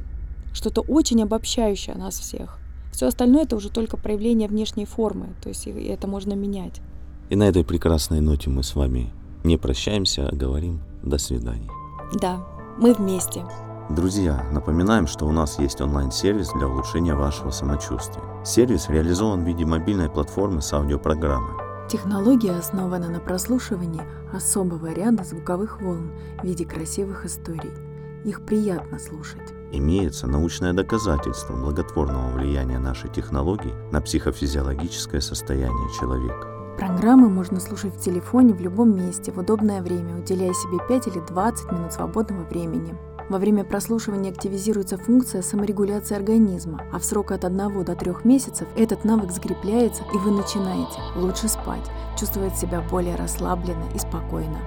что-то 0.54 0.82
очень 0.82 1.24
обобщающее 1.24 1.96
нас 1.96 2.20
всех. 2.20 2.60
Все 2.92 3.08
остальное 3.08 3.44
это 3.44 3.56
уже 3.56 3.70
только 3.70 3.96
проявление 3.96 4.48
внешней 4.48 4.86
формы, 4.86 5.30
то 5.42 5.50
есть 5.50 5.68
это 5.68 6.08
можно 6.08 6.34
менять. 6.34 6.82
И 7.30 7.36
на 7.36 7.44
этой 7.44 7.64
прекрасной 7.64 8.22
ноте 8.22 8.50
мы 8.50 8.64
с 8.64 8.76
вами 8.76 9.12
не 9.44 9.58
прощаемся, 9.58 10.28
а 10.28 10.36
говорим 10.36 10.82
до 11.04 11.18
свидания. 11.18 11.70
Да, 12.20 12.46
мы 12.80 12.94
вместе. 12.94 13.44
Друзья, 13.90 14.46
напоминаем, 14.52 15.08
что 15.08 15.26
у 15.26 15.32
нас 15.32 15.60
есть 15.60 15.80
онлайн-сервис 15.80 16.52
для 16.54 16.68
улучшения 16.68 17.16
вашего 17.16 17.52
самочувствия. 17.52 18.24
Сервис 18.44 18.90
реализован 18.90 19.46
в 19.46 19.48
виде 19.48 19.66
мобильной 19.66 20.10
платформы 20.10 20.62
с 20.62 20.74
аудиопрограммой. 20.74 21.54
Технология 21.90 22.52
основана 22.52 23.08
на 23.08 23.22
прослушивании 23.22 24.02
особого 24.34 24.92
ряда 24.92 25.24
звуковых 25.24 25.82
волн 25.82 26.12
в 26.42 26.44
виде 26.44 26.66
красивых 26.66 27.26
историй. 27.26 27.72
Их 28.26 28.46
приятно 28.46 29.00
слушать. 29.00 29.54
Имеется 29.72 30.28
научное 30.28 30.74
доказательство 30.74 31.54
благотворного 31.54 32.32
влияния 32.32 32.80
нашей 32.80 33.10
технологии 33.10 33.74
на 33.94 34.02
психофизиологическое 34.02 35.22
состояние 35.22 35.90
человека. 35.98 36.76
Программы 36.78 37.30
можно 37.30 37.62
слушать 37.62 37.96
в 37.96 38.02
телефоне 38.02 38.54
в 38.54 38.60
любом 38.60 38.94
месте 38.96 39.32
в 39.32 39.40
удобное 39.40 39.82
время, 39.82 40.18
уделяя 40.18 40.54
себе 40.54 40.78
5 40.90 41.08
или 41.08 41.20
20 41.26 41.72
минут 41.72 41.94
свободного 41.94 42.44
времени. 42.44 42.96
Во 43.30 43.40
время 43.40 43.66
прослушивания 43.66 44.32
активизируется 44.32 44.98
функция 44.98 45.42
саморегуляции 45.42 46.16
организма, 46.16 46.84
а 46.94 47.00
в 47.00 47.04
срок 47.04 47.32
от 47.32 47.44
1 47.44 47.84
до 47.84 47.96
3 47.96 48.12
месяцев 48.24 48.68
этот 48.78 49.04
навык 49.04 49.32
закрепляется, 49.32 50.04
и 50.14 50.18
вы 50.18 50.32
начинаете 50.32 51.00
лучше 51.16 51.50
спать, 51.50 51.92
чувствовать 52.18 52.56
себя 52.56 52.82
более 52.90 53.16
расслабленно 53.16 53.84
и 53.94 54.00
спокойно. 54.00 54.60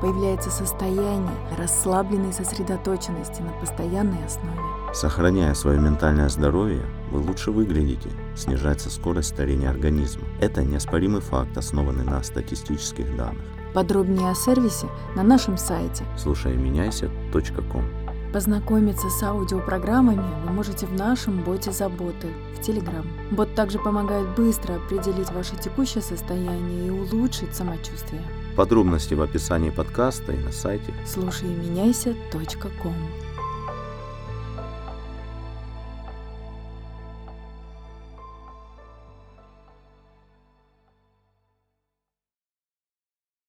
Появляется 0.00 0.50
состояние 0.50 1.36
расслабленной 1.58 2.32
сосредоточенности 2.32 3.42
на 3.42 3.52
постоянной 3.60 4.24
основе. 4.24 4.60
Сохраняя 4.94 5.52
свое 5.52 5.78
ментальное 5.78 6.30
здоровье, 6.30 6.86
вы 7.10 7.20
лучше 7.20 7.50
выглядите, 7.50 8.10
снижается 8.34 8.90
скорость 8.90 9.30
старения 9.30 9.68
организма. 9.68 10.24
Это 10.40 10.64
неоспоримый 10.64 11.20
факт, 11.20 11.56
основанный 11.56 12.04
на 12.04 12.22
статистических 12.22 13.14
данных. 13.16 13.44
Подробнее 13.74 14.30
о 14.30 14.34
сервисе 14.34 14.86
на 15.14 15.22
нашем 15.22 15.58
сайте 15.58 16.04
слушайменяйся.ком 16.16 18.05
Познакомиться 18.32 19.08
с 19.08 19.22
аудиопрограммами 19.22 20.44
вы 20.44 20.52
можете 20.52 20.86
в 20.86 20.92
нашем 20.92 21.42
боте 21.42 21.72
заботы 21.72 22.28
в 22.54 22.60
Telegram. 22.60 23.06
Бот 23.30 23.54
также 23.54 23.78
помогает 23.78 24.28
быстро 24.36 24.74
определить 24.74 25.30
ваше 25.30 25.56
текущее 25.56 26.02
состояние 26.02 26.88
и 26.88 26.90
улучшить 26.90 27.54
самочувствие. 27.54 28.22
Подробности 28.56 29.14
в 29.14 29.22
описании 29.22 29.70
подкаста 29.70 30.32
и 30.32 30.38
на 30.38 30.52
сайте 30.52 30.92
слушайменяйся.ком 31.06 32.94